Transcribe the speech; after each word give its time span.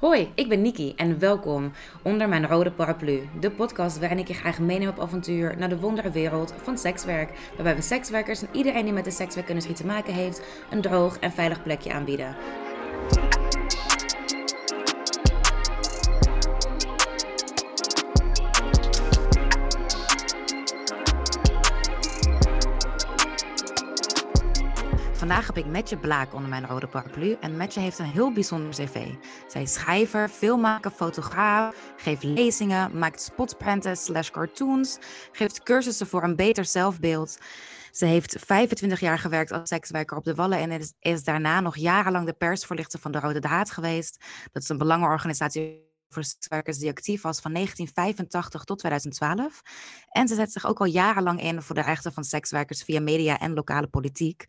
Hoi, 0.00 0.32
ik 0.34 0.48
ben 0.48 0.62
Niki 0.62 0.92
en 0.96 1.18
welkom 1.18 1.72
onder 2.02 2.28
mijn 2.28 2.46
rode 2.46 2.70
paraplu. 2.70 3.28
De 3.40 3.50
podcast 3.50 3.98
waarin 3.98 4.18
ik 4.18 4.28
je 4.28 4.34
graag 4.34 4.58
meeneem 4.58 4.88
op 4.88 5.00
avontuur 5.00 5.58
naar 5.58 5.68
de 5.68 5.78
wondere 5.78 6.10
wereld 6.10 6.54
van 6.56 6.78
sekswerk. 6.78 7.38
Waarbij 7.54 7.76
we 7.76 7.82
sekswerkers 7.82 8.42
en 8.42 8.48
iedereen 8.52 8.84
die 8.84 8.92
met 8.92 9.04
de 9.04 9.10
sekswerkindustrie 9.10 9.76
te 9.76 9.86
maken 9.86 10.14
heeft, 10.14 10.42
een 10.70 10.80
droog 10.80 11.18
en 11.18 11.32
veilig 11.32 11.62
plekje 11.62 11.92
aanbieden. 11.92 12.36
Vandaag 25.26 25.46
heb 25.46 25.56
ik 25.56 25.66
Metje 25.66 25.96
Blaak 25.96 26.34
onder 26.34 26.48
mijn 26.48 26.66
rode 26.66 26.86
paraplu. 26.86 27.36
En 27.40 27.56
Metje 27.56 27.80
heeft 27.80 27.98
een 27.98 28.10
heel 28.10 28.32
bijzonder 28.32 28.70
cv. 28.70 29.06
Zij 29.46 29.62
is 29.62 29.72
schrijver, 29.72 30.28
filmmaker, 30.28 30.90
fotograaf, 30.90 31.92
geeft 31.96 32.22
lezingen, 32.22 32.98
maakt 32.98 33.20
spotprenten 33.20 33.96
slash 33.96 34.30
cartoons, 34.30 34.98
geeft 35.32 35.62
cursussen 35.62 36.06
voor 36.06 36.22
een 36.22 36.36
beter 36.36 36.64
zelfbeeld. 36.64 37.38
Ze 37.90 38.06
heeft 38.06 38.36
25 38.44 39.00
jaar 39.00 39.18
gewerkt 39.18 39.52
als 39.52 39.68
sekswerker 39.68 40.16
op 40.16 40.24
de 40.24 40.34
Wallen 40.34 40.58
en 40.58 40.70
is, 40.70 40.92
is 41.00 41.24
daarna 41.24 41.60
nog 41.60 41.76
jarenlang 41.76 42.26
de 42.26 42.32
persvoorlichter 42.32 42.98
van 43.00 43.12
de 43.12 43.20
Rode 43.20 43.40
Draad 43.40 43.70
geweest. 43.70 44.24
Dat 44.52 44.62
is 44.62 44.68
een 44.68 44.78
belangenorganisatie 44.78 45.94
voor 46.08 46.24
sekswerkers 46.24 46.78
die 46.78 46.90
actief 46.90 47.22
was 47.22 47.40
van 47.40 47.52
1985 47.52 48.64
tot 48.64 48.78
2012. 48.78 49.62
En 50.08 50.28
ze 50.28 50.34
zet 50.34 50.52
zich 50.52 50.66
ook 50.66 50.80
al 50.80 50.86
jarenlang 50.86 51.42
in 51.42 51.62
voor 51.62 51.74
de 51.74 51.80
rechten 51.80 52.12
van 52.12 52.24
sekswerkers 52.24 52.82
via 52.82 53.00
media 53.00 53.38
en 53.38 53.54
lokale 53.54 53.86
politiek. 53.86 54.44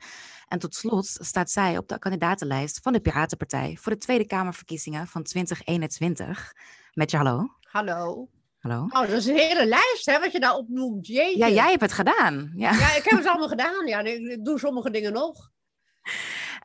En 0.48 0.60
tot 0.60 0.76
slot 0.76 1.06
staat 1.06 1.52
zij 1.52 1.78
op 1.78 1.88
de 1.88 2.00
kandidatenlijst 2.00 2.80
van 2.82 2.94
de 2.94 3.00
Piratenpartij 3.00 3.78
voor 3.80 3.92
de 3.92 3.98
Tweede 3.98 4.26
Kamerverkiezingen 4.26 5.08
van 5.08 5.24
2021. 5.24 6.54
Met 6.94 7.12
je 7.12 7.18
hallo. 7.18 7.48
Hallo. 7.62 8.30
Hallo. 8.58 8.84
Oh, 8.84 9.02
dat 9.02 9.10
is 9.10 9.26
een 9.26 9.38
hele 9.38 9.66
lijst, 9.66 10.06
hè, 10.06 10.20
wat 10.20 10.32
je 10.32 10.40
daar 10.40 10.56
opnoemt. 10.56 11.08
Jeetje. 11.08 11.38
Ja, 11.38 11.50
jij 11.50 11.70
hebt 11.70 11.82
het 11.82 11.94
gedaan. 11.94 12.52
Ja. 12.56 12.72
Ja, 12.72 12.96
ik 12.96 13.04
heb 13.04 13.20
het 13.20 13.28
allemaal 13.28 13.48
gedaan. 13.48 13.88
Ja, 13.88 14.00
ik 14.00 14.46
doe 14.46 14.60
sommige 14.60 14.90
dingen 14.90 15.14
nog. 15.14 15.50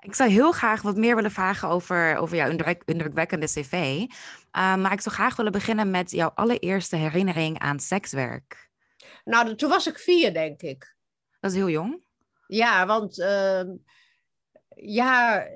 Ik 0.02 0.14
zou 0.14 0.30
heel 0.30 0.52
graag 0.52 0.82
wat 0.82 0.96
meer 0.96 1.14
willen 1.14 1.30
vragen 1.30 1.68
over, 1.68 2.16
over 2.16 2.36
jouw 2.36 2.50
indruk, 2.50 2.82
indrukwekkende 2.84 3.46
cv. 3.46 3.72
Uh, 3.72 4.08
maar 4.76 4.92
ik 4.92 5.00
zou 5.00 5.14
graag 5.14 5.36
willen 5.36 5.52
beginnen 5.52 5.90
met 5.90 6.10
jouw 6.10 6.30
allereerste 6.34 6.96
herinnering 6.96 7.58
aan 7.58 7.80
sekswerk. 7.80 8.70
Nou, 9.24 9.54
toen 9.54 9.68
was 9.68 9.86
ik 9.86 9.98
vier, 9.98 10.32
denk 10.32 10.62
ik. 10.62 10.96
Dat 11.40 11.50
is 11.50 11.56
heel 11.56 11.68
jong. 11.68 12.02
Ja, 12.46 12.86
want 12.86 13.18
uh, 13.18 13.62
ja, 14.74 15.46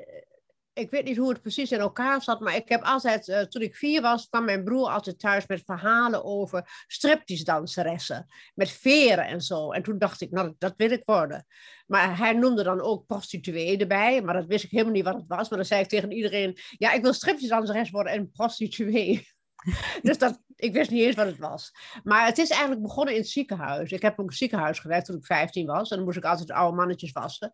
ik 0.79 0.91
weet 0.91 1.05
niet 1.05 1.17
hoe 1.17 1.29
het 1.29 1.41
precies 1.41 1.73
in 1.73 1.79
elkaar 1.79 2.23
zat, 2.23 2.41
maar 2.41 2.57
ik 2.57 2.69
heb 2.69 2.83
altijd, 2.83 3.29
uh, 3.29 3.41
toen 3.41 3.63
ik 3.63 3.77
vier 3.77 4.03
was, 4.03 4.29
kwam 4.29 4.45
mijn 4.45 4.65
broer 4.65 4.89
altijd 4.89 5.19
thuis 5.19 5.47
met 5.47 5.63
verhalen 5.65 6.25
over 6.25 6.85
striptease-danseressen, 6.87 8.27
met 8.55 8.71
veren 8.71 9.27
en 9.27 9.41
zo. 9.41 9.73
En 9.73 9.83
toen 9.83 9.99
dacht 9.99 10.21
ik, 10.21 10.31
nou, 10.31 10.55
dat 10.59 10.75
wil 10.77 10.91
ik 10.91 11.03
worden. 11.05 11.47
Maar 11.87 12.19
hij 12.19 12.33
noemde 12.33 12.63
dan 12.63 12.81
ook 12.81 13.07
prostituee 13.07 13.79
erbij, 13.79 14.23
maar 14.23 14.35
dat 14.35 14.47
wist 14.47 14.65
ik 14.65 14.71
helemaal 14.71 14.93
niet 14.93 15.05
wat 15.05 15.15
het 15.15 15.27
was. 15.27 15.49
Maar 15.49 15.59
dan 15.59 15.67
zei 15.67 15.83
ik 15.83 15.89
tegen 15.89 16.13
iedereen, 16.13 16.59
ja, 16.71 16.93
ik 16.93 17.03
wil 17.03 17.13
striptease-danseres 17.13 17.91
worden 17.91 18.13
en 18.13 18.31
prostituee. 18.31 19.35
dus 20.03 20.19
dat, 20.19 20.43
ik 20.57 20.73
wist 20.73 20.91
niet 20.91 21.03
eens 21.03 21.15
wat 21.15 21.27
het 21.27 21.39
was. 21.39 21.75
Maar 22.05 22.27
het 22.27 22.39
is 22.39 22.51
eigenlijk 22.51 22.83
begonnen 22.83 23.15
in 23.15 23.21
het 23.21 23.29
ziekenhuis. 23.29 23.93
Ik 23.93 24.03
heb 24.03 24.13
ook 24.13 24.19
in 24.19 24.27
het 24.27 24.37
ziekenhuis 24.37 24.79
gewerkt 24.79 25.07
toen 25.07 25.17
ik 25.17 25.25
15 25.25 25.67
was. 25.67 25.91
En 25.91 25.97
dan 25.97 26.05
moest 26.05 26.17
ik 26.17 26.25
altijd 26.25 26.51
oude 26.51 26.77
mannetjes 26.77 27.13
wassen. 27.13 27.53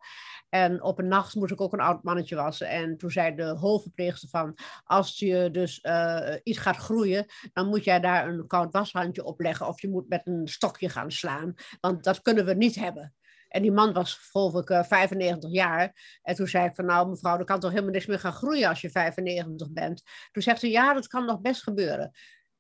En 0.49 0.83
op 0.83 0.99
een 0.99 1.09
nacht 1.09 1.35
moest 1.35 1.53
ik 1.53 1.61
ook 1.61 1.73
een 1.73 1.81
oud 1.81 2.03
mannetje 2.03 2.37
wassen. 2.37 2.69
En 2.69 2.97
toen 2.97 3.11
zei 3.11 3.35
de 3.35 3.45
hoofdverpleegster 3.45 4.29
van... 4.29 4.59
als 4.85 5.19
je 5.19 5.49
dus 5.53 5.79
uh, 5.83 6.35
iets 6.43 6.59
gaat 6.59 6.77
groeien... 6.77 7.27
dan 7.53 7.69
moet 7.69 7.85
jij 7.85 8.01
daar 8.01 8.29
een 8.29 8.47
koud 8.47 8.73
washandje 8.73 9.25
op 9.25 9.41
leggen... 9.41 9.69
of 9.69 9.81
je 9.81 9.89
moet 9.89 10.09
met 10.09 10.27
een 10.27 10.49
stokje 10.49 10.89
gaan 10.89 11.11
slaan. 11.11 11.55
Want 11.81 12.05
dat 12.05 12.23
kunnen 12.23 12.45
we 12.45 12.55
niet 12.55 12.75
hebben. 12.75 13.15
En 13.53 13.62
die 13.62 13.72
man 13.72 13.93
was 13.93 14.15
geloof 14.15 14.54
ik 14.54 14.71
uh, 14.71 14.82
95 14.82 15.50
jaar. 15.50 16.19
En 16.22 16.34
toen 16.34 16.47
zei 16.47 16.66
ik 16.66 16.75
van 16.75 16.84
nou 16.87 17.09
mevrouw, 17.09 17.38
er 17.38 17.44
kan 17.44 17.60
toch 17.60 17.71
helemaal 17.71 17.93
niks 17.93 18.06
meer 18.06 18.19
gaan 18.19 18.32
groeien 18.32 18.69
als 18.69 18.81
je 18.81 18.91
95 18.91 19.71
bent. 19.71 20.03
Toen 20.31 20.43
zegt 20.43 20.60
ze 20.60 20.71
ja, 20.71 20.94
dat 20.94 21.06
kan 21.06 21.25
nog 21.25 21.41
best 21.41 21.62
gebeuren. 21.62 22.10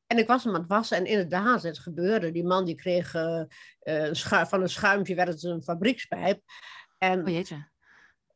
En 0.06 0.18
ik 0.18 0.26
was 0.26 0.44
hem 0.44 0.54
aan 0.54 0.60
het 0.60 0.68
wassen 0.68 0.96
en 0.96 1.06
inderdaad, 1.06 1.62
het 1.62 1.78
gebeurde. 1.78 2.30
Die 2.30 2.44
man 2.44 2.64
die 2.64 2.74
kreeg 2.74 3.14
uh, 3.14 3.42
uh, 3.82 4.44
van 4.44 4.62
een 4.62 4.68
schuimpje 4.68 5.14
werd 5.14 5.28
het 5.28 5.42
een 5.42 5.62
fabriekspijp. 5.62 6.40
En, 6.98 7.20
oh 7.20 7.32
jeetje. 7.32 7.70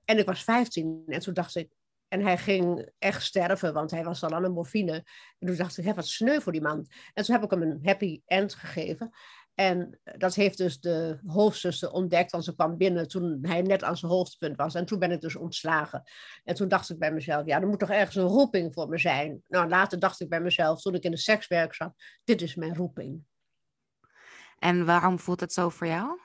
En 0.05 0.19
ik 0.19 0.27
was 0.27 0.45
15 0.45 1.03
en 1.07 1.21
toen 1.21 1.35
dacht 1.35 1.57
ik, 1.57 1.69
en 2.09 2.23
hij 2.23 2.39
ging 2.39 2.91
echt 2.99 3.23
sterven, 3.23 3.73
want 3.73 3.91
hij 3.91 4.05
was 4.05 4.23
al 4.23 4.31
aan 4.31 4.45
een 4.45 4.53
morfine. 4.53 4.93
En 5.39 5.47
toen 5.47 5.57
dacht 5.57 5.79
ik, 5.79 5.85
hé, 5.85 5.95
wat 5.95 6.07
sneu 6.07 6.41
voor 6.41 6.53
die 6.53 6.61
man. 6.61 6.87
En 7.15 7.25
toen 7.25 7.35
heb 7.35 7.45
ik 7.45 7.51
hem 7.51 7.63
een 7.63 7.81
happy 7.83 8.21
end 8.27 8.55
gegeven. 8.55 9.11
En 9.57 9.99
dat 10.19 10.35
heeft 10.35 10.59
dus 10.59 10.81
de 10.81 11.19
hoofdzuster 11.27 11.91
ontdekt, 11.91 12.31
want 12.31 12.45
ze 12.45 12.55
kwam 12.55 12.77
binnen 12.77 13.09
toen 13.09 13.39
hij 13.43 13.63
net 13.63 13.83
aan 13.83 13.97
zijn 13.97 14.13
hoogtepunt 14.13 14.57
was. 14.57 14.75
En 14.75 14.87
toen 14.87 14.99
ben 14.99 15.11
ik 15.11 15.21
dus 15.21 15.37
ontslagen. 15.37 16.03
En 16.45 16.55
toen 16.55 16.69
dacht 16.69 16.91
ik 16.91 16.99
bij 16.99 17.13
mezelf, 17.13 17.47
ja, 17.47 17.61
er 17.61 17.67
moet 17.67 17.79
toch 17.79 17.91
ergens 17.91 18.17
een 18.17 18.23
roeping 18.23 18.75
voor 18.75 18.89
me 18.89 18.99
zijn. 18.99 19.43
Nou, 19.49 19.69
later 19.69 19.99
dacht 19.99 20.21
ik 20.21 20.29
bij 20.29 20.41
mezelf, 20.41 20.81
toen 20.81 20.95
ik 20.95 21.03
in 21.03 21.11
de 21.11 21.17
sekswerk 21.17 21.75
zat, 21.75 21.93
dit 22.25 22.43
is 22.43 22.55
mijn 22.55 22.75
roeping. 22.75 23.25
En 24.59 24.85
waarom 24.85 25.19
voelt 25.19 25.41
het 25.41 25.53
zo 25.53 25.69
voor 25.69 25.87
jou? 25.87 26.19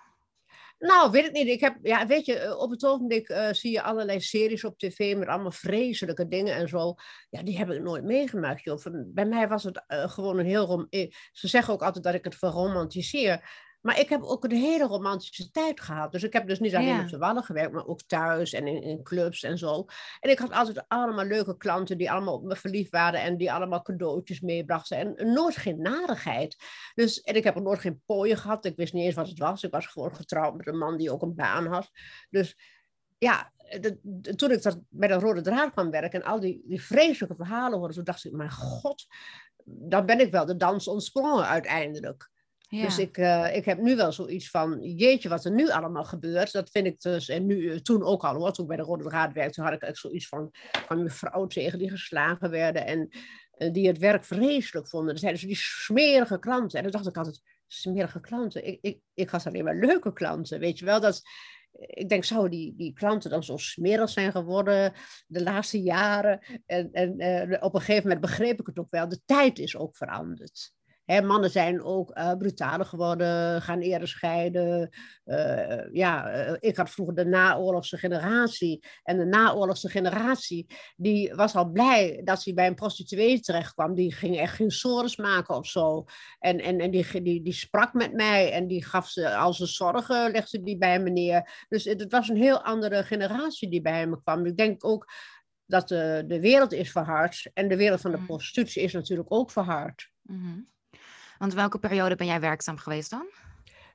Nou, 0.81 1.11
weet 1.11 1.25
ik 1.25 1.31
niet. 1.31 1.47
Ik 1.47 1.59
heb, 1.59 1.77
ja, 1.81 2.07
weet 2.07 2.25
je, 2.25 2.57
op 2.57 2.71
het 2.71 2.85
ogenblik 2.85 3.29
uh, 3.29 3.51
zie 3.51 3.71
je 3.71 3.81
allerlei 3.81 4.21
series 4.21 4.63
op 4.63 4.77
tv 4.77 5.15
met 5.17 5.27
allemaal 5.27 5.51
vreselijke 5.51 6.27
dingen 6.27 6.55
en 6.55 6.67
zo. 6.67 6.93
Ja, 7.29 7.43
die 7.43 7.57
heb 7.57 7.69
ik 7.69 7.81
nooit 7.81 8.03
meegemaakt, 8.03 8.63
joh. 8.63 8.79
Bij 9.05 9.25
mij 9.25 9.47
was 9.47 9.63
het 9.63 9.83
uh, 9.87 10.09
gewoon 10.09 10.39
een 10.39 10.45
heel... 10.45 10.65
Rom 10.65 10.87
Ze 11.31 11.47
zeggen 11.47 11.73
ook 11.73 11.81
altijd 11.81 12.03
dat 12.03 12.13
ik 12.13 12.23
het 12.23 12.35
verromantiseer. 12.35 13.49
Maar 13.81 13.99
ik 13.99 14.09
heb 14.09 14.23
ook 14.23 14.43
een 14.43 14.51
hele 14.51 14.83
romantische 14.83 15.51
tijd 15.51 15.81
gehad. 15.81 16.11
Dus 16.11 16.23
ik 16.23 16.33
heb 16.33 16.47
dus 16.47 16.59
niet 16.59 16.75
alleen 16.75 16.87
ja. 16.87 17.01
op 17.01 17.09
de 17.09 17.17
Wallen 17.17 17.43
gewerkt, 17.43 17.73
maar 17.73 17.87
ook 17.87 18.01
thuis 18.01 18.53
en 18.53 18.67
in, 18.67 18.81
in, 18.81 19.03
clubs 19.03 19.43
en 19.43 19.57
zo. 19.57 19.85
En 20.19 20.29
ik 20.29 20.39
had 20.39 20.51
altijd 20.51 20.85
allemaal 20.87 21.25
leuke 21.25 21.57
klanten 21.57 21.97
die 21.97 22.11
allemaal 22.11 22.33
op 22.33 22.43
me 22.43 22.55
verliefd 22.55 22.91
waren 22.91 23.21
en 23.21 23.37
die 23.37 23.51
allemaal 23.51 23.81
cadeautjes 23.81 24.39
meebrachten. 24.39 24.97
En 24.97 25.33
nooit 25.33 25.55
geen 25.57 25.81
narigheid. 25.81 26.55
Dus, 26.95 27.21
en 27.21 27.35
ik 27.35 27.43
heb 27.43 27.57
ook 27.57 27.63
nooit 27.63 27.79
geen 27.79 28.01
pooien 28.05 28.37
gehad. 28.37 28.65
Ik 28.65 28.75
wist 28.75 28.93
niet 28.93 29.05
eens 29.05 29.15
wat 29.15 29.29
het 29.29 29.39
was. 29.39 29.63
Ik 29.63 29.71
was 29.71 29.87
gewoon 29.87 30.15
getrouwd 30.15 30.57
met 30.57 30.67
een 30.67 30.77
man 30.77 30.97
die 30.97 31.11
ook 31.11 31.21
een 31.21 31.35
baan 31.35 31.65
had. 31.65 31.89
Dus 32.29 32.57
ja, 33.17 33.51
de, 33.79 33.99
de, 34.01 34.35
toen 34.35 34.51
ik 34.51 34.61
dat 34.61 34.79
met 34.89 35.11
een 35.11 35.19
rode 35.19 35.41
draad 35.41 35.71
kwam 35.71 35.91
werken 35.91 36.21
en 36.21 36.27
al 36.27 36.39
die, 36.39 36.61
die 36.65 36.81
vreselijke 36.81 37.35
verhalen 37.35 37.77
hoorde, 37.77 37.93
toen 37.93 38.03
dacht 38.03 38.25
ik, 38.25 38.31
mijn 38.31 38.51
god, 38.51 39.05
dan 39.65 40.05
ben 40.05 40.19
ik 40.19 40.31
wel 40.31 40.45
de 40.45 40.55
dans 40.55 40.87
ontsprongen 40.87 41.45
uiteindelijk. 41.45 42.29
Ja. 42.71 42.83
Dus 42.83 42.97
ik, 42.97 43.17
uh, 43.17 43.55
ik 43.55 43.65
heb 43.65 43.79
nu 43.79 43.95
wel 43.95 44.11
zoiets 44.11 44.49
van, 44.49 44.81
jeetje, 44.81 45.29
wat 45.29 45.45
er 45.45 45.51
nu 45.51 45.69
allemaal 45.69 46.03
gebeurt. 46.03 46.51
Dat 46.51 46.69
vind 46.69 46.85
ik 46.85 47.01
dus, 47.01 47.29
en 47.29 47.45
nu, 47.45 47.81
toen 47.81 48.03
ook 48.03 48.23
al 48.23 48.35
hoor, 48.35 48.51
toen 48.51 48.63
ik 48.63 48.69
bij 48.69 48.77
de 48.77 48.83
Rode 48.83 49.03
Draad 49.03 49.33
werkte, 49.33 49.53
toen 49.53 49.63
had 49.63 49.73
ik 49.73 49.81
echt 49.81 49.97
zoiets 49.97 50.27
van, 50.27 50.49
van 50.87 51.03
mevrouw 51.03 51.47
tegen 51.47 51.79
die 51.79 51.89
geslagen 51.89 52.49
werden 52.49 52.85
en 52.85 53.09
uh, 53.57 53.73
die 53.73 53.87
het 53.87 53.97
werk 53.97 54.25
vreselijk 54.25 54.87
vonden. 54.87 55.09
Dat 55.09 55.19
zeiden 55.19 55.41
ze, 55.41 55.47
die 55.47 55.55
smerige 55.55 56.39
klanten. 56.39 56.77
En 56.77 56.83
dan 56.83 56.91
dacht 56.91 57.07
ik 57.07 57.17
altijd, 57.17 57.41
smerige 57.67 58.19
klanten? 58.19 58.67
Ik, 58.67 58.77
ik, 58.81 58.99
ik 59.13 59.29
had 59.29 59.45
alleen 59.45 59.63
maar 59.63 59.79
leuke 59.79 60.13
klanten, 60.13 60.59
weet 60.59 60.79
je 60.79 60.85
wel. 60.85 60.99
Dat, 60.99 61.21
ik 61.71 62.09
denk, 62.09 62.23
zouden 62.23 62.51
die, 62.51 62.75
die 62.75 62.93
klanten 62.93 63.29
dan 63.29 63.43
zo 63.43 63.57
smerig 63.57 64.09
zijn 64.09 64.31
geworden 64.31 64.93
de 65.27 65.43
laatste 65.43 65.81
jaren? 65.81 66.39
En, 66.65 66.91
en 66.91 67.21
uh, 67.21 67.63
op 67.63 67.73
een 67.73 67.79
gegeven 67.79 68.03
moment 68.03 68.21
begreep 68.21 68.59
ik 68.59 68.65
het 68.65 68.79
ook 68.79 68.91
wel, 68.91 69.09
de 69.09 69.21
tijd 69.25 69.59
is 69.59 69.77
ook 69.77 69.97
veranderd. 69.97 70.73
Hè, 71.11 71.21
mannen 71.21 71.49
zijn 71.49 71.83
ook 71.83 72.17
uh, 72.17 72.33
brutaler 72.33 72.85
geworden, 72.85 73.61
gaan 73.61 73.79
eerder 73.79 74.07
scheiden. 74.07 74.89
Uh, 75.25 75.93
ja, 75.93 76.35
uh, 76.47 76.55
ik 76.59 76.75
had 76.75 76.89
vroeger 76.89 77.15
de 77.15 77.25
naoorlogse 77.25 77.97
generatie. 77.97 78.83
En 79.03 79.17
de 79.17 79.25
naoorlogse 79.25 79.89
generatie, 79.89 80.65
die 80.95 81.33
was 81.33 81.55
al 81.55 81.71
blij 81.71 82.21
dat 82.23 82.41
ze 82.41 82.53
bij 82.53 82.67
een 82.67 82.75
prostituee 82.75 83.39
terecht 83.39 83.73
kwam. 83.73 83.95
Die 83.95 84.13
ging 84.13 84.37
echt 84.37 84.55
geen 84.55 84.71
sores 84.71 85.15
maken 85.15 85.55
of 85.55 85.67
zo. 85.67 86.05
En, 86.39 86.59
en, 86.59 86.79
en 86.79 86.91
die, 86.91 87.21
die, 87.21 87.41
die 87.41 87.53
sprak 87.53 87.93
met 87.93 88.13
mij 88.13 88.51
en 88.51 88.67
die 88.67 88.85
gaf 88.85 89.09
ze 89.09 89.35
al 89.35 89.53
zijn 89.53 89.69
zorgen, 89.69 90.31
legde 90.31 90.61
die 90.61 90.77
bij 90.77 90.99
me 90.99 91.09
neer. 91.09 91.65
Dus 91.69 91.83
het, 91.83 91.99
het 91.99 92.11
was 92.11 92.29
een 92.29 92.37
heel 92.37 92.63
andere 92.63 93.03
generatie 93.03 93.69
die 93.69 93.81
bij 93.81 94.07
me 94.07 94.21
kwam. 94.21 94.45
Ik 94.45 94.57
denk 94.57 94.85
ook 94.85 95.13
dat 95.65 95.87
de, 95.87 96.23
de 96.27 96.39
wereld 96.39 96.71
is 96.71 96.91
verhard. 96.91 97.49
En 97.53 97.67
de 97.67 97.77
wereld 97.77 98.01
van 98.01 98.11
de 98.11 98.23
prostitutie 98.25 98.83
is 98.83 98.93
natuurlijk 98.93 99.31
ook 99.31 99.51
verhard. 99.51 100.09
Mm-hmm. 100.21 100.69
Want 101.41 101.53
welke 101.53 101.79
periode 101.79 102.15
ben 102.15 102.27
jij 102.27 102.39
werkzaam 102.39 102.77
geweest 102.77 103.09
dan? 103.09 103.25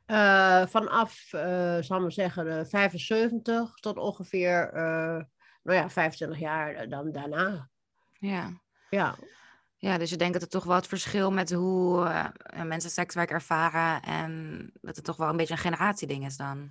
Uh, 0.07 0.67
vanaf, 0.67 1.33
uh, 1.33 1.77
zal 1.81 2.01
maar 2.01 2.13
zeggen, 2.13 2.69
75 2.69 3.75
tot 3.75 3.97
ongeveer, 3.97 4.71
nou 5.63 5.79
ja, 5.79 5.91
25 5.91 6.39
jaar 6.39 6.89
dan 6.89 7.13
daarna. 7.13 7.69
Ja. 8.13 8.61
Ja. 8.91 9.15
Ja, 9.77 9.99
dus 9.99 10.11
je 10.11 10.17
denkt 10.17 10.33
dat 10.33 10.43
er 10.43 10.49
toch 10.49 10.65
wel 10.65 10.77
het 10.77 10.87
verschil 10.87 11.33
met 11.33 11.53
hoe 11.53 12.33
mensen 12.65 12.91
sekswerk 12.91 13.31
ervaren 13.31 14.03
en 14.03 14.71
dat 14.81 14.97
het 14.97 15.05
toch 15.05 15.17
wel 15.17 15.29
een 15.29 15.37
beetje 15.37 15.55
een 15.55 15.61
generatieding 15.61 16.25
is 16.25 16.37
dan? 16.37 16.71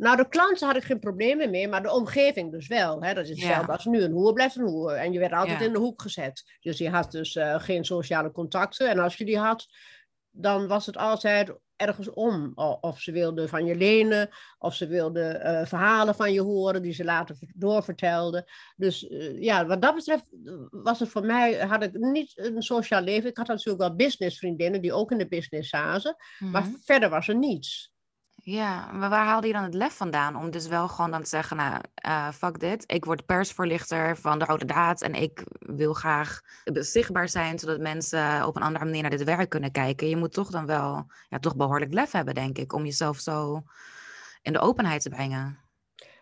Nou, 0.00 0.16
de 0.16 0.28
klanten 0.28 0.66
had 0.66 0.76
ik 0.76 0.82
geen 0.82 0.98
problemen 0.98 1.50
mee, 1.50 1.68
maar 1.68 1.82
de 1.82 1.92
omgeving 1.92 2.52
dus 2.52 2.66
wel. 2.66 3.02
Hè? 3.02 3.14
Dat 3.14 3.24
is 3.24 3.30
hetzelfde 3.30 3.66
Ja. 3.66 3.72
als 3.72 3.84
nu. 3.84 4.02
Een 4.02 4.12
hoer 4.12 4.32
blijft 4.32 4.56
een 4.56 4.66
hoer. 4.68 4.92
En 4.92 5.12
je 5.12 5.18
werd 5.18 5.32
altijd 5.32 5.58
Ja. 5.60 5.66
in 5.66 5.72
de 5.72 5.78
hoek 5.78 6.02
gezet. 6.02 6.56
Dus 6.60 6.78
je 6.78 6.90
had 6.90 7.10
dus 7.10 7.36
eh, 7.36 7.60
geen 7.60 7.84
sociale 7.84 8.30
contacten. 8.30 8.88
En 8.90 8.98
als 8.98 9.16
je 9.16 9.24
die 9.24 9.38
had, 9.38 9.66
dan 10.30 10.66
was 10.66 10.86
het 10.86 10.96
altijd 10.96 11.52
ergens 11.76 12.10
om. 12.10 12.52
Of 12.80 13.00
ze 13.00 13.12
wilden 13.12 13.48
van 13.48 13.64
je 13.64 13.74
lenen, 13.76 14.28
of 14.58 14.74
ze 14.74 14.86
wilden 14.86 15.40
eh, 15.42 15.66
verhalen 15.66 16.14
van 16.14 16.32
je 16.32 16.40
horen 16.42 16.82
die 16.82 16.92
ze 16.92 17.04
later 17.04 17.36
ver- 17.36 17.52
doorvertelden. 17.54 18.44
Dus 18.76 19.08
eh, 19.08 19.40
ja, 19.42 19.66
wat 19.66 19.82
dat 19.82 19.94
betreft 19.94 20.24
was 20.70 21.00
het 21.00 21.08
voor 21.08 21.24
mij, 21.26 21.58
had 21.58 21.82
ik 21.82 21.92
niet 21.98 22.32
een 22.34 22.62
sociaal 22.62 23.02
leven. 23.02 23.30
Ik 23.30 23.36
had 23.36 23.46
natuurlijk 23.46 23.78
wel 23.78 23.94
businessvriendinnen 23.96 24.80
die 24.82 24.92
ook 24.92 25.10
in 25.10 25.18
de 25.18 25.28
business 25.28 25.68
zaten, 25.68 26.16
maar 26.38 26.62
Mhm. 26.62 26.72
verder 26.84 27.08
was 27.10 27.28
er 27.28 27.36
niets. 27.36 27.92
Ja, 28.42 28.92
maar 28.92 29.10
waar 29.10 29.26
haalde 29.26 29.46
je 29.46 29.52
dan 29.52 29.62
het 29.62 29.74
lef 29.74 29.96
vandaan 29.96 30.36
om 30.36 30.50
dus 30.50 30.66
wel 30.66 30.88
gewoon 30.88 31.10
dan 31.10 31.22
te 31.22 31.28
zeggen, 31.28 31.56
nou, 31.56 31.80
eh, 31.94 32.28
fuck 32.30 32.60
dit, 32.60 32.92
ik 32.92 33.04
word 33.04 33.26
persvoorlichter 33.26 34.16
van 34.16 34.38
de 34.38 34.44
Rode 34.44 34.64
Daad 34.64 35.02
en 35.02 35.14
ik 35.14 35.44
wil 35.58 35.94
graag 35.94 36.40
zichtbaar 36.64 37.28
zijn, 37.28 37.58
zodat 37.58 37.80
mensen 37.80 38.46
op 38.46 38.56
een 38.56 38.62
andere 38.62 38.84
manier 38.84 39.00
naar 39.02 39.10
dit 39.10 39.24
werk 39.24 39.48
kunnen 39.48 39.72
kijken. 39.72 40.08
Je 40.08 40.16
moet 40.16 40.32
toch 40.32 40.50
dan 40.50 40.66
wel, 40.66 41.06
ja, 41.28 41.38
toch 41.38 41.56
behoorlijk 41.56 41.92
lef 41.92 42.10
hebben, 42.10 42.34
denk 42.34 42.58
ik, 42.58 42.72
om 42.72 42.84
jezelf 42.84 43.18
zo 43.18 43.62
in 44.42 44.52
de 44.52 44.60
openheid 44.60 45.02
te 45.02 45.08
brengen. 45.08 45.58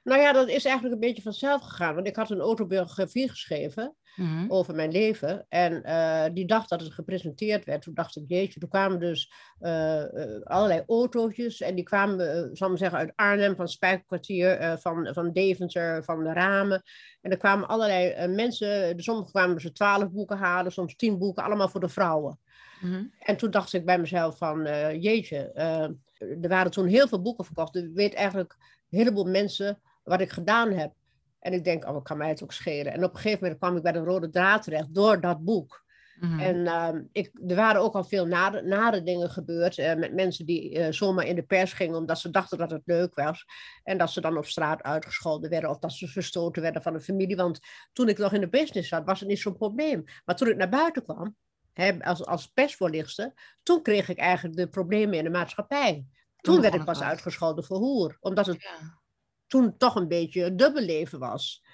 Nou 0.09 0.21
ja, 0.21 0.33
dat 0.33 0.49
is 0.49 0.65
eigenlijk 0.65 0.95
een 0.95 1.09
beetje 1.09 1.23
vanzelf 1.23 1.63
gegaan. 1.63 1.95
Want 1.95 2.07
ik 2.07 2.17
had 2.17 2.31
een 2.31 2.41
autobiografie 2.41 3.29
geschreven 3.29 3.97
Mhm. 4.19 4.45
over 4.49 4.75
mijn 4.75 4.91
leven. 4.91 5.47
En 5.49 5.83
eh, 5.83 6.25
die 6.33 6.47
dag 6.47 6.67
dat 6.67 6.81
het 6.81 6.93
gepresenteerd 6.93 7.65
werd, 7.65 7.83
toen 7.83 7.95
dacht 7.95 8.17
ik, 8.17 8.25
jeetje, 8.27 8.61
toen 8.61 8.69
kwamen 8.69 9.01
dus 9.01 9.33
eh, 9.59 10.03
eh, 10.03 10.43
allerlei 10.43 10.83
autootjes. 10.87 11.61
En 11.61 11.75
die 11.75 11.85
kwamen, 11.85 12.51
zal 12.57 12.71
ik 12.71 12.79
zeggen, 12.79 12.99
uit 12.99 13.13
Arnhem, 13.15 13.57
van 13.57 13.69
Spijkerkwartier, 13.69 14.79
van, 14.79 15.11
van 15.13 15.33
Deventer, 15.33 16.05
van 16.05 16.25
de 16.25 16.33
Ramen. 16.33 16.83
En 17.21 17.31
er 17.31 17.37
kwamen 17.37 17.69
allerlei 17.69 18.27
mensen, 18.27 19.01
sommigen 19.03 19.31
kwamen 19.31 19.61
ze 19.61 19.73
twaalf 19.73 20.11
boeken 20.11 20.39
halen, 20.39 20.73
soms 20.73 20.97
tien 20.97 21.19
boeken, 21.19 21.45
allemaal 21.45 21.69
voor 21.69 21.81
de 21.81 21.89
vrouwen. 21.89 22.39
Mhm. 22.81 23.05
En 23.19 23.37
toen 23.37 23.51
dacht 23.51 23.73
ik 23.73 23.85
bij 23.85 23.99
mezelf 23.99 24.39
van, 24.39 24.63
jeetje, 25.01 25.53
er 26.19 26.49
waren 26.49 26.71
toen 26.71 26.87
heel 26.87 27.09
veel 27.09 27.23
boeken 27.23 27.45
verkocht. 27.45 27.77
Er 27.77 27.91
weet 27.93 28.15
eigenlijk 28.15 28.57
een 28.91 28.99
heleboel 28.99 29.25
mensen 29.25 29.81
wat 30.09 30.21
ik 30.21 30.31
gedaan 30.31 30.73
heb. 30.73 30.93
En 31.41 31.53
ik 31.53 31.65
denk, 31.65 31.89
oh, 31.89 31.97
ik 31.97 32.05
kan 32.05 32.17
mij 32.17 32.29
het 32.29 32.43
ook 32.43 32.53
schelen. 32.53 32.93
En 32.93 33.05
op 33.05 33.11
een 33.11 33.17
gegeven 33.17 33.43
moment 33.43 33.61
kwam 33.61 33.77
ik 33.77 33.83
bij 33.83 33.93
de 33.93 33.99
rode 33.99 34.31
draad 34.31 34.63
terecht 34.63 34.95
door 34.95 35.21
dat 35.21 35.45
boek. 35.45 35.87
Mhm. 36.21 36.41
En 36.41 36.67
ehm, 36.67 37.03
ik, 37.13 37.31
er 37.47 37.57
waren 37.57 37.81
ook 37.81 37.95
al 37.95 38.05
veel 38.05 38.27
nare, 38.27 38.63
nare 38.63 39.03
dingen 39.03 39.31
gebeurd 39.31 39.79
eh, 39.79 39.95
met 39.95 40.15
mensen 40.15 40.47
die 40.47 40.79
eh, 40.79 40.93
zomaar 40.93 41.27
in 41.27 41.35
de 41.35 41.43
pers 41.43 41.73
gingen 41.73 41.97
omdat 41.97 42.19
ze 42.19 42.31
dachten 42.31 42.59
dat 42.59 42.71
het 42.71 42.83
leuk 42.85 43.15
was. 43.15 43.45
En 43.83 43.99
dat 43.99 44.11
ze 44.11 44.21
dan 44.21 44.37
op 44.37 44.47
straat 44.47 44.83
uitgescholden 44.83 45.51
werden 45.51 45.71
of 45.71 45.79
dat 45.79 45.93
ze 45.93 46.09
verstoten 46.09 46.63
werden 46.63 46.83
van 46.83 46.93
de 46.93 47.01
familie. 47.01 47.37
Want 47.37 47.61
toen 47.93 48.09
ik 48.09 48.19
nog 48.19 48.33
in 48.33 48.41
de 48.41 48.49
business 48.49 48.89
zat, 48.89 49.05
was 49.05 49.21
het 49.21 49.29
niet 49.29 49.41
zo'n 49.41 49.57
probleem. 49.57 50.05
Maar 50.25 50.37
toen 50.37 50.49
ik 50.49 50.57
naar 50.57 50.69
buiten 50.69 51.03
kwam, 51.03 51.37
hè, 51.73 52.05
als, 52.05 52.25
als 52.25 52.47
persvoorlichter, 52.47 53.33
toen 53.63 53.83
kreeg 53.83 54.09
ik 54.09 54.19
eigenlijk 54.19 54.57
de 54.57 54.69
problemen 54.69 55.19
in 55.19 55.25
de 55.25 55.31
maatschappij. 55.31 56.07
Toen, 56.41 56.61
werd 56.61 56.75
ik 56.75 56.85
pas 56.85 57.01
uitgescholden 57.01 57.65
voor 57.65 57.77
hoer. 57.77 58.17
Omdat 58.21 58.47
het 58.47 58.63
Ja. 58.63 58.98
Toen 59.49 59.77
toch 59.77 59.95
een 59.95 60.09
beetje 60.09 60.45
een 60.45 60.57
dubbelleven 60.57 61.19
was. 61.19 61.65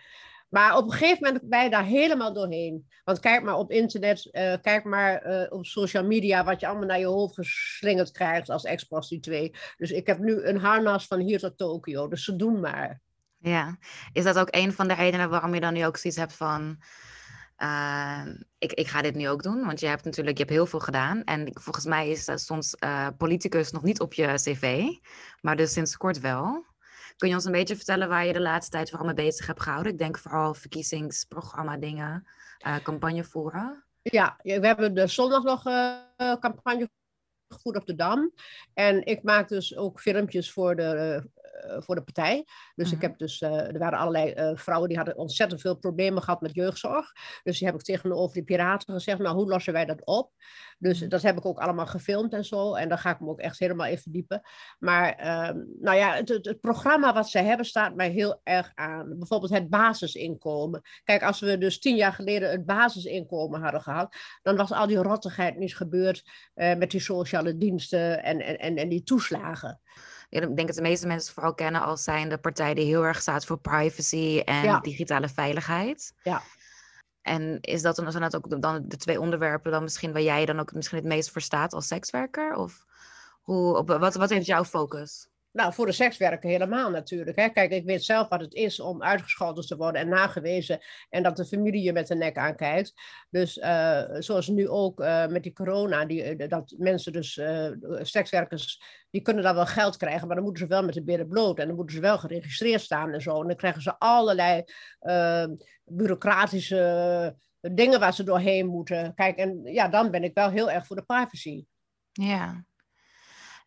Maar 0.49 0.77
op 0.77 0.85
een 0.85 0.93
gegeven 0.93 1.23
moment 1.23 1.49
ben 1.49 1.65
je 1.65 1.71
daar 1.71 1.85
helemaal 1.85 2.33
doorheen. 2.33 2.87
Want 3.05 3.21
kijk 3.21 3.43
maar 3.43 3.57
op 3.57 3.71
internet, 3.71 4.31
eh, 4.31 4.55
kijk 4.63 4.85
maar 4.85 5.23
eh, 5.23 5.53
op 5.53 5.67
social 5.67 6.05
media 6.05 6.45
wat 6.45 6.61
je 6.61 6.67
allemaal 6.67 6.87
naar 6.87 6.99
je 6.99 7.07
hoofd 7.07 7.35
geslingerd 7.35 8.11
krijgt 8.11 8.51
als 8.51 8.65
ex-prostituee. 8.65 9.55
Dus 9.77 9.91
ik 9.91 10.07
heb 10.07 10.19
nu 10.19 10.43
een 10.43 10.59
harnas 10.59 11.07
van 11.07 11.21
hier 11.21 11.39
tot 11.39 11.59
Tokio, 11.59 12.09
dus 12.09 12.25
ze 12.25 12.37
doen 12.37 12.61
maar. 12.61 13.01
Ja, 13.39 13.79
is 14.13 14.25
dat 14.25 14.39
ook 14.39 14.49
een 14.51 14.73
van 14.73 14.89
de 14.89 14.95
redenen 14.95 15.31
waarom 15.31 15.55
je 15.55 15.61
dan 15.61 15.73
nu 15.73 15.87
ook 15.87 15.97
zoiets 15.97 16.19
hebt 16.19 16.33
van, 16.33 16.79
eh, 17.57 18.23
ik, 18.59 18.73
ik 18.73 18.87
ga 18.87 19.03
dit 19.03 19.15
nu 19.15 19.29
ook 19.29 19.43
doen? 19.43 19.65
Want 19.65 19.81
je 19.81 19.87
hebt 19.87 20.05
natuurlijk, 20.05 20.37
je 20.37 20.43
hebt 20.43 20.55
heel 20.55 20.67
veel 20.67 20.81
gedaan. 20.81 21.25
En 21.25 21.51
volgens 21.53 21.85
mij 21.85 22.09
is 22.09 22.25
dat 22.25 22.41
soms 22.41 22.75
eh, 22.75 23.09
politicus 23.19 23.71
nog 23.71 23.83
niet 23.83 24.01
op 24.01 24.15
je 24.15 24.33
cv, 24.35 24.85
maar 25.41 25.57
dus 25.57 25.73
sinds 25.73 25.97
kort 25.97 26.21
wel. 26.21 26.65
Kun 27.17 27.29
je 27.29 27.35
ons 27.35 27.45
een 27.45 27.53
beetje 27.53 27.77
vertellen 27.77 28.09
waar 28.09 28.27
je 28.27 28.33
de 28.33 28.41
laatste 28.41 28.71
tijd 28.71 28.89
vooral 28.89 29.07
mee 29.07 29.15
bezig 29.15 29.47
hebt 29.47 29.63
gehouden? 29.63 29.93
Ik 29.93 29.99
denk 29.99 30.19
vooral 30.19 30.55
verkiezingsprogramma 30.55 31.77
dingen, 31.77 32.27
eh, 32.59 32.77
campagne 32.83 33.25
voeren. 33.25 33.85
Ja, 34.03 34.37
we 34.43 34.67
hebben 34.67 34.95
de 34.95 35.07
zondag 35.07 35.43
nog 35.43 35.67
eh, 35.67 36.35
campagne 36.41 36.91
gevoerd 37.49 37.77
op 37.77 37.87
de 37.87 37.95
Dam. 37.95 38.33
En 38.75 39.07
ik 39.07 39.23
maak 39.23 39.49
dus 39.49 39.77
ook 39.77 40.01
filmpjes 40.01 40.53
voor 40.53 40.77
de, 40.77 40.83
eh, 40.83 41.34
voor 41.79 41.95
de 41.95 42.03
partij. 42.03 42.45
Dus 42.75 42.93
ik 42.93 42.99
Mhm. 42.99 43.07
heb 43.07 43.19
dus, 43.19 43.41
eh, 43.41 43.73
er 43.73 43.79
waren 43.79 43.99
allerlei 43.99 44.31
eh, 44.31 44.51
vrouwen 44.57 44.89
die 44.89 44.97
hadden 44.97 45.17
ontzettend 45.17 45.61
veel 45.61 45.77
problemen 45.77 46.23
gehad 46.23 46.41
met 46.41 46.55
jeugdzorg. 46.55 47.13
Dus 47.43 47.59
die 47.59 47.67
heb 47.67 47.77
ik 47.77 47.83
tegenover 47.83 48.35
die 48.35 48.45
piraten 48.45 48.95
gezegd, 48.95 49.19
nou 49.19 49.37
hoe 49.37 49.49
lossen 49.49 49.73
wij 49.73 49.85
dat 49.85 50.05
op? 50.07 50.31
Dus 50.79 51.01
Mhm. 51.01 51.09
dat 51.09 51.23
heb 51.23 51.37
ik 51.37 51.47
ook 51.47 51.59
allemaal 51.59 51.87
gefilmd 51.87 52.33
en 52.33 52.45
zo. 52.45 52.75
En 52.75 52.89
daar 52.89 52.99
ga 52.99 53.11
ik 53.11 53.21
me 53.21 53.29
ook 53.29 53.41
echt 53.41 53.59
helemaal 53.59 53.87
in 53.87 53.99
verdiepen. 53.99 54.41
Maar 54.79 55.13
ehm, 55.13 55.59
nou 55.81 55.97
ja, 55.97 56.15
het, 56.15 56.29
het, 56.29 56.45
het 56.45 56.61
programma 56.61 57.13
wat 57.15 57.29
ze 57.29 57.39
hebben 57.39 57.67
staat 57.67 57.95
mij 57.95 58.11
heel 58.11 58.41
erg 58.43 58.73
aan. 58.75 59.19
Bijvoorbeeld 59.19 59.53
het 59.53 59.69
basisinkomen. 59.71 60.81
Kijk, 61.05 61.23
als 61.23 61.41
we 61.41 61.59
dus 61.59 61.79
tien 61.79 61.97
jaar 61.97 62.13
geleden 62.13 62.51
het 62.51 62.67
basisinkomen 62.67 63.61
hadden 63.63 63.81
gehad, 63.83 64.17
dan 64.43 64.57
was 64.57 64.73
al 64.73 64.87
die 64.87 64.97
rottigheid 65.03 65.57
niet 65.59 65.77
gebeurd 65.77 66.23
eh, 66.55 66.77
met 66.77 66.91
die 66.91 67.01
sociale 67.01 67.57
diensten 67.57 68.23
en, 68.23 68.41
en, 68.41 68.59
en, 68.59 68.77
en 68.77 68.89
die 68.89 69.03
toeslagen. 69.03 69.81
Ik 70.35 70.57
denk 70.57 70.67
dat 70.67 70.77
de 70.77 70.83
meeste 70.83 71.07
mensen 71.07 71.35
vooral 71.35 71.55
kennen 71.55 71.81
als 71.83 72.05
zijn 72.05 72.29
de 72.29 72.39
partij 72.39 72.75
die 72.75 72.85
heel 72.85 73.05
erg 73.05 73.21
staat 73.21 73.47
voor 73.47 73.59
privacy 73.59 74.43
en 74.45 74.63
Ja. 74.63 74.81
digitale 74.81 75.29
veiligheid. 75.29 76.13
Ja. 76.23 76.43
En 77.23 77.59
is 77.61 77.83
dat 77.83 77.97
dan, 77.97 78.11
zijn 78.11 78.23
dat 78.23 78.37
ook 78.37 78.63
dan 78.63 78.85
de 78.89 78.97
twee 78.97 79.21
onderwerpen 79.21 79.71
dan 79.71 79.83
misschien 79.83 80.13
waar 80.13 80.23
jij 80.23 80.47
dan 80.47 80.61
ook 80.61 80.73
misschien 80.73 80.99
het 80.99 81.07
meest 81.07 81.31
voor 81.31 81.41
staat 81.41 81.73
als 81.73 81.87
sekswerker? 81.87 82.55
Of 82.55 82.85
hoe, 83.43 83.77
op, 83.77 83.89
wat, 83.89 84.15
wat 84.15 84.31
heeft 84.31 84.47
jouw 84.47 84.65
focus? 84.65 85.29
Nou, 85.55 85.73
voor 85.73 85.87
de 85.87 85.93
sekswerker 85.93 86.51
helemaal 86.51 86.91
natuurlijk. 86.91 87.39
Hè. 87.39 87.49
Kijk, 87.49 87.71
ik 87.71 87.85
weet 87.85 88.05
zelf 88.05 88.29
wat 88.29 88.41
het 88.41 88.55
is 88.55 88.81
om 88.81 89.03
uitgescholden 89.03 89.67
te 89.67 89.77
worden 89.77 90.01
en 90.01 90.09
nagewezen. 90.09 90.81
En 91.09 91.23
dat 91.23 91.37
de 91.37 91.45
familie 91.45 91.83
je 91.83 91.93
met 91.93 92.07
de 92.07 92.15
nek 92.15 92.37
aankijkt. 92.37 92.93
Dus 93.31 93.59
eh, 93.59 94.03
zoals 94.19 94.49
nu 94.49 94.69
ook 94.69 95.01
eh, 95.01 95.27
met 95.27 95.43
die 95.43 95.53
corona, 95.53 96.05
die, 96.05 96.23
eh, 96.23 96.49
dat 96.49 96.75
mensen 96.79 97.13
dus, 97.13 97.41
sekswerkers, 98.01 98.83
die 99.11 99.23
kunnen 99.23 99.43
dan 99.43 99.55
wel 99.55 99.67
geld 99.67 99.97
krijgen, 99.97 100.27
maar 100.27 100.37
dan 100.37 100.45
moeten 100.45 100.63
ze 100.63 100.69
wel 100.69 100.85
met 100.85 100.95
de 100.95 101.05
billen 101.05 101.29
bloot. 101.29 101.59
En 101.59 101.67
dan 101.67 101.77
moeten 101.77 101.97
ze 101.97 102.03
wel 102.03 102.19
geregistreerd 102.19 102.81
staan 102.81 103.13
en 103.13 103.21
zo. 103.21 103.41
En 103.41 103.47
dan 103.47 103.57
krijgen 103.57 103.83
ze 103.83 103.99
allerlei 103.99 104.65
bureaucratische 105.85 107.37
dingen 107.61 108.01
waar 108.01 108.15
ze 108.15 108.25
doorheen 108.25 108.67
moeten. 108.67 109.15
Kijk, 109.15 109.37
en 109.37 109.61
ja, 109.65 109.89
dan 109.89 110.11
ben 110.11 110.25
ik 110.25 110.35
wel 110.35 110.51
heel 110.51 110.71
erg 110.71 110.87
voor 110.87 110.97
de 110.97 111.05
privacy. 111.05 111.65
Ja. 112.13 112.65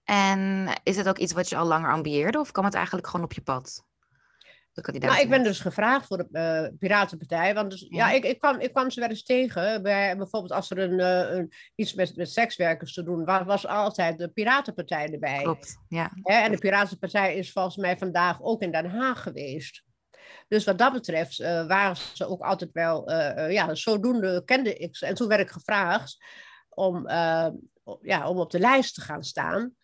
En 0.09 0.69
is 0.83 0.97
het 0.97 1.07
ook 1.07 1.17
iets 1.17 1.33
wat 1.33 1.49
je 1.49 1.55
al 1.55 1.65
langer 1.65 1.91
ambieerde 1.91 2.39
of 2.39 2.51
kwam 2.51 2.65
het 2.65 2.73
eigenlijk 2.73 3.07
gewoon 3.07 3.25
op 3.25 3.33
je 3.33 3.41
pad? 3.41 3.85
Nou, 4.85 5.19
ik 5.19 5.29
ben 5.29 5.43
dus 5.43 5.59
gevraagd 5.59 6.05
voor 6.07 6.17
de 6.17 6.27
eh, 6.31 6.77
Piratenpartij. 6.79 7.53
Want 7.53 7.71
dus, 7.71 7.85
ja, 7.89 8.09
Ja. 8.09 8.15
ik, 8.15 8.23
ik, 8.23 8.39
kwam, 8.39 8.59
ik 8.59 8.71
kwam 8.71 8.91
ze 8.91 8.99
wel 8.99 9.09
eens 9.09 9.23
tegen. 9.23 9.83
Bij, 9.83 10.17
bijvoorbeeld 10.17 10.51
als 10.51 10.71
er 10.71 10.77
een, 10.77 10.99
eh, 10.99 11.37
een, 11.37 11.53
iets 11.75 11.93
met, 11.93 12.15
met 12.15 12.31
sekswerkers 12.31 12.93
te 12.93 13.03
doen 13.03 13.25
was, 13.25 13.43
was 13.43 13.67
altijd 13.67 14.17
de 14.17 14.29
Piratenpartij 14.29 15.11
erbij. 15.11 15.41
Klopt, 15.41 15.77
ja. 15.87 16.11
En 16.23 16.51
de 16.51 16.57
Piratenpartij 16.57 17.35
is 17.35 17.51
volgens 17.51 17.75
mij 17.75 17.97
vandaag 17.97 18.41
ook 18.41 18.61
in 18.61 18.71
Den 18.71 18.89
Haag 18.89 19.23
geweest. 19.23 19.83
Dus 20.47 20.65
wat 20.65 20.77
dat 20.77 20.93
betreft 20.93 21.39
eh, 21.39 21.67
waren 21.67 21.95
ze 22.13 22.27
ook 22.27 22.41
altijd 22.41 22.69
wel, 22.73 23.11
ja, 23.49 23.75
zodoende 23.75 24.43
kende 24.45 24.73
ik 24.77 24.95
ze. 24.95 25.05
En 25.05 25.15
toen 25.15 25.27
werd 25.27 25.41
ik 25.41 25.49
gevraagd 25.49 26.17
om, 26.69 27.09
ja, 28.01 28.29
om 28.29 28.37
op 28.37 28.51
de 28.51 28.59
lijst 28.59 28.93
te 28.93 29.01
gaan 29.01 29.23
staan. 29.23 29.76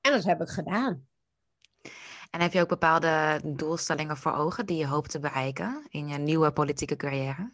En 0.00 0.12
dat 0.12 0.24
heb 0.24 0.40
ik 0.40 0.48
gedaan. 0.48 1.06
En 2.30 2.40
heb 2.40 2.52
je 2.52 2.60
ook 2.60 2.68
bepaalde 2.68 3.40
doelstellingen 3.44 4.16
voor 4.16 4.32
ogen 4.32 4.66
die 4.66 4.76
je 4.76 4.86
hoopt 4.86 5.10
te 5.10 5.18
bereiken 5.18 5.86
in 5.88 6.08
je 6.08 6.18
nieuwe 6.18 6.52
politieke 6.52 6.96
carrière? 6.96 7.52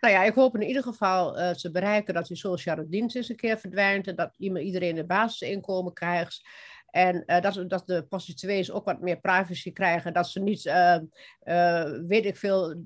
Nou 0.00 0.14
ja, 0.14 0.24
ik 0.24 0.34
hoop 0.34 0.54
in 0.54 0.62
ieder 0.62 0.82
geval 0.82 1.38
eh, 1.38 1.50
te 1.50 1.70
bereiken 1.70 2.14
dat 2.14 2.26
die 2.26 2.36
sociale 2.36 2.88
dienst 2.88 3.16
eens 3.16 3.28
een 3.28 3.36
keer 3.36 3.58
verdwijnt. 3.58 4.06
En 4.06 4.16
dat 4.16 4.34
iedereen 4.38 4.96
een 4.96 5.06
basisinkomen 5.06 5.92
krijgt. 5.92 6.48
En 6.90 7.24
eh, 7.24 7.42
dat, 7.42 7.64
dat 7.68 7.86
de 7.86 8.06
prostituees 8.06 8.70
ook 8.70 8.84
wat 8.84 9.00
meer 9.00 9.20
privacy 9.20 9.72
krijgen. 9.72 10.12
Dat 10.12 10.28
ze 10.28 10.40
niet, 10.40 10.66
eh, 10.66 10.98
weet 12.06 12.24
ik 12.24 12.36
veel, 12.36 12.84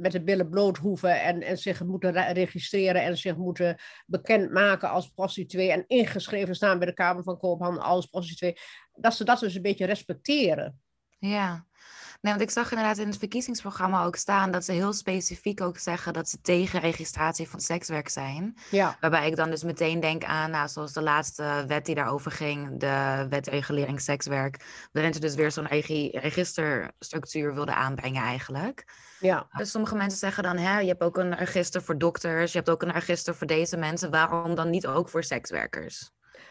met 0.00 0.12
de 0.12 0.22
billen 0.22 0.48
bloot 0.48 0.76
hoeven 0.76 1.22
en, 1.22 1.42
en 1.42 1.58
zich 1.58 1.84
moeten 1.84 2.12
re- 2.12 2.32
registreren 2.32 3.02
en 3.02 3.16
zich 3.16 3.36
moeten 3.36 3.76
bekendmaken 4.06 4.90
als 4.90 5.08
prostituee 5.08 5.72
en 5.72 5.84
ingeschreven 5.86 6.54
staan 6.54 6.78
bij 6.78 6.86
de 6.86 6.94
Kamer 6.94 7.22
van 7.22 7.38
Koophandel 7.38 7.82
als 7.82 8.06
prostituee. 8.06 8.56
Dat 8.92 9.14
ze 9.14 9.24
dat 9.24 9.40
dus 9.40 9.54
een 9.54 9.62
beetje 9.62 9.86
respecteren. 9.86 10.80
Ja, 11.18 11.66
Nee, 12.20 12.32
want 12.32 12.44
ik 12.44 12.50
zag 12.50 12.70
inderdaad 12.70 12.98
in 12.98 13.06
het 13.06 13.18
verkiezingsprogramma 13.18 14.04
ook 14.04 14.16
staan 14.16 14.50
dat 14.50 14.64
ze 14.64 14.72
heel 14.72 14.92
specifiek 14.92 15.60
ook 15.60 15.78
zeggen 15.78 16.12
dat 16.12 16.28
ze 16.28 16.40
tegen 16.40 16.80
registratie 16.80 17.48
van 17.48 17.60
sekswerk 17.60 18.08
zijn. 18.08 18.56
Ja. 18.70 18.96
Waarbij 19.00 19.26
ik 19.26 19.36
dan 19.36 19.50
dus 19.50 19.62
meteen 19.64 20.00
denk 20.00 20.24
aan, 20.24 20.50
nou, 20.50 20.68
zoals 20.68 20.92
de 20.92 21.02
laatste 21.02 21.64
wet 21.66 21.86
die 21.86 21.94
daarover 21.94 22.30
ging, 22.30 22.78
de 22.78 23.26
wetregulering 23.28 24.00
sekswerk, 24.00 24.88
waarin 24.92 25.14
ze 25.14 25.20
dus 25.20 25.34
weer 25.34 25.50
zo'n 25.50 25.66
regi- 25.66 26.18
registerstructuur 26.18 27.54
wilden 27.54 27.76
aanbrengen 27.76 28.22
eigenlijk. 28.22 28.84
Ja. 29.20 29.48
Dus 29.52 29.70
sommige 29.70 29.96
mensen 29.96 30.18
zeggen 30.18 30.42
dan, 30.42 30.56
hè, 30.56 30.78
je 30.78 30.88
hebt 30.88 31.02
ook 31.02 31.16
een 31.16 31.34
register 31.34 31.82
voor 31.82 31.98
dokters, 31.98 32.52
je 32.52 32.58
hebt 32.58 32.70
ook 32.70 32.82
een 32.82 32.92
register 32.92 33.34
voor 33.34 33.46
deze 33.46 33.76
mensen, 33.76 34.10
waarom 34.10 34.54
dan 34.54 34.70
niet 34.70 34.86
ook 34.86 35.08
voor 35.08 35.24
sekswerkers? 35.24 36.10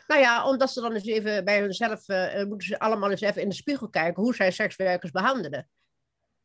Nou 0.09 0.21
ja, 0.21 0.49
omdat 0.49 0.71
ze 0.71 0.81
dan 0.81 0.93
eens 0.93 1.05
even 1.05 1.45
bij 1.45 1.59
hunzelf, 1.59 2.07
eh, 2.07 2.45
moeten 2.45 2.67
ze 2.67 2.79
allemaal 2.79 3.11
eens 3.11 3.21
even 3.21 3.41
in 3.41 3.49
de 3.49 3.55
spiegel 3.55 3.89
kijken 3.89 4.23
hoe 4.23 4.35
zij 4.35 4.51
sekswerkers 4.51 5.11
behandelen. 5.11 5.69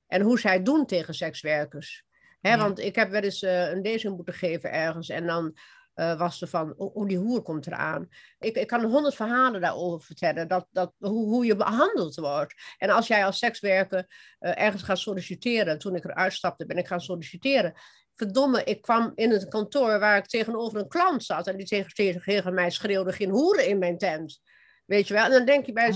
En 0.07 0.21
hoe 0.21 0.39
zij 0.39 0.63
doen 0.63 0.87
tegen 0.87 1.15
sekswerkers. 1.15 2.05
Hè, 2.41 2.51
Ja. 2.51 2.59
Want 2.59 2.79
ik 2.79 2.95
heb 2.95 3.11
wel 3.11 3.23
eens 3.23 3.43
eh, 3.43 3.71
een 3.71 3.81
lezing 3.81 4.17
moeten 4.17 4.35
geven 4.35 4.73
ergens 4.73 5.09
en 5.09 5.27
dan 5.27 5.57
eh, 5.95 6.19
was 6.19 6.41
er 6.41 6.49
van, 6.49 6.75
hoe 6.77 6.91
hoe 6.93 7.09
die 7.09 7.19
hoer 7.19 7.43
komt 7.43 7.67
eraan. 7.67 8.09
Ik, 8.39 8.57
ik 8.57 8.67
kan 8.67 8.85
honderd 8.85 9.15
verhalen 9.15 9.61
daarover 9.61 10.07
vertellen, 10.07 10.49
dat, 10.49 10.67
dat, 10.71 10.93
hoe, 10.99 11.29
hoe 11.29 11.45
je 11.45 11.57
behandeld 11.57 12.15
wordt. 12.15 12.55
En 12.79 12.91
als 12.91 13.07
jij 13.07 13.25
als 13.25 13.39
sekswerker 13.39 14.07
eh, 14.39 14.63
ergens 14.63 14.83
gaat 14.83 14.99
solliciteren, 14.99 15.79
toen 15.79 15.95
ik 15.95 16.05
eruit 16.05 16.33
stapte, 16.33 16.67
ben 16.67 16.77
ik 16.77 16.87
gaan 16.87 17.01
solliciteren. 17.01 17.75
Verdomme, 18.15 18.65
ik 18.65 18.83
kwam 18.83 19.13
in 19.15 19.31
het 19.31 19.49
kantoor 19.49 19.99
waar 19.99 20.17
ik 20.17 20.27
tegenover 20.27 20.81
een 20.81 20.89
klant 20.89 21.25
zat 21.25 21.47
en 21.47 21.57
die 21.57 21.67
tegen, 21.67 22.23
tegen 22.23 22.55
mij 22.55 22.71
schreeuwde, 22.71 23.13
geen 23.13 23.31
hoeren 23.31 23.67
in 23.67 23.79
mijn 23.79 23.99
tent. 23.99 24.41
Weet 24.85 25.09
je 25.09 25.15
wel? 25.15 25.25
En 25.25 25.31
dan 25.31 25.45
denk 25.45 25.67
je 25.67 25.73
bij, 25.73 25.93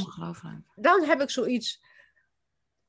dan 0.74 1.04
heb 1.04 1.20
ik 1.20 1.30
zoiets. 1.30 1.86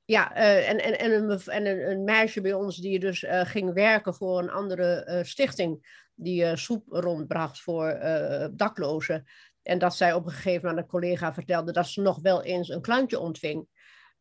Ja, 0.06 0.34
eh, 0.34 0.70
en, 0.70 0.84
en, 0.84 1.00
en, 1.00 1.12
een, 1.12 1.40
en 1.40 1.66
een, 1.66 1.92
een 1.92 2.04
meisje 2.04 2.42
bij 2.42 2.54
ons 2.54 2.78
die 2.78 3.00
dus 3.00 3.24
eh, 3.24 3.46
ging 3.46 3.74
werken 3.74 4.14
voor 4.14 4.40
een 4.40 4.50
andere 4.50 5.04
eh, 5.04 5.24
stichting. 5.24 5.98
Die 6.16 6.58
soep 6.58 6.84
rondbracht 6.88 7.62
voor 7.62 8.00
daklozen. 8.52 9.26
En 9.62 9.80
dat 9.80 9.96
zij 9.96 10.14
op 10.14 10.26
een 10.26 10.32
gegeven 10.32 10.68
moment 10.68 10.72
aan 10.72 10.84
een 10.84 10.90
collega 10.90 11.34
vertelde 11.34 11.72
dat 11.72 11.88
ze 11.88 12.02
nog 12.02 12.20
wel 12.22 12.44
eens 12.44 12.70
een 12.70 12.82
klantje 12.82 13.20
ontving. 13.20 13.68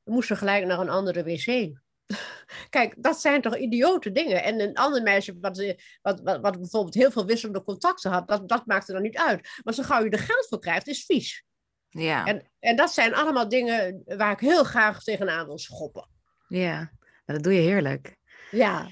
Moest 0.04 0.28
ze 0.28 0.36
gelijk 0.36 0.66
naar 0.66 0.78
een 0.78 0.88
andere 0.88 1.22
wc. 1.22 1.78
Kijk, 2.70 2.94
dat 2.98 3.20
zijn 3.20 3.40
toch 3.40 3.56
idiote 3.56 4.12
dingen. 4.12 4.42
En 4.42 4.60
een 4.60 4.74
ander 4.74 5.02
meisje 5.02 5.38
wat, 5.40 5.58
eh, 5.58 5.76
wat, 6.02 6.20
wat, 6.20 6.40
wat 6.40 6.58
bijvoorbeeld 6.58 6.94
heel 6.94 7.10
veel 7.10 7.26
wisselende 7.26 7.64
contacten 7.64 8.10
had, 8.10 8.28
dat, 8.28 8.48
dat 8.48 8.66
maakte 8.66 8.92
dan 8.92 9.02
niet 9.02 9.18
uit. 9.18 9.48
Maar 9.64 9.74
zo 9.74 9.82
gauw 9.82 10.04
je 10.04 10.10
er 10.10 10.18
geld 10.18 10.46
voor 10.48 10.58
krijgt, 10.58 10.86
is 10.86 11.04
vies. 11.04 11.44
Ja, 11.88 12.24
En, 12.24 12.50
en 12.58 12.76
dat 12.76 12.92
zijn 12.92 13.14
allemaal 13.14 13.48
dingen 13.48 14.02
waar 14.04 14.32
ik 14.32 14.40
heel 14.40 14.64
graag 14.64 15.02
tegenaan 15.02 15.46
wil 15.46 15.58
schoppen. 15.58 16.08
ja. 16.48 16.96
Maar 17.24 17.36
dat 17.36 17.44
doe 17.44 17.54
je 17.54 17.60
heerlijk. 17.60 18.16
Ja, 18.50 18.86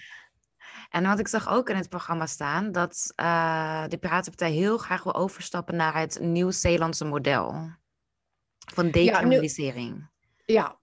En 0.90 1.04
wat 1.04 1.18
ik 1.18 1.28
zag 1.28 1.48
ook 1.48 1.68
in 1.68 1.76
het 1.76 1.88
programma 1.88 2.26
staan, 2.26 2.72
dat 2.72 3.12
eh, 3.14 3.84
de 3.88 3.96
Piratenpartij 3.96 4.50
heel 4.50 4.78
graag 4.78 5.02
wil 5.02 5.14
overstappen 5.14 5.76
naar 5.76 5.98
het 5.98 6.20
Nieuw-Zeelandse 6.20 7.04
model 7.04 7.70
van 8.74 8.90
decriminalisering. 8.90 9.94
ja, 9.96 10.15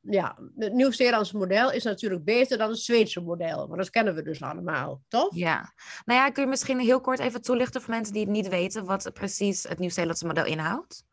ja. 0.01 0.37
Het 0.57 0.73
Nieuw-Zeelandse 0.73 1.37
model 1.37 1.71
is 1.71 1.83
natuurlijk 1.83 2.23
beter 2.23 2.57
dan 2.57 2.69
het 2.69 2.79
Zweedse 2.79 3.21
model. 3.21 3.67
Maar 3.67 3.77
dat 3.77 3.89
kennen 3.89 4.15
we 4.15 4.21
dus 4.21 4.41
allemaal, 4.41 5.01
toch? 5.07 5.35
Ja. 5.35 5.73
Nou 6.05 6.19
ja, 6.19 6.29
kun 6.29 6.43
je 6.43 6.49
misschien 6.49 6.79
heel 6.79 7.01
kort 7.01 7.19
even 7.19 7.41
toelichten 7.41 7.81
voor 7.81 7.93
mensen 7.93 8.13
die 8.13 8.23
het 8.23 8.31
niet 8.31 8.47
weten 8.47 8.85
wat 8.85 9.13
precies 9.13 9.63
het 9.63 9.79
Nieuw-Zeelandse 9.79 10.25
model 10.25 10.45
inhoudt? 10.45 11.05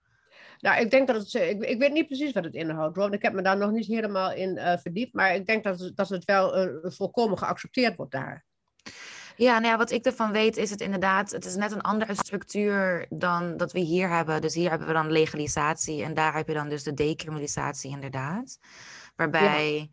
Nou, 0.59 0.81
ik 0.81 0.91
denk 0.91 1.07
dat 1.07 1.17
het. 1.17 1.35
Ik, 1.35 1.63
ik 1.63 1.79
weet 1.79 1.93
niet 1.93 2.07
precies 2.07 2.33
wat 2.33 2.45
het 2.45 2.55
inhoudt, 2.55 2.97
want 2.97 3.15
ik 3.15 3.23
heb 3.23 3.33
me 3.33 3.43
daar 3.43 3.57
nog 3.57 3.71
niet 3.71 3.87
helemaal 3.87 4.33
in 4.33 4.59
eh, 4.59 4.79
verdiept. 4.79 5.15
Maar 5.15 5.35
ik 5.35 5.47
denk 5.47 5.65
dat 5.65 5.81
het, 5.81 5.97
dat 5.97 6.09
het 6.09 6.25
wel 6.25 6.57
eh, 6.57 6.91
volkomen 6.91 7.39
geaccepteerd 7.39 7.97
wordt 7.97 8.13
daar. 8.13 8.45
Ja, 9.41 9.59
nou 9.59 9.73
ja, 9.73 9.77
wat 9.77 9.91
ik 9.91 10.05
ervan 10.05 10.33
weet 10.33 10.57
is 10.57 10.71
het 10.71 10.81
inderdaad, 10.81 11.31
het 11.31 11.45
is 11.45 11.57
net 11.57 11.73
een 11.73 11.81
andere 11.81 12.15
structuur 12.15 13.07
dan 13.09 13.57
dat 13.57 13.73
we 13.73 13.79
hier 13.79 14.09
hebben. 14.09 14.41
Dus 14.41 14.55
hier 14.55 14.71
hebben 14.71 14.89
we 14.89 14.93
dan 14.93 15.11
legalisatie 15.11 16.03
en 16.03 16.15
daar 16.15 16.35
heb 16.35 16.49
je 16.49 16.55
dan 16.55 16.69
dus 16.69 16.83
de 16.83 16.95
decriminalisatie 16.95 17.91
inderdaad. 17.91 18.59
Waarbij 19.17 19.91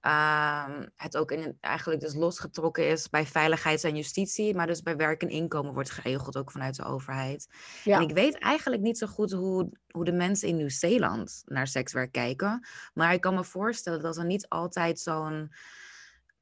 ehm, 0.00 0.86
het 0.96 1.16
ook 1.16 1.30
in, 1.30 1.56
eigenlijk 1.60 2.00
dus 2.00 2.14
losgetrokken 2.14 2.88
is 2.88 3.08
bij 3.08 3.26
veiligheid 3.26 3.84
en 3.84 3.96
justitie, 3.96 4.54
maar 4.54 4.66
dus 4.66 4.82
bij 4.82 4.96
werk 4.96 5.22
en 5.22 5.30
inkomen 5.30 5.74
wordt 5.74 5.90
geregeld 5.90 6.36
ook 6.36 6.50
vanuit 6.50 6.76
de 6.76 6.84
overheid. 6.84 7.48
Ja. 7.84 7.96
En 7.96 8.08
ik 8.08 8.14
weet 8.14 8.38
eigenlijk 8.38 8.82
niet 8.82 8.98
zo 8.98 9.06
goed 9.06 9.32
hoe, 9.32 9.70
hoe 9.90 10.04
de 10.04 10.12
mensen 10.12 10.48
in 10.48 10.56
Nieuw-Zeeland 10.56 11.42
naar 11.44 11.66
sekswerk 11.66 12.12
kijken, 12.12 12.66
maar 12.94 13.12
ik 13.12 13.20
kan 13.20 13.34
me 13.34 13.44
voorstellen 13.44 14.02
dat 14.02 14.16
er 14.16 14.26
niet 14.26 14.48
altijd 14.48 15.00
zo'n 15.00 15.52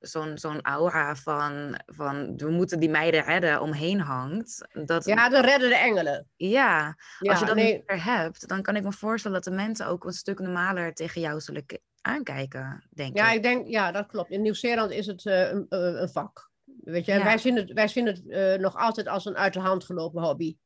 zo'n 0.09 0.39
zo'n 0.39 0.61
aura 0.63 1.17
van, 1.17 1.81
van 1.87 2.37
we 2.37 2.51
moeten 2.51 2.81
die 2.81 2.89
meiden 2.91 3.25
redden 3.25 3.61
omheen 3.61 4.01
hangt. 4.01 4.67
Dat, 4.85 5.05
ja, 5.05 5.15
Ja, 5.15 5.29
de 5.29 5.41
redden 5.41 5.69
de 5.69 5.77
engelen. 5.77 6.17
als 6.17 6.27
Ja, 6.37 6.95
je 7.19 7.45
dat 7.45 7.55
nee, 7.55 7.73
niet 7.73 7.83
meer 7.87 8.05
hebt, 8.05 8.49
dan 8.49 8.63
kan 8.63 8.77
ik 8.77 8.83
me 8.83 8.93
voorstellen 8.93 9.43
dat 9.43 9.53
de 9.53 9.61
mensen 9.61 9.87
ook 9.87 10.05
een 10.05 10.13
stuk 10.13 10.39
normaler 10.39 10.95
tegen 10.95 11.21
jou 11.21 11.41
zullen 11.41 11.65
aankijken, 12.01 12.87
denk 12.91 13.17
ja, 13.17 13.29
ik. 13.31 13.37
ik 13.37 13.43
denk, 13.43 13.67
ja, 13.67 13.93
dat 13.93 14.07
klopt. 14.07 14.31
In 14.31 14.43
Nieuw-Zeeland 14.43 14.91
is 14.91 15.07
het 15.07 15.27
eh, 15.27 15.51
een, 15.51 15.67
eh, 15.69 15.79
een 16.01 16.09
vak. 16.09 16.51
Weet 16.65 17.05
je, 17.05 17.13
en 17.13 17.19
Ja. 17.19 17.25
wij 17.25 17.39
zien 17.39 17.57
het, 17.57 17.73
wij 17.73 17.89
zien 17.89 18.07
het 18.07 18.29
eh, 18.29 18.55
nog 18.55 18.77
altijd 18.77 19.07
als 19.09 19.25
een 19.25 19.37
uit 19.37 19.53
de 19.53 19.61
hand 19.61 19.85
gelopen 19.85 20.23
hobby. 20.23 20.57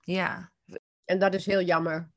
Ja. 0.00 0.50
En 1.04 1.18
dat 1.18 1.34
is 1.34 1.46
heel 1.46 1.60
jammer. 1.62 2.10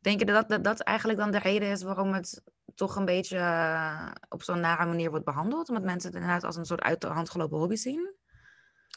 Denk 0.00 0.18
je 0.18 0.26
dat, 0.26 0.48
dat 0.48 0.64
dat 0.64 0.80
eigenlijk 0.80 1.18
dan 1.18 1.30
de 1.30 1.38
reden 1.38 1.70
is 1.70 1.82
waarom 1.82 2.12
het 2.12 2.42
toch 2.76 2.96
een 2.96 3.04
beetje 3.04 3.36
eh, 3.36 4.10
op 4.28 4.42
zo'n 4.42 4.60
nare 4.60 4.86
manier 4.86 5.10
wordt 5.10 5.24
behandeld? 5.24 5.68
Omdat 5.68 5.84
mensen 5.84 6.10
het 6.10 6.20
inderdaad 6.20 6.44
als 6.44 6.56
een 6.56 6.64
soort 6.64 6.82
uit 6.82 7.00
de 7.00 7.06
hand 7.06 7.30
gelopen 7.30 7.58
hobby 7.58 7.76
zien? 7.76 8.14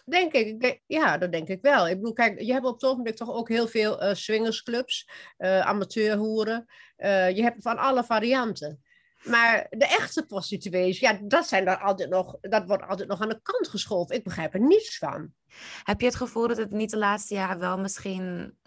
Denk 0.06 0.34
ik. 0.34 0.82
ja, 0.88 1.18
dat 1.18 1.32
denk 1.32 1.48
ik 1.48 1.62
wel. 1.62 1.88
Ik 1.88 1.96
bedoel, 1.96 2.14
kijk, 2.14 2.42
je 2.42 2.52
hebt 2.52 2.66
op 2.66 2.74
het 2.74 2.84
ogenblik 2.84 3.16
toch 3.16 3.32
ook 3.32 3.50
heel 3.50 3.68
veel 3.68 4.02
eh 4.02 4.14
swingersclubs, 4.14 5.10
eh 5.38 5.60
amateurhoeren. 5.60 6.66
Je 6.98 7.42
hebt 7.42 7.62
van 7.62 7.78
alle 7.78 8.04
varianten. 8.04 8.84
Maar 9.24 9.68
de 9.70 9.86
echte 9.86 10.26
prostituees, 10.26 11.00
ja, 11.00 11.20
dat, 11.22 11.48
zijn 11.48 11.66
dan 11.66 11.80
altijd 11.80 12.10
nog, 12.10 12.38
dat 12.42 12.66
wordt 12.66 12.84
altijd 12.84 13.10
nog 13.10 13.22
aan 13.22 13.30
de 13.30 13.40
kant 13.44 13.68
geschoven. 13.68 14.16
Ik 14.16 14.24
begrijp 14.24 14.54
er 14.54 14.60
niets 14.60 14.98
van. 14.98 15.34
Heb 15.84 16.00
je 16.00 16.06
het 16.06 16.16
gevoel 16.16 16.48
dat 16.48 16.58
het 16.58 16.72
niet 16.72 16.90
de 16.90 16.98
laatste 16.98 17.34
jaren 17.34 17.60
wel 17.60 17.78
misschien 17.78 18.58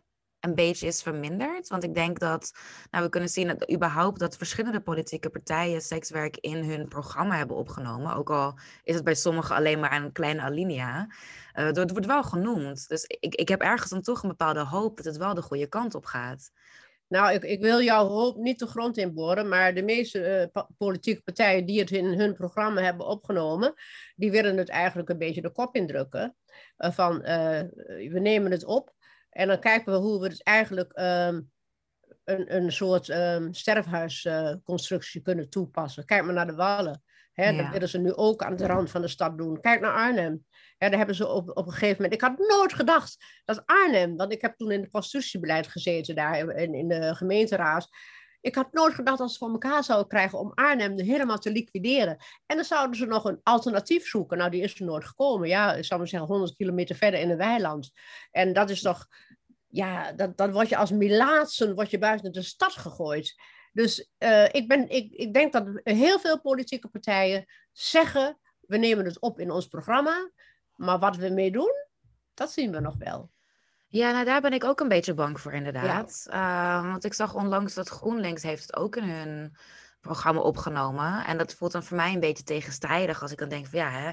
een 0.43 0.55
beetje 0.55 0.87
is 0.87 1.03
verminderd? 1.03 1.69
Want 1.69 1.85
ik 1.85 1.95
denk 1.95 2.19
dat, 2.19 2.53
nou, 2.91 3.05
we 3.05 3.11
kunnen 3.11 3.29
zien 3.29 3.47
dat 3.47 3.73
überhaupt 3.73 4.21
dat 4.21 4.37
verschillende 4.37 4.81
politieke 4.81 5.31
partijen 5.31 5.81
sekswerk 5.81 6.37
in 6.37 6.65
hun 6.65 6.89
programma 6.89 7.37
hebben 7.37 7.57
opgenomen. 7.57 8.15
Ook 8.15 8.31
al 8.31 8.59
is 8.85 8.95
het 8.95 9.05
bij 9.05 9.15
sommigen 9.15 9.57
alleen 9.57 9.81
maar 9.81 9.93
een 9.93 10.13
kleine 10.13 10.41
alinea. 10.41 11.07
Eh, 11.53 11.65
het 11.65 11.91
wordt 11.91 12.07
wel 12.07 12.23
genoemd. 12.23 12.89
Dus 12.89 13.05
ik, 13.05 13.35
ik 13.35 13.49
heb 13.49 13.61
ergens 13.61 13.91
dan 13.91 14.03
toch 14.03 14.23
een 14.23 14.29
bepaalde 14.29 14.65
hoop 14.65 14.97
dat 14.97 15.05
het 15.05 15.17
wel 15.17 15.35
de 15.35 15.43
goede 15.43 15.67
kant 15.67 15.95
op 15.95 16.05
gaat. 16.05 16.51
Nou, 17.09 17.33
ik, 17.33 17.43
ik 17.43 17.61
wil 17.61 17.83
jouw 17.83 18.07
hoop 18.07 18.37
niet 18.37 18.59
de 18.59 18.67
grond 18.67 18.97
inboren, 18.97 19.49
maar 19.49 19.75
de 19.75 19.83
meeste 19.83 20.25
eh, 20.53 20.63
politieke 20.79 21.23
partijen 21.23 21.67
die 21.67 21.81
het 21.81 21.91
in 21.91 22.05
hun 22.05 22.35
programma 22.35 22.81
hebben 22.81 23.07
opgenomen, 23.07 23.75
die 24.17 24.31
willen 24.31 24.57
het 24.57 24.69
eigenlijk 24.69 25.09
een 25.09 25.19
beetje 25.19 25.43
de 25.43 25.53
kop 25.53 25.75
indrukken. 25.75 26.37
Eh, 26.77 26.93
van, 26.93 27.19
we 27.23 28.19
nemen 28.21 28.51
het 28.51 28.65
op 28.65 28.93
en 29.33 29.49
dan 29.49 29.59
kijken 29.59 29.93
we 29.93 29.99
hoe 29.99 30.21
we 30.21 30.27
het 30.29 30.43
eigenlijk 30.43 30.93
ehm, 30.93 31.41
een, 32.25 32.57
een 32.57 32.73
soort 32.73 33.09
ehm 33.09 33.53
sterfhuisconstructie 33.53 35.23
kunnen 35.23 35.51
toepassen. 35.51 36.05
Kijk 36.05 36.25
maar 36.25 36.35
naar 36.35 36.47
de 36.47 36.55
Wallen. 36.55 37.03
Hè, 37.33 37.49
Ja. 37.49 37.63
Dat 37.63 37.73
willen 37.73 37.89
ze 37.89 37.99
nu 37.99 38.15
ook 38.15 38.43
aan 38.43 38.57
de 38.57 38.67
rand 38.67 38.91
van 38.91 39.01
de 39.01 39.09
stad 39.09 39.39
doen. 39.39 39.61
Kijk 39.61 39.81
naar 39.81 39.93
Arnhem. 39.93 40.45
Hè, 40.79 40.89
daar 40.89 40.99
hebben 40.99 41.17
ze 41.17 41.29
op, 41.29 41.57
op 41.57 41.67
een 41.67 41.73
gegeven 41.73 42.03
moment... 42.03 42.15
Ik 42.15 42.21
had 42.21 42.39
nooit 42.39 42.73
gedacht 42.73 43.17
dat 43.45 43.63
Arnhem... 43.67 44.17
Want 44.17 44.33
ik 44.33 44.41
heb 44.41 44.57
toen 44.57 44.71
in 44.71 44.81
het 44.81 44.91
prostitutiebeleid 44.91 45.67
gezeten 45.67 46.15
daar 46.15 46.57
in, 46.57 46.75
in 46.75 46.89
de 46.89 47.15
gemeenteraad. 47.15 47.89
Ik 48.43 48.55
had 48.55 48.73
nooit 48.73 48.95
gedacht 48.95 49.19
dat 49.19 49.33
ze 49.33 49.39
voor 49.39 49.51
elkaar 49.51 49.85
zouden 49.85 50.09
krijgen 50.09 50.39
om 50.39 50.53
Arnhem 50.55 50.99
helemaal 50.99 51.39
te 51.39 51.51
liquideren. 51.51 52.17
En 52.47 52.57
dan 52.57 52.65
zouden 52.65 52.97
ze 52.97 53.07
nog 53.07 53.25
een 53.25 53.41
alternatief 53.43 54.07
zoeken. 54.07 54.39
Nou, 54.39 54.51
die 54.51 54.63
is 54.63 54.79
er 54.81 54.85
nooit 54.85 55.05
gekomen. 55.05 55.49
Ja, 55.49 55.75
ik 55.75 55.85
zou 55.85 56.01
maar 56.01 56.09
zeggen 56.09 56.29
100 56.29 56.57
kilometer 56.57 56.97
verder 56.97 57.21
in 57.21 57.31
een 57.31 57.37
weiland. 57.37 57.91
En 58.31 58.53
dat 58.53 58.71
is 58.71 58.83
toch... 58.83 59.07
Ja, 59.67 60.13
dat, 60.13 60.37
dan 60.37 60.53
word 60.53 60.69
je 60.69 60.77
als 60.77 60.91
Milaatsen 60.91 61.87
je 61.89 61.99
buiten 61.99 62.33
de 62.33 62.43
stad 62.43 62.73
gegooid. 62.73 63.35
Dus 63.73 64.11
eh, 64.19 64.49
ik, 64.53 64.69
ben, 64.69 64.89
ik, 64.89 65.13
ik 65.13 65.35
denk 65.35 65.53
dat 65.53 65.81
heel 65.83 66.19
veel 66.19 66.41
politieke 66.41 66.89
partijen 66.89 67.45
zeggen... 67.73 68.39
we 68.61 68.77
nemen 68.77 69.05
het 69.05 69.21
op 69.21 69.41
in 69.41 69.51
ons 69.51 69.67
programma... 69.67 70.31
maar 70.77 70.99
wat 70.99 71.17
we 71.17 71.29
mee 71.29 71.51
doen, 71.51 71.73
dat 72.35 72.53
zien 72.53 72.73
we 72.73 72.81
nog 72.81 72.97
wel. 72.99 73.31
Ja, 73.93 74.11
nou 74.11 74.25
daar 74.25 74.41
ben 74.41 74.53
ik 74.53 74.65
ook 74.65 74.81
een 74.81 74.89
beetje 74.89 75.15
bang 75.15 75.41
voor 75.41 75.53
inderdaad. 75.53 76.27
Eh, 76.31 76.91
want 76.91 77.05
ik 77.05 77.15
zag 77.15 77.35
onlangs 77.35 77.75
dat 77.75 77.89
GroenLinks 77.89 78.43
heeft 78.43 78.63
het 78.63 78.77
ook 78.77 78.97
in 78.97 79.09
hun 79.09 79.57
programma 80.01 80.41
opgenomen. 80.41 81.25
En 81.25 81.39
dat 81.39 81.55
voelt 81.55 81.73
dan 81.73 81.83
voor 81.83 81.97
mij 81.97 82.13
een 82.13 82.21
beetje 82.21 82.45
tegenstrijdig 82.45 83.23
als 83.23 83.33
ik 83.33 83.39
dan 83.39 83.49
denk 83.49 83.67
van 83.67 83.79
ja, 83.79 83.91
hè, 83.91 84.11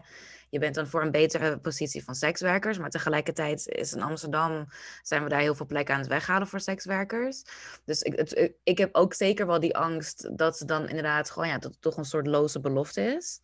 je 0.49 0.59
bent 0.59 0.75
dan 0.75 0.87
voor 0.87 1.01
een 1.01 1.11
betere 1.11 1.59
positie 1.59 2.03
van 2.03 2.15
sekswerkers, 2.15 2.77
maar 2.77 2.89
tegelijkertijd 2.89 3.67
is 3.67 3.93
in 3.93 4.01
Amsterdam 4.01 4.65
zijn 5.01 5.23
we 5.23 5.29
daar 5.29 5.39
heel 5.39 5.55
veel 5.55 5.65
plekken 5.65 5.93
aan 5.93 5.99
het 5.99 6.09
weghalen 6.09 6.47
voor 6.47 6.59
sekswerkers. 6.59 7.43
Dus 7.85 8.01
ik, 8.01 8.19
het, 8.19 8.53
ik 8.63 8.77
heb 8.77 8.95
ook 8.95 9.13
zeker 9.13 9.47
wel 9.47 9.59
die 9.59 9.77
angst 9.77 10.37
dat 10.37 10.57
ze 10.57 10.65
dan 10.65 10.87
inderdaad 10.87 11.31
gewoon 11.31 11.47
ja, 11.47 11.57
dat 11.57 11.71
het 11.71 11.81
toch 11.81 11.97
een 11.97 12.05
soort 12.05 12.27
loze 12.27 12.59
belofte 12.59 13.01
is. 13.01 13.41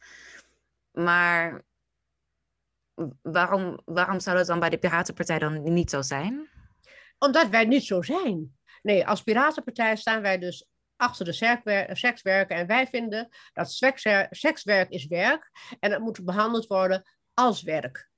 Maar 0.91 1.63
waarom, 3.21 3.79
waarom 3.85 4.19
zou 4.19 4.37
dat 4.37 4.47
dan 4.47 4.59
bij 4.59 4.69
de 4.69 4.77
Piratenpartij 4.77 5.39
dan 5.39 5.73
niet 5.73 5.89
zo 5.89 6.01
zijn? 6.01 6.49
Omdat 7.17 7.49
wij 7.49 7.65
niet 7.65 7.83
zo 7.83 8.01
zijn. 8.01 8.57
Nee, 8.81 9.07
als 9.07 9.21
Piratenpartij 9.23 9.95
staan 9.95 10.21
wij 10.21 10.37
dus 10.37 10.67
achter 10.95 11.25
de 11.25 11.33
sekswerken. 11.93 12.55
En 12.55 12.67
wij 12.67 12.87
vinden 12.87 13.29
dat 13.53 13.71
sekswerk 14.29 14.89
is 14.89 15.05
werk 15.05 15.51
en 15.79 15.91
het 15.91 16.01
moet 16.01 16.25
behandeld 16.25 16.67
worden 16.67 17.03
als 17.33 17.61
werk. 17.61 18.09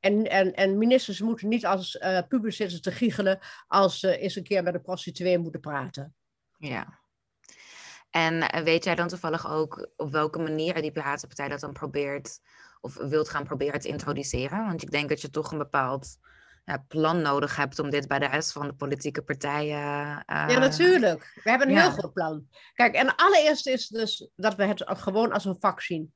En, 0.00 0.24
en, 0.24 0.54
en 0.54 0.78
ministers 0.78 1.20
moeten 1.20 1.48
niet 1.48 1.66
als 1.66 1.94
uh, 1.94 2.18
pubers 2.28 2.56
zitten 2.56 2.82
te 2.82 2.92
giechelen 2.92 3.38
als 3.66 3.98
ze 3.98 4.18
eens 4.18 4.36
een 4.36 4.42
keer 4.42 4.62
met 4.62 4.74
een 4.74 4.82
prostituee 4.82 5.38
moeten 5.38 5.60
praten. 5.60 6.14
Ja. 6.58 7.00
En 8.10 8.42
eh, 8.42 8.62
weet 8.62 8.84
jij 8.84 8.94
dan 8.94 9.08
toevallig 9.08 9.50
ook 9.50 9.90
op 9.96 10.12
welke 10.12 10.38
manier 10.38 10.74
die 10.74 10.92
Piratenpartij 10.92 11.48
dat 11.48 11.60
dan 11.60 11.72
probeert 11.72 12.40
of 12.80 12.94
wilt 12.94 13.28
gaan 13.28 13.44
proberen 13.44 13.80
te 13.80 13.88
introduceren? 13.88 14.66
Want 14.66 14.82
ik 14.82 14.90
denk 14.90 15.08
dat 15.08 15.20
je 15.20 15.30
toch 15.30 15.52
een 15.52 15.58
bepaald 15.58 16.18
ja, 16.66 16.84
plan 16.88 17.22
nodig 17.22 17.56
hebt 17.56 17.78
om 17.78 17.90
dit 17.90 18.08
bij 18.08 18.18
de 18.18 18.26
rest 18.26 18.52
van 18.52 18.66
de 18.66 18.74
politieke 18.74 19.22
partijen. 19.22 19.78
Uh, 19.78 20.22
ja, 20.26 20.58
natuurlijk. 20.58 21.40
We 21.44 21.50
hebben 21.50 21.68
een 21.68 21.78
heel 21.78 21.90
goed 21.90 22.12
plan. 22.12 22.46
Kijk, 22.74 22.94
en 22.94 23.16
allereerst 23.16 23.66
is 23.66 23.88
dus 23.88 24.28
dat 24.36 24.54
we 24.54 24.64
het 24.64 24.84
gewoon 24.86 25.32
als 25.32 25.44
een 25.44 25.56
vak 25.60 25.80
zien. 25.80 26.12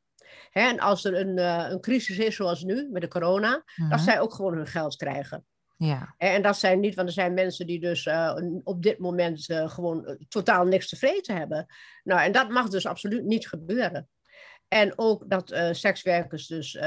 Hè, 0.50 0.60
en 0.60 0.80
als 0.80 1.04
er 1.04 1.14
een, 1.14 1.38
uh, 1.38 1.66
een 1.68 1.80
crisis 1.80 2.18
is 2.18 2.36
zoals 2.36 2.62
nu 2.62 2.88
met 2.92 3.02
de 3.02 3.08
corona, 3.08 3.50
dat 3.76 3.88
mhm. 3.88 3.98
zij 3.98 4.20
ook 4.20 4.34
gewoon 4.34 4.56
hun 4.56 4.66
geld 4.66 4.96
krijgen. 4.96 5.44
Ja. 5.76 6.14
En 6.16 6.42
dat 6.42 6.56
zijn 6.56 6.80
niet, 6.80 6.94
want 6.94 7.08
er 7.08 7.14
zijn 7.14 7.34
mensen 7.34 7.66
die 7.66 7.80
dus 7.80 8.06
uh, 8.06 8.36
op 8.64 8.82
dit 8.82 8.98
moment 8.98 9.44
gewoon 9.48 10.18
totaal 10.28 10.64
niks 10.64 10.88
te 10.88 10.96
vreten 10.96 11.36
hebben. 11.36 11.66
Nou, 12.04 12.20
en 12.20 12.32
dat 12.32 12.48
mag 12.48 12.68
dus 12.68 12.86
absoluut 12.86 13.24
niet 13.24 13.48
gebeuren. 13.48 14.08
En 14.70 14.92
ook 14.96 15.30
dat 15.30 15.54
sekswerkers 15.72 16.46
dus 16.46 16.78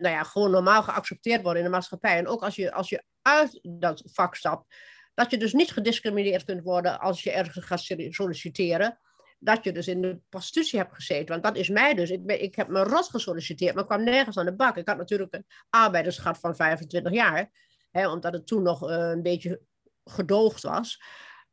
nou 0.00 0.14
ja, 0.14 0.22
gewoon 0.22 0.50
normaal 0.50 0.82
geaccepteerd 0.82 1.42
worden 1.42 1.62
in 1.62 1.68
de 1.68 1.74
maatschappij. 1.74 2.16
En 2.16 2.26
ook 2.26 2.42
als 2.42 2.56
je, 2.56 2.72
als 2.72 2.88
je 2.88 3.02
uit 3.22 3.60
dat 3.62 4.02
vak 4.04 4.34
stapt, 4.34 4.74
dat 5.14 5.30
je 5.30 5.38
dus 5.38 5.52
niet 5.52 5.72
gediscrimineerd 5.72 6.44
kunt 6.44 6.62
worden 6.62 7.00
als 7.00 7.22
je 7.22 7.30
ergens 7.30 7.64
gaat 7.64 7.80
solliciteren. 8.08 8.98
Dat 9.38 9.64
je 9.64 9.72
dus 9.72 9.88
in 9.88 10.02
de 10.02 10.20
prostitutie 10.28 10.78
hebt 10.78 10.94
gezeten. 10.94 11.28
Want 11.28 11.42
dat 11.42 11.56
is 11.56 11.68
mij 11.68 11.94
dus. 11.94 12.10
Ik, 12.10 12.26
ben, 12.26 12.42
ik 12.42 12.54
heb 12.54 12.68
me 12.68 12.82
rot 12.82 13.08
gesolliciteerd, 13.08 13.74
maar 13.74 13.86
kwam 13.86 14.04
nergens 14.04 14.36
aan 14.36 14.44
de 14.44 14.54
bak. 14.54 14.76
Ik 14.76 14.88
had 14.88 14.96
natuurlijk 14.96 15.34
een 15.34 15.46
arbeidersgat 15.70 16.38
van 16.38 16.56
25 16.56 17.12
jaar. 17.12 17.50
Hè, 17.90 18.08
omdat 18.10 18.32
het 18.32 18.46
toen 18.46 18.62
nog 18.62 18.90
uh, 18.90 18.96
een 18.96 19.22
beetje 19.22 19.60
gedoogd 20.04 20.62
was. 20.62 21.02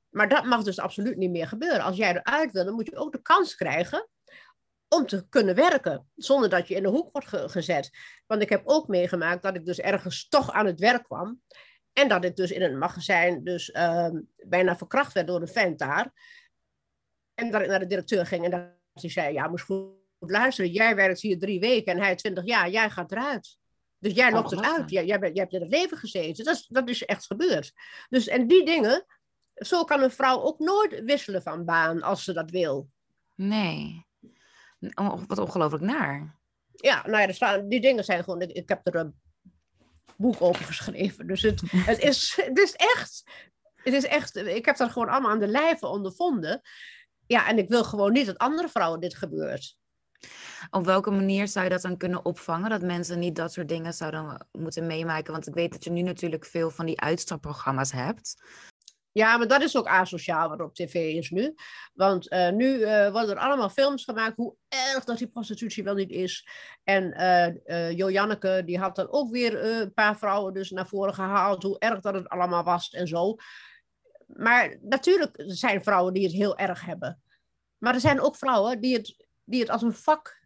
Maar 0.10 0.30
dat 0.30 0.46
mag 0.46 0.64
dus 0.64 0.80
absoluut 0.80 1.18
niet 1.18 1.32
meer 1.32 1.48
gebeuren. 1.48 1.82
Als 1.82 1.98
jij 1.98 2.10
eruit 2.10 2.52
wil, 2.52 2.66
dan 2.66 2.74
moet 2.74 2.90
je 2.90 2.96
ook 2.96 3.12
de 3.12 3.22
kans 3.22 3.56
krijgen 3.56 4.10
om 4.88 5.06
te 5.06 5.30
kunnen 5.30 5.56
werken, 5.56 6.10
zonder 6.16 6.50
dat 6.50 6.68
je 6.68 6.76
in 6.76 6.84
de 6.84 6.90
hoek 6.90 7.12
wordt 7.12 7.52
gezet. 7.52 7.90
Want 8.28 8.42
ik 8.42 8.50
heb 8.50 8.62
ook 8.66 8.88
meegemaakt 8.88 9.44
dat 9.44 9.56
ik 9.56 9.66
dus 9.66 9.80
ergens 9.80 10.28
toch 10.28 10.52
aan 10.52 10.66
het 10.66 10.80
werk 10.80 11.04
kwam. 11.04 11.42
En 11.94 12.08
dat 12.08 12.26
ik 12.26 12.36
dus 12.36 12.52
in 12.52 12.62
een 12.62 12.78
magazijn 12.78 13.44
dus 13.44 13.70
uh, 13.70 14.10
bijna 14.36 14.78
verkracht 14.78 15.14
werd 15.14 15.28
door 15.28 15.42
een 15.42 15.48
vent 15.48 15.80
daar. 15.80 16.14
En 17.34 17.52
dat 17.52 17.62
ik 17.62 17.68
naar 17.68 17.80
de 17.80 17.88
directeur 17.88 18.26
ging 18.26 18.46
en 18.46 18.52
dat 18.52 18.62
hij 18.94 19.10
zei, 19.10 19.34
ja, 19.34 19.48
moest 19.48 19.66
goed 19.66 19.94
luisteren. 20.20 20.72
Jij 20.72 20.96
werkt 20.96 21.22
hier 21.22 21.40
drie 21.40 21.60
weken 21.60 21.94
en 21.94 22.02
hij 22.02 22.16
twintig 22.16 22.46
jaar, 22.46 22.70
jij 22.70 22.90
gaat 22.90 23.12
eruit. 23.12 23.58
Dus 24.00 24.14
jij 24.14 24.32
loopt 24.32 24.52
het 24.52 24.62
uit. 24.62 24.90
Jij, 24.90 25.06
jij, 25.06 25.20
jij 25.20 25.32
hebt 25.34 25.54
in 25.54 25.62
het 25.62 25.70
leven 25.70 25.98
gezeten. 25.98 26.46
Dat 26.46 26.56
is, 26.56 26.68
dat 26.68 26.90
is 26.90 27.06
echt 27.06 27.26
gebeurd. 27.26 27.72
Dus 28.10 28.28
en 28.28 28.48
die 28.48 28.66
dingen, 28.66 29.06
zo 29.54 29.84
kan 29.84 30.02
een 30.02 30.12
vrouw 30.12 30.42
ook 30.42 30.60
nooit 30.60 31.04
wisselen 31.04 31.42
van 31.42 31.66
baan 31.66 32.02
als 32.02 32.24
ze 32.24 32.34
dat 32.34 32.50
wil. 32.50 32.90
Nee. 33.36 34.06
Wat 35.28 35.40
ongelooflijk 35.40 35.84
naar. 35.84 36.36
Ja, 36.72 37.08
nou 37.08 37.28
ja, 37.28 37.32
staan, 37.32 37.70
die 37.70 37.82
dingen 37.82 38.04
zijn 38.04 38.24
gewoon. 38.24 38.42
Ik, 38.42 38.52
ik, 38.52 38.70
heb 38.70 38.88
er 38.88 38.96
een 38.96 39.14
boek 40.18 40.42
over 40.42 40.66
geschreven. 40.66 41.28
Dus 41.28 41.42
het, 41.42 41.62
het, 41.92 42.00
is, 42.00 42.42
het 42.46 42.58
is 42.58 42.74
echt. 42.74 43.24
Het 43.76 43.94
is 43.94 44.04
echt. 44.04 44.36
Ik 44.36 44.66
heb 44.66 44.78
dat 44.78 44.92
gewoon 44.92 45.10
allemaal 45.10 45.32
aan 45.32 45.40
de 45.40 45.48
lijve 45.48 45.88
ondervonden. 45.88 46.62
Ja, 47.28 47.48
en 47.48 47.58
ik 47.58 47.70
wil 47.70 47.84
gewoon 47.84 48.12
niet 48.12 48.26
dat 48.26 48.38
andere 48.38 48.70
vrouwen 48.70 49.00
dit 49.00 49.16
gebeurt. 49.16 49.78
Op 50.70 50.86
welke 50.86 51.12
manier 51.12 51.48
zou 51.48 51.66
je 51.66 51.72
dat 51.72 51.82
dan 51.82 51.98
kunnen 51.98 52.26
opvangen? 52.26 52.70
Dat 52.70 52.82
mensen 52.82 53.20
niet 53.20 53.36
dat 53.36 53.54
soort 53.54 53.68
dingen 53.68 53.94
zouden 53.94 54.48
moeten 54.52 54.88
meemaken? 54.88 55.34
Want 55.34 55.48
ik 55.48 55.54
weet 55.54 55.72
dat 55.72 55.84
je 55.84 55.92
nu 55.92 56.02
natuurlijk 56.02 56.46
veel 56.46 56.70
van 56.70 56.86
die 56.86 57.00
uitstapprogramma's 57.00 57.92
hebt. 57.92 58.44
Ja, 59.16 59.38
maar 59.38 59.48
dat 59.48 59.62
is 59.62 59.78
ook 59.78 59.88
asociaal 59.88 60.50
wat 60.50 60.62
op 60.62 60.74
tv 60.74 60.94
is 60.94 61.30
nu. 61.30 61.56
Want 61.94 62.32
uh, 62.32 62.50
nu 62.50 62.78
uh, 62.78 63.12
worden 63.12 63.36
er 63.36 63.42
allemaal 63.42 63.70
films 63.70 64.04
gemaakt 64.04 64.36
hoe 64.36 64.56
erg 64.68 65.04
dat 65.04 65.18
die 65.18 65.28
prostitutie 65.28 65.84
wel 65.84 65.94
niet 65.94 66.10
is. 66.10 66.48
En 66.84 67.22
uh, 67.68 67.92
Jo 67.92 68.12
Janneke, 68.12 68.62
die 68.66 68.80
had 68.80 68.96
dan 68.96 69.12
ook 69.12 69.32
weer 69.32 69.66
een 69.66 69.94
paar 69.94 70.18
vrouwen 70.18 70.54
dus 70.54 70.70
naar 70.70 70.88
voren 70.88 71.14
gehaald. 71.14 71.64
Hoe 71.64 71.80
erg 71.80 72.00
dat 72.00 72.14
het 72.14 72.30
allemaal 72.30 72.64
was 72.64 72.90
en 72.90 73.08
zo. 73.08 73.36
Maar 74.28 74.78
natuurlijk 74.82 75.44
zijn 75.46 75.84
vrouwen 75.84 76.14
die 76.14 76.24
het 76.24 76.34
heel 76.34 76.58
erg 76.58 76.86
hebben. 76.86 77.22
Maar 77.78 77.94
er 77.94 78.00
zijn 78.00 78.22
ook 78.22 78.36
vrouwen 78.36 78.82
die 78.82 78.96
het, 78.96 79.28
die 79.44 79.60
het 79.60 79.70
als 79.70 79.82
een 79.82 79.94
vak... 79.94 80.44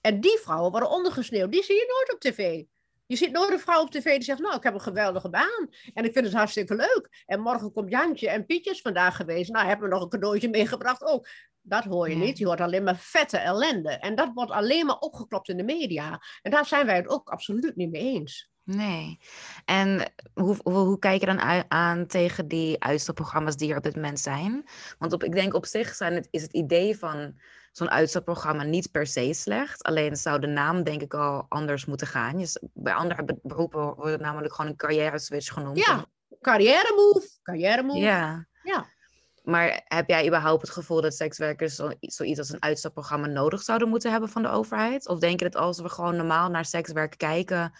En 0.00 0.20
die 0.20 0.38
vrouwen 0.38 0.70
worden 0.70 0.90
ondergesneeuwd. 0.90 1.52
Die 1.52 1.62
zie 1.62 1.74
je 1.74 1.86
nooit 1.88 2.14
op 2.14 2.20
tv. 2.20 2.64
Je 3.06 3.16
ziet 3.16 3.32
nooit 3.32 3.52
een 3.52 3.58
vrouw 3.58 3.82
op 3.82 3.90
tv 3.90 4.14
die 4.14 4.22
zegt, 4.22 4.38
nou, 4.38 4.56
ik 4.56 4.62
heb 4.62 4.74
een 4.74 4.80
geweldige 4.80 5.30
baan. 5.30 5.68
En 5.94 6.04
ik 6.04 6.12
vind 6.12 6.24
het 6.24 6.34
hartstikke 6.34 6.74
leuk. 6.74 7.24
En 7.26 7.40
morgen 7.40 7.72
komt 7.72 7.90
Jantje 7.90 8.28
en 8.28 8.46
Pietjes 8.46 8.80
vandaag 8.80 9.16
geweest. 9.16 9.50
Nou, 9.50 9.66
hebben 9.66 9.88
we 9.88 9.94
nog 9.94 10.02
een 10.02 10.08
cadeautje 10.08 10.48
meegebracht 10.48 11.02
ook. 11.02 11.28
Dat 11.60 11.84
hoor 11.84 12.08
je 12.10 12.16
niet. 12.16 12.38
Je 12.38 12.46
hoort 12.46 12.60
alleen 12.60 12.84
maar 12.84 12.96
vette 12.96 13.38
ellende. 13.38 13.90
En 13.90 14.14
dat 14.14 14.30
wordt 14.34 14.50
alleen 14.50 14.86
maar 14.86 14.98
opgeklopt 14.98 15.48
in 15.48 15.56
de 15.56 15.64
media. 15.64 16.20
En 16.42 16.50
daar 16.50 16.66
zijn 16.66 16.86
wij 16.86 16.96
het 16.96 17.08
ook 17.08 17.28
absoluut 17.28 17.76
niet 17.76 17.90
mee 17.90 18.02
eens. 18.02 18.52
Nee. 18.64 19.20
En 19.64 20.12
hoe, 20.34 20.56
hoe, 20.62 20.74
hoe 20.74 20.98
kijk 20.98 21.20
je 21.20 21.26
dan 21.26 21.70
aan 21.70 22.06
tegen 22.06 22.48
die 22.48 22.82
uitstapprogramma's 22.82 23.56
die 23.56 23.70
er 23.70 23.76
op 23.76 23.82
dit 23.82 23.94
moment 23.94 24.20
zijn? 24.20 24.68
Want 24.98 25.12
op, 25.12 25.24
ik 25.24 25.32
denk 25.32 25.54
op 25.54 25.66
zich 25.66 25.94
zijn 25.94 26.14
het, 26.14 26.28
is 26.30 26.42
het 26.42 26.52
idee 26.52 26.98
van 26.98 27.34
zo'n 27.72 27.90
uitstapprogramma 27.90 28.62
niet 28.62 28.90
per 28.90 29.06
se 29.06 29.32
slecht. 29.32 29.82
Alleen 29.82 30.16
zou 30.16 30.40
de 30.40 30.46
naam 30.46 30.82
denk 30.82 31.02
ik 31.02 31.14
al 31.14 31.46
anders 31.48 31.84
moeten 31.84 32.06
gaan. 32.06 32.38
Dus 32.38 32.62
bij 32.72 32.94
andere 32.94 33.38
beroepen 33.42 33.94
wordt 33.94 34.10
het 34.12 34.20
namelijk 34.20 34.54
gewoon 34.54 34.70
een 34.70 34.76
carrière 34.76 35.18
switch 35.18 35.52
genoemd. 35.52 35.78
Ja, 35.78 36.06
carrière 36.40 36.92
move, 36.96 37.28
carrière 37.42 37.82
move. 37.82 37.98
Ja. 37.98 38.46
ja. 38.62 38.86
Maar 39.42 39.82
heb 39.84 40.08
jij 40.08 40.26
überhaupt 40.26 40.62
het 40.62 40.70
gevoel 40.70 41.00
dat 41.00 41.14
sekswerkers 41.14 41.80
zoiets 42.00 42.38
als 42.38 42.52
een 42.52 42.62
uitstapprogramma 42.62 43.26
nodig 43.26 43.62
zouden 43.62 43.88
moeten 43.88 44.10
hebben 44.10 44.28
van 44.28 44.42
de 44.42 44.48
overheid? 44.48 45.08
Of 45.08 45.18
denk 45.18 45.38
je 45.40 45.48
dat 45.48 45.60
als 45.60 45.80
we 45.80 45.88
gewoon 45.88 46.16
normaal 46.16 46.48
naar 46.48 46.64
sekswerk 46.64 47.18
kijken, 47.18 47.72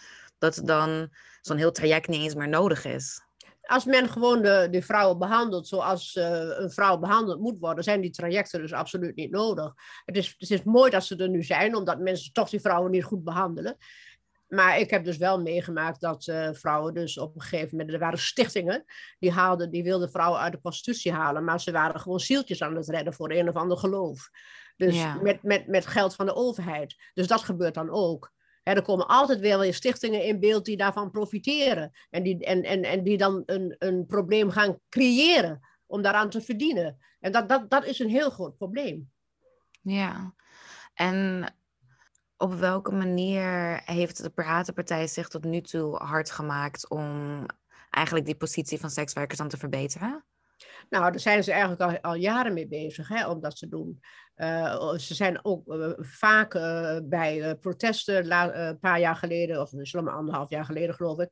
dat 0.45 0.67
dan 0.67 1.09
zo'n 1.41 1.57
heel 1.57 1.73
traject 1.73 2.09
niet 2.09 2.23
eens 2.23 2.35
meer 2.35 2.49
nodig 2.49 2.85
is? 2.85 3.23
als 3.67 3.85
men 3.85 4.09
gewoon 4.09 4.43
de, 4.43 4.69
de 4.71 4.83
vrouwen 4.83 5.19
behandelt 5.19 5.69
zoals 5.69 6.15
uh, 6.15 6.59
een 6.59 6.71
vrouw 6.71 6.99
behandeld 6.99 7.41
moet 7.41 7.59
worden, 7.59 7.85
zijn 7.85 8.01
die 8.01 8.11
trajecten 8.11 8.61
dus 8.61 8.73
absoluut 8.73 9.17
niet 9.17 9.31
nodig. 9.31 9.73
Het 10.05 10.17
is, 10.17 10.35
het 10.39 10.51
is 10.51 10.63
mooi 10.63 10.91
dat 10.91 11.05
ze 11.05 11.17
er 11.17 11.29
nu 11.29 11.43
zijn, 11.43 11.77
omdat 11.77 11.99
mensen 11.99 12.33
toch 12.33 12.49
die 12.49 12.61
vrouwen 12.61 12.91
niet 12.91 13.05
goed 13.05 13.25
behandelen. 13.25 13.77
Maar 14.49 14.79
ik 14.79 14.91
heb 14.91 15.05
dus 15.05 15.17
wel 15.17 15.41
meegemaakt 15.41 16.01
dat 16.01 16.27
uh, 16.27 16.49
vrouwen 16.53 16.95
dus 16.95 17.19
op 17.19 17.35
een 17.35 17.41
gegeven 17.41 17.77
moment... 17.77 17.93
Er 17.93 17.99
waren 17.99 18.19
stichtingen 18.19 18.85
die, 19.19 19.33
haalden, 19.33 19.71
die 19.71 19.83
wilden 19.83 20.11
vrouwen 20.11 20.41
uit 20.41 20.53
de 20.53 20.59
prostitutie 20.59 21.13
halen... 21.13 21.45
maar 21.45 21.61
ze 21.61 21.73
waren 21.73 22.01
gewoon 22.01 22.21
zieltjes 22.21 22.63
aan 22.63 22.77
het 22.77 22.89
redden 22.89 23.15
voor 23.15 23.31
een 23.31 23.49
of 23.49 23.55
ander 23.55 23.77
geloof. 23.77 24.29
Dus 24.77 25.05
met, 25.23 25.43
met, 25.43 25.67
met 25.67 25.87
geld 25.87 26.15
van 26.15 26.27
de 26.27 26.35
overheid. 26.35 26.97
Dus 27.15 27.27
dat 27.27 27.43
gebeurt 27.43 27.75
dan 27.75 27.91
ook 27.91 28.33
er 28.73 28.83
komen 28.83 29.07
altijd 29.07 29.41
weer, 29.41 29.59
weer 29.59 29.75
stichtingen 29.75 30.25
in 30.25 30.41
beeld 30.41 30.65
die 30.65 30.77
daarvan 30.77 31.11
profiteren. 31.11 31.93
En 32.11 32.23
die, 32.23 32.45
en, 32.45 32.63
en, 32.63 32.83
en 32.83 33.03
die 33.03 33.17
dan 33.17 33.43
een, 33.47 33.77
een 33.79 34.07
probleem 34.07 34.51
gaan 34.51 34.79
creëren 34.89 35.61
om 35.87 36.03
daaraan 36.03 36.31
te 36.31 36.41
verdienen. 36.41 36.99
En 37.21 37.33
dat, 37.33 37.49
dat, 37.49 37.71
dat 37.71 37.85
is 37.85 37.99
een 37.99 38.09
heel 38.09 38.31
groot 38.31 38.57
probleem. 38.57 39.11
Ja, 39.83 40.35
en 40.95 41.49
op 42.37 42.55
welke 42.55 42.93
manier 42.93 43.81
heeft 43.85 44.23
de 44.23 44.31
Piratenpartij 44.31 45.07
zich 45.07 45.29
tot 45.29 45.45
nu 45.45 45.61
toe 45.61 45.97
hard 45.97 46.31
gemaakt 46.31 46.89
om 46.89 47.47
eigenlijk 47.91 48.27
die 48.27 48.37
positie 48.37 48.81
van 48.81 48.91
sekswerkers 48.91 49.39
dan 49.39 49.49
te 49.49 49.57
verbeteren? 49.57 50.25
Nou, 50.89 51.11
daar 51.11 51.21
zijn 51.21 51.45
ze 51.45 51.53
eigenlijk 51.53 51.81
al, 51.81 52.11
al 52.11 52.15
jaren 52.15 52.53
mee 52.53 52.69
bezig 52.69 53.09
hè, 53.09 53.29
om 53.29 53.41
dat 53.41 53.59
te 53.59 53.69
doen. 53.69 54.01
Uh, 54.37 54.95
ze 54.97 55.15
zijn 55.15 55.45
ook 55.45 55.67
uh, 55.67 55.91
vaak 55.97 56.55
uh, 56.55 56.99
bij 57.03 57.57
protesten, 57.57 58.33
een 58.33 58.79
paar 58.79 59.01
jaar 59.01 59.17
geleden, 59.17 59.61
of 59.61 59.73
misschien 59.73 60.05
maar 60.05 60.15
anderhalf 60.15 60.51
jaar 60.51 60.65
geleden 60.65 60.95
geloof 60.95 61.19
ik, 61.19 61.29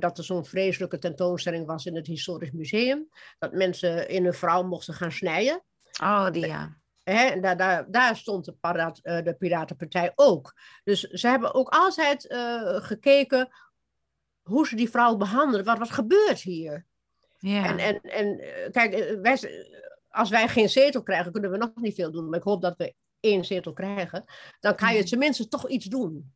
dat 0.00 0.18
er 0.18 0.24
zo'n 0.24 0.44
vreselijke 0.44 0.98
tentoonstelling 0.98 1.66
was 1.66 1.86
in 1.86 1.96
het 1.96 2.06
Historisch 2.06 2.50
Museum. 2.50 3.08
Dat 3.38 3.52
mensen 3.52 4.08
in 4.08 4.26
een 4.26 4.34
vrouw 4.34 4.62
mochten 4.62 4.94
gaan 4.94 5.12
snijden. 5.12 5.64
Oh, 6.02 6.30
die 6.30 6.46
ja. 6.46 6.80
Hè, 7.02 7.40
daar, 7.40 7.56
daar, 7.56 7.90
daar 7.90 8.16
stond 8.16 8.44
de, 8.44 8.52
paraat, 8.52 8.96
de 9.02 9.36
Piratenpartij 9.38 10.12
ook. 10.14 10.54
Dus 10.84 11.00
ze 11.00 11.28
hebben 11.28 11.54
ook 11.54 11.68
altijd 11.68 12.26
gekeken 12.82 13.48
hoe 14.42 14.66
ze 14.66 14.76
die 14.76 14.90
vrouw 14.90 15.16
behandelen. 15.16 15.64
Wat, 15.64 15.78
wat 15.78 15.90
gebeurt 15.90 16.40
hier? 16.40 16.86
Ja. 17.42 17.64
En, 17.64 17.78
en, 17.78 18.00
en 18.00 18.40
kijk, 18.70 19.18
wij, 19.22 19.38
als 20.08 20.30
wij 20.30 20.48
geen 20.48 20.68
zetel 20.68 21.02
krijgen, 21.02 21.32
kunnen 21.32 21.50
we 21.50 21.56
nog 21.56 21.70
niet 21.74 21.94
veel 21.94 22.10
doen. 22.10 22.28
Maar 22.28 22.38
ik 22.38 22.44
hoop 22.44 22.62
dat 22.62 22.76
we 22.76 22.94
één 23.20 23.44
zetel 23.44 23.72
krijgen. 23.72 24.24
Dan 24.60 24.74
kan 24.74 24.92
je 24.92 24.98
mhm. 24.98 25.08
tenminste 25.08 25.48
toch 25.48 25.68
iets 25.68 25.86
doen. 25.86 26.32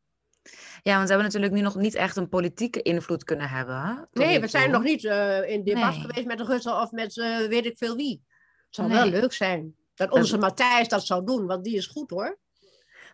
Ja, 0.82 0.96
want 0.96 1.08
we 1.08 1.14
hebben 1.14 1.24
natuurlijk 1.24 1.52
nu 1.52 1.60
nog 1.60 1.76
niet 1.76 1.94
echt 1.94 2.16
een 2.16 2.28
politieke 2.28 2.82
invloed 2.82 3.24
kunnen 3.24 3.48
hebben. 3.48 4.08
Nee, 4.12 4.40
we 4.40 4.48
zijn 4.48 4.70
nog 4.70 4.82
niet 4.82 5.02
uh, 5.02 5.48
in 5.48 5.64
debat 5.64 5.94
geweest 5.94 6.26
met 6.26 6.38
de 6.38 6.44
Russen 6.44 6.80
of 6.80 6.90
met 6.90 7.16
uh, 7.16 7.38
weet 7.38 7.66
ik 7.66 7.76
veel 7.76 7.96
wie. 7.96 8.22
Het 8.66 8.74
zou 8.74 8.88
wel 8.88 9.06
leuk 9.06 9.32
zijn 9.32 9.74
dat 9.94 10.10
onze 10.10 10.30
dat... 10.30 10.40
Matthijs 10.40 10.88
dat 10.88 11.06
zou 11.06 11.24
doen, 11.24 11.46
want 11.46 11.64
die 11.64 11.76
is 11.76 11.86
goed 11.86 12.10
hoor. 12.10 12.38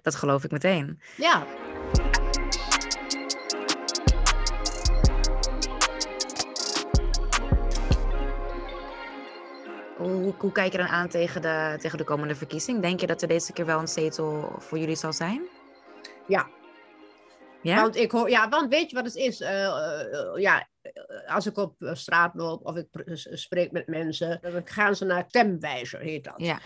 Dat 0.02 0.14
geloof 0.14 0.44
ik 0.44 0.50
meteen. 0.50 1.00
Ja. 1.16 1.46
Hoe, 10.02 10.34
hoe, 10.38 10.52
kijk 10.52 10.72
je 10.72 10.78
dan 10.78 10.86
aan 10.86 11.08
tegen 11.08 11.42
de, 11.42 11.76
tegen 11.78 11.98
de 11.98 12.04
komende 12.04 12.34
verkiezing? 12.34 12.80
Denk 12.80 13.00
je 13.00 13.06
dat 13.06 13.22
er 13.22 13.28
deze 13.28 13.52
keer 13.52 13.66
wel 13.66 13.78
een 13.78 13.88
zetel 13.88 14.54
voor 14.58 14.78
jullie 14.78 14.96
zal 14.96 15.12
zijn? 15.12 15.42
Ja, 16.26 16.48
ja? 17.62 17.80
Want, 17.80 17.96
ik 17.96 18.10
hoor, 18.10 18.30
ja, 18.30 18.48
want 18.48 18.68
weet 18.68 18.90
je 18.90 18.96
wat 18.96 19.04
het 19.04 19.14
is? 19.14 19.40
Uh, 19.40 19.48
uh, 19.50 20.32
ja, 20.34 20.68
als 21.26 21.46
ik 21.46 21.56
op 21.56 21.74
straat 21.78 22.34
loop 22.34 22.66
of 22.66 22.76
ik 22.76 22.88
spreek 23.32 23.72
met 23.72 23.86
mensen, 23.86 24.38
dan 24.40 24.62
gaan 24.64 24.96
ze 24.96 25.04
naar 25.04 25.24
stemwijzer, 25.28 26.00
heet 26.00 26.24
dat. 26.24 26.34
Ja. 26.36 26.60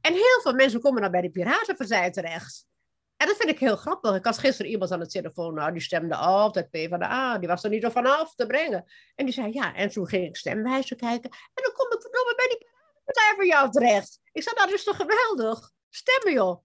En 0.00 0.12
heel 0.12 0.40
veel 0.42 0.54
mensen 0.54 0.80
komen 0.80 1.02
dan 1.02 1.10
bij 1.10 1.20
de 1.20 1.30
Piratenpartij 1.30 2.10
terecht. 2.10 2.66
En 3.18 3.26
dat 3.26 3.36
vind 3.36 3.50
ik 3.50 3.58
heel 3.58 3.76
grappig. 3.76 4.14
Ik 4.14 4.24
had 4.24 4.38
gisteren 4.38 4.70
iemand 4.70 4.92
aan 4.92 4.98
de 4.98 5.06
telefoon, 5.06 5.54
nou, 5.54 5.72
die 5.72 5.82
stemde 5.82 6.16
altijd 6.16 6.70
P 6.70 6.76
van 6.88 6.98
de 6.98 7.04
A, 7.04 7.38
die 7.38 7.48
was 7.48 7.64
er 7.64 7.70
niet 7.70 7.86
op 7.86 7.92
vanaf 7.92 8.34
te 8.34 8.46
brengen. 8.46 8.84
En 9.14 9.24
die 9.24 9.34
zei, 9.34 9.52
ja, 9.52 9.74
en 9.74 9.88
toen 9.88 10.08
ging 10.08 10.26
ik 10.26 10.36
stemwijzer 10.36 10.96
kijken. 10.96 11.30
En 11.30 11.62
dan 11.62 11.72
kom 11.72 11.86
ik 11.92 12.00
verdomme 12.00 12.32
bij 12.36 12.48
die 12.48 12.58
Piratenpartij 12.58 13.32
voor 13.34 13.46
jou 13.46 13.70
terecht. 13.70 14.20
Ik 14.32 14.42
zei, 14.42 14.54
nou, 14.54 14.68
dat 14.68 14.78
is 14.78 14.84
toch 14.84 14.96
geweldig? 14.96 15.70
Stemmen, 15.90 16.32
joh. 16.32 16.64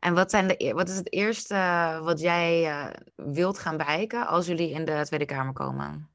En 0.00 0.14
wat, 0.14 0.30
zijn 0.30 0.48
de, 0.48 0.54
e-, 0.56 0.72
wat 0.72 0.88
is 0.88 0.96
het 0.96 1.12
eerste 1.12 1.54
wat 2.02 2.20
jij 2.20 2.62
uh, 2.62 2.90
wilt 3.14 3.58
gaan 3.58 3.76
bereiken 3.76 4.26
als 4.26 4.46
jullie 4.46 4.70
in 4.70 4.84
de 4.84 5.02
Tweede 5.04 5.24
Kamer 5.24 5.52
komen? 5.52 6.10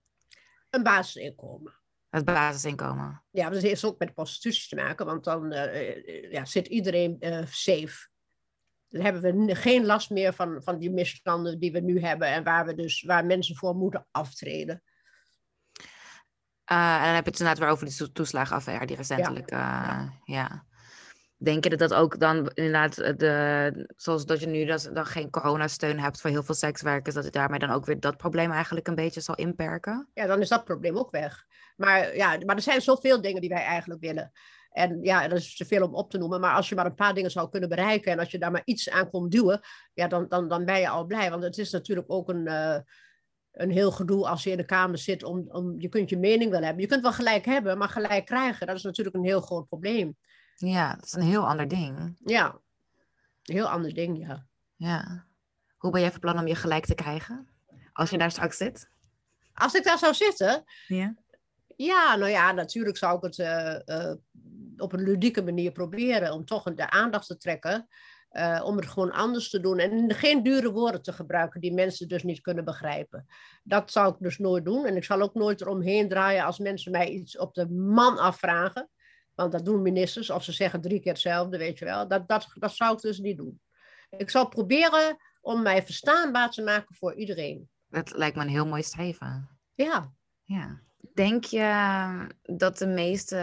Een 0.70 0.84
basisinkomen. 0.84 1.74
Het 2.10 2.26
basisinkomen. 2.26 3.24
Ja, 3.32 3.50
dat 3.50 3.62
heeft 3.62 3.84
ook 3.84 4.00
met 4.00 4.08
de 4.08 4.14
prostitutie 4.14 4.70
te 4.70 4.76
maken, 4.84 5.06
want 5.06 5.24
dan 5.24 5.54
uh, 5.54 6.32
ja, 6.32 6.46
zit 6.46 6.68
iedereen 6.68 7.18
uh, 7.20 7.46
safe. 7.46 8.08
Dan 8.90 9.02
hebben 9.02 9.46
we 9.46 9.56
geen 9.56 9.86
last 9.86 10.10
meer 10.10 10.34
van, 10.34 10.64
van 10.64 10.78
die 10.78 10.92
misstanden 10.92 11.60
die 11.60 11.72
we 11.72 11.80
nu 11.80 12.02
hebben 12.02 12.28
en 12.28 12.44
waar, 12.44 12.66
we 12.66 12.76
dus, 12.76 13.02
waar 13.02 13.26
mensen 13.26 13.56
voor 13.56 13.76
moeten 13.76 14.08
aftreden. 14.12 14.84
en 16.66 17.04
dan 17.04 17.14
heb 17.14 17.26
je 17.26 17.32
het 17.32 17.40
inderdaad 17.40 17.60
weer 17.60 17.70
over 17.70 17.86
die 17.86 18.12
toeslagenaffaire 18.12 18.86
die 18.86 18.96
recentelijk. 18.96 19.50
ja. 19.50 20.14
ja. 20.24 20.68
Denk 21.42 21.64
je 21.64 21.70
dat 21.70 21.80
dat 21.80 21.94
ook 21.94 22.20
dan 22.20 22.52
inderdaad, 22.54 22.98
eh, 22.98 23.14
de, 23.18 23.94
zoals 23.96 24.26
dat 24.26 24.40
je 24.40 24.48
nu 24.48 24.66
dat, 24.66 24.90
dan 24.94 25.06
geen 25.06 25.30
coronasteun 25.30 26.00
hebt 26.00 26.22
voor 26.22 26.30
heel 26.30 26.44
veel 26.44 26.56
sekswerkers, 26.56 27.16
dat 27.16 27.24
het 27.24 27.34
daarmee 27.34 27.60
dan 27.60 27.70
ook 27.70 27.86
weer 27.86 28.00
dat 28.00 28.18
probleem 28.18 28.52
eigenlijk 28.52 28.88
een 28.88 28.96
beetje 28.96 29.22
zal 29.22 29.36
inperken? 29.36 30.10
Ja, 30.14 30.26
dan 30.26 30.42
is 30.42 30.50
dat 30.50 30.64
probleem 30.64 30.98
ook 30.98 31.12
weg. 31.12 31.46
Maar, 31.76 32.16
ja, 32.16 32.38
maar 32.46 32.56
er 32.56 32.62
zijn 32.62 32.82
zoveel 32.82 33.22
dingen 33.22 33.42
die 33.42 33.50
wij 33.50 33.64
eigenlijk 33.64 34.02
willen. 34.02 34.32
En 34.70 35.04
ja, 35.04 35.28
dat 35.28 35.38
is 35.38 35.56
te 35.56 35.66
veel 35.66 35.86
om 35.86 35.96
op 35.96 36.12
te 36.12 36.18
noemen. 36.18 36.40
Maar 36.40 36.56
als 36.56 36.70
je 36.70 36.76
maar 36.76 36.86
een 36.86 36.96
paar 36.96 37.14
dingen 37.14 37.32
zou 37.32 37.50
kunnen 37.50 37.70
bereiken 37.70 38.12
en 38.12 38.20
als 38.20 38.32
je 38.32 38.40
daar 38.40 38.52
maar 38.52 38.62
iets 38.66 38.90
aan 38.90 39.10
komt 39.10 39.32
duwen, 39.32 39.60
ja, 39.94 40.08
dan, 40.08 40.26
dan, 40.28 40.48
dan 40.48 40.66
ben 40.66 40.80
je 40.80 40.90
al 40.90 41.06
blij. 41.06 41.30
Want 41.30 41.44
het 41.44 41.58
is 41.58 41.72
natuurlijk 41.72 42.12
ook 42.12 42.30
een, 42.30 42.48
uh, 42.48 42.78
een 43.52 43.72
heel 43.72 43.92
gedoe 43.92 44.28
als 44.28 44.44
je 44.44 44.52
in 44.52 44.58
de 44.58 44.66
Kamer 44.66 44.98
zit. 44.98 45.24
Om, 45.24 45.46
om, 45.48 45.80
je 45.80 45.90
kunt 45.90 46.10
je 46.10 46.18
mening 46.18 46.52
wel 46.52 46.62
hebben. 46.62 46.82
Je 46.82 46.88
kunt 46.88 47.02
wel 47.02 47.14
gelijk 47.14 47.46
hebben, 47.46 47.78
maar 47.78 47.90
gelijk 47.90 48.26
krijgen, 48.26 48.68
dat 48.68 48.76
is 48.76 48.84
natuurlijk 48.84 49.16
een 49.16 49.24
heel 49.24 49.42
groot 49.42 49.68
probleem. 49.68 50.18
Ja, 50.56 50.96
dat 50.96 51.06
is 51.06 51.14
een 51.14 51.22
heel 51.22 51.48
ander 51.48 51.68
ding. 51.68 52.18
Ja, 52.26 52.60
een 53.44 53.56
heel 53.56 53.70
ander 53.70 53.94
ding, 53.94 54.28
ja. 54.28 54.46
Ja. 54.76 55.26
Hoe 55.78 55.92
ben 55.92 56.02
jij 56.02 56.12
van 56.12 56.20
plan 56.20 56.40
om 56.40 56.48
je 56.48 56.56
gelijk 56.56 56.86
te 56.86 56.96
krijgen? 56.96 57.48
Als 57.94 58.10
je 58.10 58.18
daar 58.18 58.32
straks 58.32 58.58
zit? 58.58 58.90
Als 59.54 59.74
ik 59.74 59.84
daar 59.84 59.98
zou 59.98 60.14
zitten? 60.14 60.64
Ja. 60.88 61.16
Ja, 61.76 62.16
nou 62.16 62.32
ja, 62.32 62.52
natuurlijk 62.52 62.98
zou 62.98 63.18
ik 63.18 63.24
het 63.24 63.38
uh, 63.38 63.80
uh, 63.86 64.14
op 64.82 64.94
een 64.94 65.04
ludieke 65.04 65.44
manier 65.44 65.72
proberen 65.72 66.34
om 66.34 66.46
toch 66.46 66.64
de 66.64 66.90
aandacht 66.90 67.28
te 67.28 67.38
trekken. 67.38 67.88
Uh, 68.32 68.62
om 68.64 68.76
het 68.76 68.86
gewoon 68.86 69.12
anders 69.12 69.50
te 69.50 69.60
doen 69.60 69.80
en 69.80 70.14
geen 70.14 70.44
dure 70.44 70.72
woorden 70.72 71.02
te 71.02 71.14
gebruiken 71.14 71.62
die 71.62 71.74
mensen 71.74 72.08
dus 72.08 72.24
niet 72.24 72.42
kunnen 72.42 72.66
begrijpen. 72.66 73.26
Dat 73.64 73.92
zou 73.92 74.14
ik 74.14 74.20
dus 74.20 74.38
nooit 74.38 74.66
doen 74.66 74.86
en 74.86 74.96
ik 74.96 75.04
zal 75.04 75.22
ook 75.22 75.34
nooit 75.34 75.62
eromheen 75.62 76.10
draaien 76.10 76.44
als 76.44 76.60
mensen 76.60 76.92
mij 76.92 77.10
iets 77.10 77.38
op 77.38 77.54
de 77.54 77.70
man 77.70 78.18
afvragen. 78.18 78.90
Want 79.36 79.52
dat 79.52 79.66
doen 79.66 79.82
ministers, 79.82 80.30
of 80.30 80.44
ze 80.44 80.52
zeggen 80.52 80.82
drie 80.82 81.00
keer 81.00 81.12
hetzelfde, 81.12 81.58
weet 81.58 81.80
je 81.80 81.86
wel. 81.86 82.08
Dat, 82.08 82.28
dat, 82.28 82.48
dat 82.54 82.74
zou 82.74 82.94
ik 82.94 83.00
dus 83.00 83.20
niet 83.20 83.38
doen. 83.38 83.62
Ik 84.10 84.30
zal 84.30 84.48
proberen 84.48 85.18
om 85.42 85.62
mij 85.62 85.84
verstaanbaar 85.84 86.50
te 86.50 86.62
maken 86.62 86.96
voor 86.96 87.14
iedereen. 87.14 87.70
Dat 87.88 88.18
lijkt 88.18 88.36
me 88.36 88.42
een 88.42 88.50
heel 88.50 88.68
mooi 88.68 88.84
streven. 88.84 89.50
Ja. 89.74 90.14
ja. 90.44 90.82
Denk 91.14 91.44
je 91.44 92.28
dat 92.42 92.78
de 92.78 92.88
meeste 92.88 93.36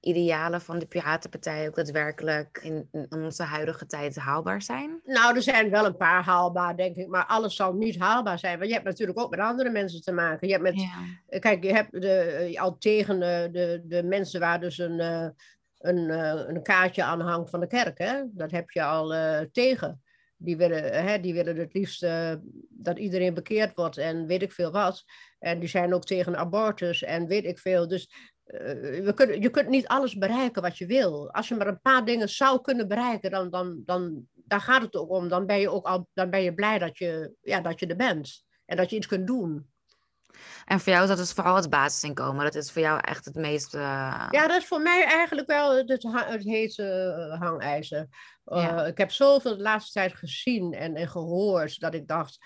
idealen 0.00 0.60
van 0.60 0.78
de 0.78 0.86
Piratenpartij 0.86 1.68
ook 1.68 1.74
daadwerkelijk 1.74 2.60
in, 2.62 2.88
in, 2.92 3.06
onze 3.10 3.42
huidige 3.42 3.86
tijd 3.86 4.16
haalbaar 4.16 4.62
zijn? 4.62 5.00
Nou, 5.04 5.36
er 5.36 5.42
zijn 5.42 5.70
wel 5.70 5.84
een 5.84 5.96
paar 5.96 6.24
haalbaar, 6.24 6.76
denk 6.76 6.96
ik, 6.96 7.08
maar 7.08 7.26
alles 7.26 7.56
zal 7.56 7.72
niet 7.72 7.98
haalbaar 7.98 8.38
zijn. 8.38 8.56
Want 8.58 8.68
je 8.68 8.74
hebt 8.74 8.86
natuurlijk 8.86 9.18
ook 9.18 9.30
met 9.30 9.40
andere 9.40 9.70
mensen 9.70 10.02
te 10.02 10.12
maken. 10.12 10.48
Je 10.48 10.52
hebt 10.52 10.64
met, 10.64 11.40
Kijk, 11.40 11.64
je 11.64 11.72
hebt 11.72 12.00
de, 12.00 12.20
eh, 12.20 12.60
al 12.60 12.78
tegen 12.78 13.20
de, 13.20 13.48
de, 13.52 13.82
de 13.84 14.02
mensen 14.02 14.40
waar 14.40 14.60
dus 14.60 14.78
een, 14.78 15.00
eh, 15.00 15.28
een, 15.78 16.10
eh, 16.10 16.44
een 16.46 16.62
kaartje 16.62 17.02
aan 17.02 17.20
hangt 17.20 17.50
van 17.50 17.60
de 17.60 17.66
kerk. 17.66 17.98
Hè? 17.98 18.22
Dat 18.32 18.50
heb 18.50 18.70
je 18.70 18.82
al 18.82 19.14
tegen. 19.52 20.02
Die 20.36 20.56
willen, 20.56 21.04
hè, 21.04 21.20
die 21.20 21.34
willen 21.34 21.56
het 21.56 21.74
liefst 21.74 22.06
dat 22.68 22.98
iedereen 22.98 23.34
bekeerd 23.34 23.74
wordt 23.74 23.96
en 23.96 24.26
weet 24.26 24.42
ik 24.42 24.52
veel 24.52 24.70
wat. 24.70 25.04
En 25.38 25.58
die 25.58 25.68
zijn 25.68 25.94
ook 25.94 26.04
tegen 26.04 26.36
abortus 26.36 27.02
en 27.02 27.26
weet 27.26 27.44
ik 27.44 27.58
veel. 27.58 27.88
Dus 27.88 28.10
we 29.04 29.12
kunnen, 29.14 29.40
je 29.40 29.50
kunt 29.50 29.68
niet 29.68 29.86
alles 29.86 30.18
bereiken 30.18 30.62
wat 30.62 30.78
je 30.78 30.86
wil. 30.86 31.32
Als 31.32 31.48
je 31.48 31.54
maar 31.54 31.66
een 31.66 31.80
paar 31.80 32.04
dingen 32.04 32.28
zou 32.28 32.60
kunnen 32.60 32.88
bereiken, 32.88 33.30
dan, 33.30 33.50
dan, 33.50 33.82
dan 33.84 34.28
daar 34.34 34.60
gaat 34.60 34.82
het 34.82 34.96
ook 34.96 35.10
om. 35.10 35.28
Dan 35.28 35.46
ben 35.46 35.60
je 35.60 35.70
ook 35.70 35.86
al, 35.86 36.08
dan 36.12 36.30
ben 36.30 36.42
je 36.42 36.54
blij 36.54 36.78
dat 36.78 36.98
je, 36.98 37.32
ja, 37.40 37.60
dat 37.60 37.80
je 37.80 37.86
er 37.86 37.96
bent 37.96 38.44
en 38.66 38.76
dat 38.76 38.90
je 38.90 38.96
iets 38.96 39.06
kunt 39.06 39.26
doen. 39.26 39.68
En 40.64 40.80
voor 40.80 40.92
jou 40.92 41.02
is 41.02 41.08
dat 41.08 41.18
dus 41.18 41.32
vooral 41.32 41.56
het 41.56 41.70
basisinkomen. 41.70 42.44
Dat 42.44 42.54
is 42.54 42.70
voor 42.70 42.82
jou 42.82 43.00
echt 43.02 43.24
het 43.24 43.34
meest. 43.34 43.74
Uh... 43.74 44.28
Ja, 44.30 44.46
dat 44.46 44.56
is 44.56 44.66
voor 44.66 44.80
mij 44.80 45.04
eigenlijk 45.04 45.46
wel 45.46 45.76
het, 45.76 45.88
het 46.12 46.44
hete 46.44 47.14
uh, 47.32 47.40
hangijzer. 47.40 48.06
Uh, 48.46 48.86
Ik 48.86 48.98
heb 48.98 49.10
zoveel 49.10 49.56
de 49.56 49.62
laatste 49.62 49.92
tijd 49.92 50.14
gezien 50.14 50.72
en, 50.72 50.94
en 50.94 51.08
gehoord 51.08 51.80
dat 51.80 51.94
ik 51.94 52.06
dacht 52.06 52.38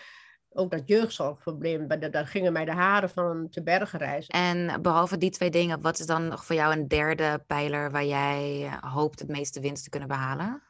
ook 0.54 0.70
dat 0.70 0.82
jeugdzorgprobleem, 0.88 1.88
daar 2.10 2.26
gingen 2.26 2.52
mij 2.52 2.64
de 2.64 2.72
haren 2.72 3.10
van 3.10 3.48
te 3.50 3.62
bergen 3.62 3.98
reizen. 3.98 4.34
En 4.34 4.82
behalve 4.82 5.18
die 5.18 5.30
twee 5.30 5.50
dingen, 5.50 5.80
wat 5.80 5.98
is 5.98 6.06
dan 6.06 6.28
nog 6.28 6.44
voor 6.44 6.56
jou 6.56 6.72
een 6.72 6.88
derde 6.88 7.42
pijler 7.46 7.90
waar 7.90 8.04
jij 8.04 8.70
hoopt 8.80 9.18
het 9.18 9.28
meeste 9.28 9.60
winst 9.60 9.84
te 9.84 9.90
kunnen 9.90 10.08
behalen? 10.08 10.62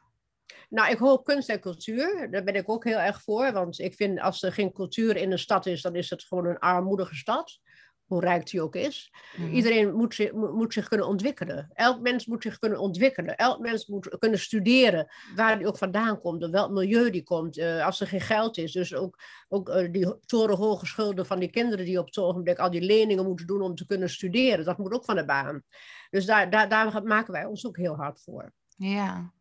Nou, 0.69 0.91
ik 0.91 0.97
hoop 0.97 1.25
kunst 1.25 1.49
en 1.49 1.59
cultuur. 1.59 2.31
Daar 2.31 2.43
ben 2.43 2.55
ik 2.55 2.69
ook 2.69 2.83
heel 2.83 2.97
erg 2.97 3.21
voor. 3.21 3.51
Want 3.51 3.79
ik 3.79 3.93
vind 3.93 4.19
als 4.19 4.43
er 4.43 4.53
geen 4.53 4.71
cultuur 4.71 5.15
in 5.15 5.31
een 5.31 5.39
stad 5.39 5.65
is, 5.65 5.81
dan 5.81 5.95
is 5.95 6.09
het 6.09 6.23
gewoon 6.23 6.45
een 6.45 6.59
armoedige 6.59 7.15
stad 7.15 7.59
hoe 8.05 8.19
rijk 8.19 8.49
die 8.49 8.61
ook 8.61 8.75
is. 8.75 9.13
Mhm. 9.37 9.53
Iedereen 9.53 9.93
moet 9.93 10.15
zich, 10.15 10.31
moet 10.31 10.73
zich 10.73 10.87
kunnen 10.87 11.07
ontwikkelen. 11.07 11.69
Elk 11.73 12.01
mens 12.01 12.25
moet 12.25 12.43
zich 12.43 12.59
kunnen 12.59 12.79
ontwikkelen. 12.79 13.35
Elk 13.35 13.59
mens 13.59 13.87
moet 13.87 14.17
kunnen 14.19 14.39
studeren 14.39 15.07
waar 15.35 15.57
die 15.57 15.67
ook 15.67 15.77
vandaan 15.77 16.19
komt, 16.19 16.43
in 16.43 16.51
welk 16.51 16.71
milieu 16.71 17.09
die 17.09 17.23
komt, 17.23 17.57
uh, 17.57 17.85
als 17.85 18.01
er 18.01 18.07
geen 18.07 18.21
geld 18.21 18.57
is. 18.57 18.71
Dus 18.71 18.95
ook, 18.95 19.19
ook 19.47 19.69
uh, 19.69 19.91
die 19.91 20.15
torenhoge 20.25 20.85
schulden 20.85 21.25
van 21.25 21.39
die 21.39 21.49
kinderen 21.49 21.85
die 21.85 21.99
op 21.99 22.05
het 22.05 22.17
ogenblik 22.17 22.59
al 22.59 22.71
die 22.71 22.81
leningen 22.81 23.25
moeten 23.25 23.47
doen 23.47 23.61
om 23.61 23.75
te 23.75 23.85
kunnen 23.85 24.09
studeren, 24.09 24.65
dat 24.65 24.77
moet 24.77 24.93
ook 24.93 25.05
van 25.05 25.15
de 25.15 25.25
baan. 25.25 25.63
Dus 26.09 26.25
daar, 26.25 26.49
daar, 26.49 26.69
daar 26.69 27.03
maken 27.03 27.33
wij 27.33 27.45
ons 27.45 27.67
ook 27.67 27.77
heel 27.77 27.95
hard 27.95 28.21
voor. 28.21 28.51
Ja, 28.77 29.33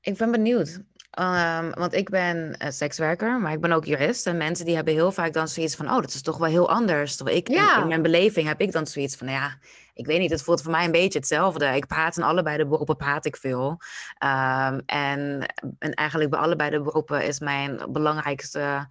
ik 0.00 0.16
ben 0.16 0.30
benieuwd. 0.30 0.80
Um, 1.20 1.70
want 1.70 1.94
ik 1.94 2.10
ben 2.10 2.56
uh, 2.62 2.70
sekswerker, 2.70 3.40
maar 3.40 3.52
ik 3.52 3.60
ben 3.60 3.72
ook 3.72 3.84
jurist. 3.84 4.26
En 4.26 4.36
mensen 4.36 4.64
die 4.64 4.74
hebben 4.74 4.94
heel 4.94 5.12
vaak 5.12 5.32
dan 5.32 5.48
zoiets 5.48 5.76
van, 5.76 5.86
oh, 5.86 5.94
dat 5.94 6.14
is 6.14 6.22
toch 6.22 6.38
wel 6.38 6.48
heel 6.48 6.70
anders. 6.70 7.16
Terwijl 7.16 7.36
ik, 7.36 7.48
ja. 7.48 7.80
in, 7.80 7.88
mijn 7.88 8.02
beleving 8.02 8.46
heb 8.46 8.60
ik 8.60 8.72
dan 8.72 8.86
zoiets 8.86 9.16
van, 9.16 9.28
ja, 9.28 9.58
ik 9.94 10.06
weet 10.06 10.18
niet, 10.18 10.30
het 10.30 10.42
voelt 10.42 10.62
voor 10.62 10.70
mij 10.70 10.84
een 10.84 10.92
beetje 10.92 11.18
hetzelfde. 11.18 11.66
Ik 11.66 11.86
praat 11.86 12.16
in 12.16 12.22
allebei 12.22 12.56
de 12.56 12.66
beroepen, 12.66 12.96
praat 12.96 13.24
ik 13.24 13.36
veel. 13.36 13.80
Um, 14.24 14.82
en, 14.86 15.46
en 15.78 15.94
eigenlijk 15.94 16.30
bij 16.30 16.38
allebei 16.38 16.70
de 16.70 16.82
beroepen 16.82 17.24
is 17.24 17.40
mijn 17.40 17.80
belangrijkste 17.88 18.86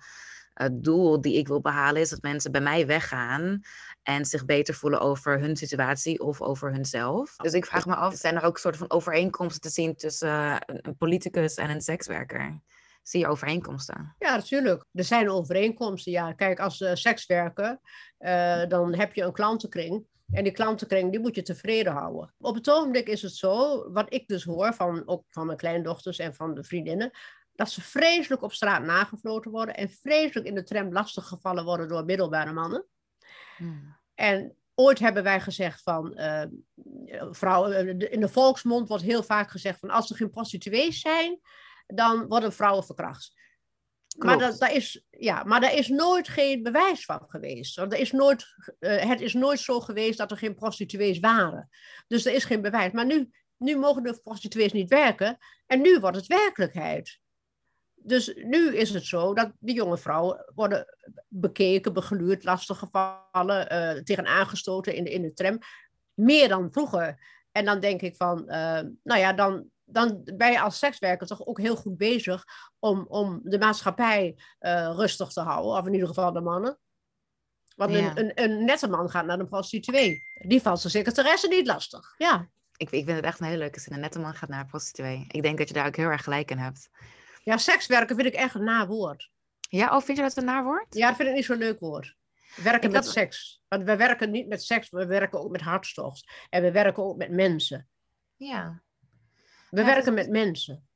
het 0.56 0.84
doel 0.84 1.22
die 1.22 1.38
ik 1.38 1.48
wil 1.48 1.62
behalen 1.62 2.02
is 2.02 2.10
dat 2.10 2.22
mensen 2.22 2.52
bij 2.52 2.62
mij 2.62 2.86
weggaan 2.86 3.62
en 4.06 4.26
zich 4.26 4.46
beter 4.46 4.74
voelen 4.74 5.00
over 5.00 5.40
hun 5.40 5.56
situatie 5.56 6.20
of 6.20 6.42
over 6.42 6.72
hunzelf. 6.72 7.36
Dus 7.36 7.54
ik 7.54 7.66
vraag 7.66 7.86
me 7.86 7.96
af, 7.96 8.16
zijn 8.16 8.36
er 8.36 8.44
ook 8.44 8.58
soort 8.58 8.78
van 8.78 8.92
overeenkomsten 8.92 9.62
te 9.62 9.70
zien 9.70 9.96
tussen 9.96 10.64
een 10.68 10.98
politicus 10.98 11.56
en 11.56 11.70
een 11.70 11.82
sekswerker? 11.82 12.62
Zie 13.02 13.20
je 13.20 13.28
overeenkomsten? 13.28 14.16
Ja, 14.20 14.36
natuurlijk. 14.36 14.86
Er 14.94 15.04
zijn 15.04 15.30
overeenkomsten. 15.30 16.12
Ja, 16.12 16.34
kijk, 16.34 16.60
als 16.60 16.80
uh, 16.80 16.92
sekswerker, 16.94 17.80
uh, 18.20 18.68
dan 18.68 18.96
heb 18.96 19.14
je 19.14 19.24
een 19.24 19.34
klantenkring. 19.34 20.06
En 20.32 20.44
die 20.44 20.54
klantenkring, 20.54 21.12
die 21.12 21.20
moet 21.20 21.36
je 21.36 21.42
tevreden 21.42 21.94
houden. 21.94 22.34
Op 22.38 22.56
het 22.56 22.70
ogenblik 22.70 23.08
is 23.08 23.22
het 23.22 23.36
zo, 23.36 23.84
wat 23.92 24.14
ik 24.14 24.28
dus 24.28 24.44
hoor, 24.44 24.74
van, 24.74 25.08
ook 25.08 25.24
van 25.30 25.46
mijn 25.46 25.58
kleindochters 25.58 26.20
en 26.20 26.36
van 26.36 26.54
de 26.54 26.64
vriendinnen, 26.64 27.12
dat 27.56 27.70
ze 27.70 27.82
vreselijk 27.82 28.42
op 28.42 28.54
straat 28.54 28.84
nagefloten 28.84 29.52
worden 29.52 29.76
en 29.76 29.90
vreselijk 29.90 30.48
in 30.48 30.56
de 30.56 30.64
tram 30.64 30.92
lastiggevallen 30.92 31.64
worden 31.64 31.88
door 31.88 32.06
middelbare 32.06 32.54
mannen. 32.54 32.86
Hmm. 33.56 33.98
En 34.16 34.56
ooit 34.76 35.00
hebben 35.00 35.24
wij 35.24 35.42
gezegd 35.42 35.82
van, 35.82 36.14
uh, 36.16 36.44
vrouwen, 37.32 38.00
in 38.12 38.20
de 38.20 38.30
volksmond 38.30 38.88
wordt 38.88 39.04
heel 39.04 39.24
vaak 39.24 39.52
gezegd 39.52 39.80
van, 39.80 39.90
als 39.90 40.10
er 40.10 40.16
geen 40.16 40.30
prostituees 40.30 41.00
zijn, 41.00 41.40
dan 41.88 42.28
worden 42.28 42.54
vrouwen 42.54 42.86
verkracht. 42.86 43.34
Maar, 44.18 44.38
dat, 44.38 44.60
dat 44.60 44.72
is, 44.72 45.04
ja, 45.10 45.44
maar 45.44 45.62
daar 45.62 45.74
is 45.74 45.88
nooit 45.88 46.28
geen 46.28 46.64
bewijs 46.64 47.06
van 47.06 47.24
geweest. 47.28 47.78
Er 47.78 47.94
is 47.94 48.12
nooit, 48.12 48.46
uh, 48.80 49.10
het 49.10 49.22
is 49.22 49.34
nooit 49.34 49.60
zo 49.60 49.80
geweest 49.80 50.18
dat 50.18 50.32
er 50.32 50.38
geen 50.38 50.56
prostituees 50.56 51.20
waren. 51.20 51.70
Dus 52.08 52.26
er 52.26 52.34
is 52.34 52.44
geen 52.44 52.62
bewijs. 52.62 52.92
Maar 52.92 53.06
nu, 53.06 53.30
nu 53.58 53.78
mogen 53.78 54.04
de 54.04 54.20
prostituees 54.24 54.72
niet 54.72 54.90
werken 54.90 55.38
en 55.66 55.82
nu 55.82 56.00
wordt 56.00 56.18
het 56.18 56.28
werkelijkheid. 56.28 57.20
Dus 58.06 58.34
nu 58.36 58.76
is 58.76 58.94
het 58.94 59.06
zo 59.06 59.34
dat 59.34 59.52
die 59.60 59.76
jonge 59.76 59.98
vrouwen 59.98 60.52
worden 60.56 60.86
bekeken, 61.28 61.94
begluurd, 61.94 62.44
lastiggevallen, 62.44 63.74
uh, 63.74 64.02
tegen 64.04 64.26
aangestoten 64.26 64.96
in 64.96 65.04
de, 65.04 65.12
in 65.12 65.22
de 65.22 65.34
tram. 65.34 65.60
Meer 66.14 66.48
dan 66.48 66.72
vroeger. 66.72 67.20
En 67.52 67.66
dan 67.66 67.80
denk 67.80 68.02
ik 68.02 68.16
van, 68.16 68.44
uh, 68.48 68.80
nou 69.04 69.20
ja, 69.20 69.34
dan, 69.34 69.70
dan 69.84 70.22
ben 70.36 70.52
je 70.52 70.60
als 70.60 70.78
sekswerker 70.78 71.28
toch 71.28 71.46
ook 71.46 71.60
heel 71.60 71.76
goed 71.76 71.98
bezig 71.98 72.44
om, 72.80 73.06
om 73.08 73.40
de 73.44 73.58
maatschappij 73.58 74.36
uh, 74.60 74.92
rustig 74.96 75.30
te 75.30 75.42
houden. 75.42 75.72
Of 75.72 75.86
in 75.86 75.94
ieder 75.94 76.08
geval 76.08 76.34
de 76.34 76.42
mannen. 76.42 76.80
Want 77.76 77.94
een, 77.94 78.20
een, 78.20 78.32
een, 78.44 78.66
nette 78.66 78.88
man 78.88 79.10
gaat 79.10 79.26
naar 79.26 79.40
een 79.40 79.48
prostituee. 79.48 80.22
Die 80.48 80.62
valt 80.62 80.80
zijn 80.80 80.94
secretaresse 80.94 81.48
niet 81.48 81.68
lastig. 81.68 82.16
Ja. 82.18 82.50
Ik, 82.78 82.92
ik 82.92 83.06
vind 83.06 83.18
het 83.18 83.26
echt 83.26 83.40
een 83.40 83.46
hele 83.46 83.58
leuke 83.58 83.80
zin. 83.80 83.94
Een 83.94 84.00
nette 84.00 84.20
man 84.20 84.34
gaat 84.34 84.50
naar 84.50 84.60
een 84.60 84.66
prostituee. 84.66 85.26
Ik 85.28 85.42
denk 85.42 85.58
dat 85.58 85.68
je 85.68 85.74
daar 85.74 85.88
ook 85.88 85.96
heel 85.96 86.10
erg 86.10 86.24
gelijk 86.24 86.52
in 86.52 86.58
hebt. 86.58 86.90
Ja, 87.46 87.58
sekswerken 87.58 88.16
vind 88.16 88.28
ik 88.28 88.34
echt 88.34 88.56
een 88.56 88.64
nawoord. 88.64 89.30
Ja, 89.60 89.86
of 89.88 90.00
oh, 90.00 90.06
vind 90.06 90.18
je 90.18 90.24
dat 90.24 90.38
een 90.38 90.46
nawoord? 90.46 90.86
Ja, 90.90 91.08
dat 91.08 91.16
vind 91.16 91.30
ik 91.30 91.36
niet 91.36 91.46
zo'n 91.46 91.58
leuk 91.58 91.80
woord. 91.80 92.16
Werken 92.56 92.92
met 92.92 93.06
seks. 93.06 93.62
Want 93.68 93.84
we 93.84 93.96
werken 93.96 94.32
niet 94.32 94.48
met 94.48 94.64
seks, 94.64 94.90
we 94.90 95.06
werken 95.06 95.40
ook 95.40 95.52
met 95.52 95.62
hartstocht. 95.62 96.32
En 96.50 96.62
we 96.62 96.72
werken 96.72 97.04
ook 97.04 97.18
met 97.18 97.32
mensen. 97.32 97.88
Ja. 98.36 98.82
We 99.70 99.84
werken 99.84 100.14
met 100.14 100.30
mensen. 100.30 100.88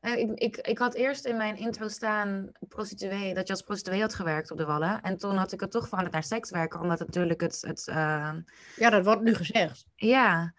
Uh, 0.00 0.18
ik, 0.18 0.30
ik, 0.30 0.56
ik 0.56 0.78
had 0.78 0.94
eerst 0.94 1.24
in 1.24 1.36
mijn 1.36 1.56
intro 1.56 1.88
staan 1.88 2.52
prostituee, 2.68 3.34
dat 3.34 3.46
je 3.46 3.52
als 3.52 3.62
prostituee 3.62 4.00
had 4.00 4.14
gewerkt 4.14 4.50
op 4.50 4.58
de 4.58 4.64
Wallen. 4.64 5.00
En 5.02 5.16
toen 5.16 5.36
had 5.36 5.52
ik 5.52 5.60
het 5.60 5.70
toch 5.70 5.84
veranderd 5.84 6.14
naar 6.14 6.24
sekswerker, 6.24 6.80
omdat 6.80 6.98
het 6.98 7.08
natuurlijk 7.08 7.40
het... 7.40 7.60
het 7.60 7.86
uh... 7.86 8.32
Ja, 8.76 8.90
dat 8.90 9.04
wordt 9.04 9.22
nu 9.22 9.34
gezegd. 9.34 9.86
Ja. 9.94 10.54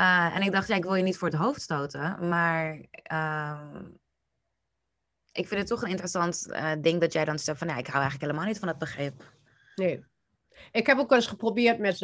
Uh, 0.00 0.36
en 0.36 0.42
ik 0.42 0.52
dacht, 0.52 0.68
ja, 0.68 0.74
ik 0.74 0.84
wil 0.84 0.94
je 0.94 1.02
niet 1.02 1.16
voor 1.16 1.28
het 1.28 1.36
hoofd 1.36 1.60
stoten. 1.60 2.28
Maar 2.28 2.86
ehm, 2.90 3.82
ik 5.32 5.48
vind 5.48 5.60
het 5.60 5.66
toch 5.68 5.82
een 5.82 5.90
interessant 5.90 6.48
ding 6.80 7.00
dat 7.00 7.12
jij 7.12 7.24
dan 7.24 7.38
zegt 7.38 7.58
van, 7.58 7.68
ja, 7.68 7.76
ik 7.76 7.86
hou 7.86 8.00
eigenlijk 8.00 8.30
helemaal 8.30 8.48
niet 8.48 8.58
van 8.58 8.68
het 8.68 8.78
begrip. 8.78 9.32
Nee. 9.74 10.04
Ik 10.72 10.86
heb 10.86 10.98
ook 10.98 11.12
eens 11.12 11.26
geprobeerd 11.26 11.78
met 11.78 11.98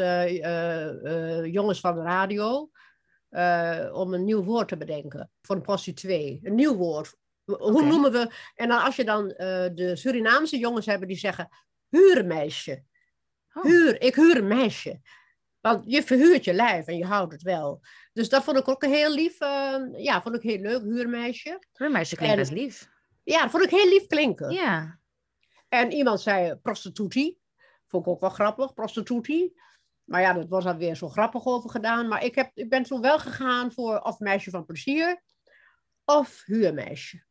jongens 1.53 1.81
van 1.81 1.95
de 1.95 2.03
radio. 2.03 2.71
Om 3.93 4.15
een 4.15 4.25
nieuw 4.25 4.43
woord 4.43 4.69
te 4.69 4.77
bedenken 4.77 5.31
voor 5.43 5.57
een 5.57 5.63
prostituee. 5.63 6.41
Een 6.43 6.55
nieuw 6.55 6.77
woord. 6.77 7.17
Hoe 7.45 7.83
noemen 7.83 8.13
we... 8.13 8.31
En 8.55 8.69
dan 8.69 8.83
als 8.83 8.97
je 8.97 9.05
dan 9.05 9.29
de 9.75 9.91
Surinaamse 9.95 10.59
jongens 10.59 10.87
hebben 10.87 11.09
die 11.09 11.17
zeggen... 11.17 11.49
huurmeisje. 11.89 12.83
Oh. 13.53 13.65
Huur, 13.65 14.01
ik 14.01 14.15
huur 14.15 14.37
een 14.37 14.47
meisje. 14.47 15.01
Want 15.61 15.83
je 15.87 16.03
verhuurt 16.03 16.45
je 16.45 16.53
lijf 16.53 16.87
en 16.87 16.97
je 16.97 17.05
houdt 17.05 17.33
het 17.33 17.43
wel. 17.43 17.81
Dus 18.13 18.29
dat 18.29 18.45
vond 18.45 18.59
ik 18.59 18.69
ook 18.69 18.83
een 18.83 18.93
heel 18.93 19.15
lief... 19.15 19.39
Ja, 19.97 20.23
vond 20.23 20.35
ik 20.35 20.43
heel 20.43 20.59
leuk, 20.59 20.83
huurmeisje. 20.83 21.59
Huurmeisje 21.73 22.17
klinkt 22.17 22.35
en, 22.35 22.41
best 22.41 22.53
lief. 22.53 22.89
Ja, 23.33 23.43
dat 23.43 23.51
vond 23.51 23.65
ik 23.65 23.71
heel 23.71 23.89
lief 23.89 24.07
klinken. 24.07 24.51
Ja. 24.51 24.99
En 25.69 25.93
iemand 25.93 26.21
zei 26.21 26.55
prostitutie. 26.55 27.41
Vond 27.87 28.07
ik 28.07 28.13
ook 28.13 28.21
wel 28.21 28.31
grappig, 28.31 28.75
prostitutie. 28.75 29.61
Maar 30.05 30.21
ja, 30.21 30.33
dat 30.33 30.49
was 30.49 30.65
dan 30.65 30.79
weer 30.79 30.97
zo 30.97 31.09
grappig 31.09 31.45
over 31.47 31.71
gedaan. 31.71 32.09
Maar 32.09 32.25
ik, 32.25 32.35
heb, 32.35 32.51
ik 32.55 32.69
ben 32.69 32.83
toen 32.83 33.01
wel 33.01 33.19
gegaan 33.19 33.73
voor 33.73 33.99
of 33.99 34.19
meisje 34.19 34.51
van 34.51 34.65
plezier 34.65 35.23
of 36.05 36.43
huurmeisje. 36.45 37.25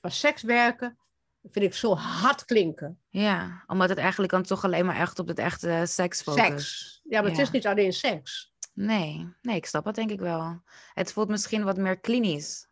Maar 0.00 0.12
sekswerken 0.12 0.98
vind 1.42 1.64
ik 1.64 1.74
zo 1.74 1.94
hard 1.94 2.44
klinken. 2.44 3.00
Ja, 3.08 3.64
omdat 3.66 3.88
het 3.88 3.98
eigenlijk 3.98 4.32
dan 4.32 4.42
toch 4.42 4.64
alleen 4.64 4.86
maar 4.86 5.00
echt 5.00 5.18
op 5.18 5.28
het 5.28 5.38
echte 5.38 5.82
seks 5.84 6.22
focust. 6.22 6.46
Seks. 6.46 7.00
Ja, 7.04 7.20
maar 7.20 7.30
het 7.30 7.40
is 7.40 7.50
niet 7.50 7.66
alleen 7.66 7.92
seks. 7.92 8.54
Nee, 8.74 9.34
nee, 9.42 9.56
ik 9.56 9.66
snap 9.66 9.84
dat 9.84 9.94
denk 9.94 10.10
ik 10.10 10.20
wel. 10.20 10.62
Het 10.94 11.12
voelt 11.12 11.28
misschien 11.28 11.64
wat 11.64 11.76
meer 11.76 12.00
klinisch. 12.00 12.68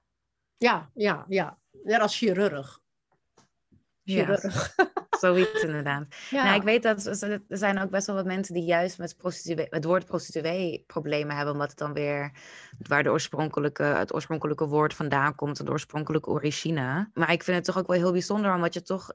Ja, 0.56 0.90
ja, 0.94 1.24
ja. 1.28 1.58
Net 1.84 2.00
als 2.00 2.14
chirurg. 2.14 2.80
Chirurg. 4.04 4.74
Ja. 4.76 4.92
Zoiets 5.20 5.62
inderdaad. 5.62 6.04
Ja. 6.30 6.44
Nou, 6.44 6.56
ik 6.56 6.62
weet 6.62 6.82
dat 6.82 7.06
er 7.06 7.40
zijn 7.48 7.78
ook 7.78 7.90
best 7.90 8.06
wel 8.06 8.16
wat 8.16 8.24
mensen 8.24 8.54
die 8.54 8.64
juist 8.64 8.98
met 8.98 9.16
prostituee, 9.16 9.66
het 9.70 9.84
woord 9.84 10.04
prostituee 10.04 10.84
problemen 10.86 11.36
hebben, 11.36 11.52
omdat 11.52 11.68
het 11.68 11.78
dan 11.78 11.92
weer 11.92 12.32
waar 12.78 13.02
de 13.02 13.10
oorspronkelijke, 13.10 13.82
het 13.82 14.14
oorspronkelijke 14.14 14.66
woord 14.66 14.94
vandaan 14.94 15.34
komt, 15.34 15.66
de 15.66 15.70
oorspronkelijke 15.70 16.30
origine. 16.30 17.10
Maar 17.14 17.32
ik 17.32 17.42
vind 17.42 17.56
het 17.56 17.66
toch 17.66 17.78
ook 17.78 17.86
wel 17.86 17.96
heel 17.96 18.12
bijzonder, 18.12 18.54
omdat 18.54 18.74
je 18.74 18.82
toch 18.82 19.12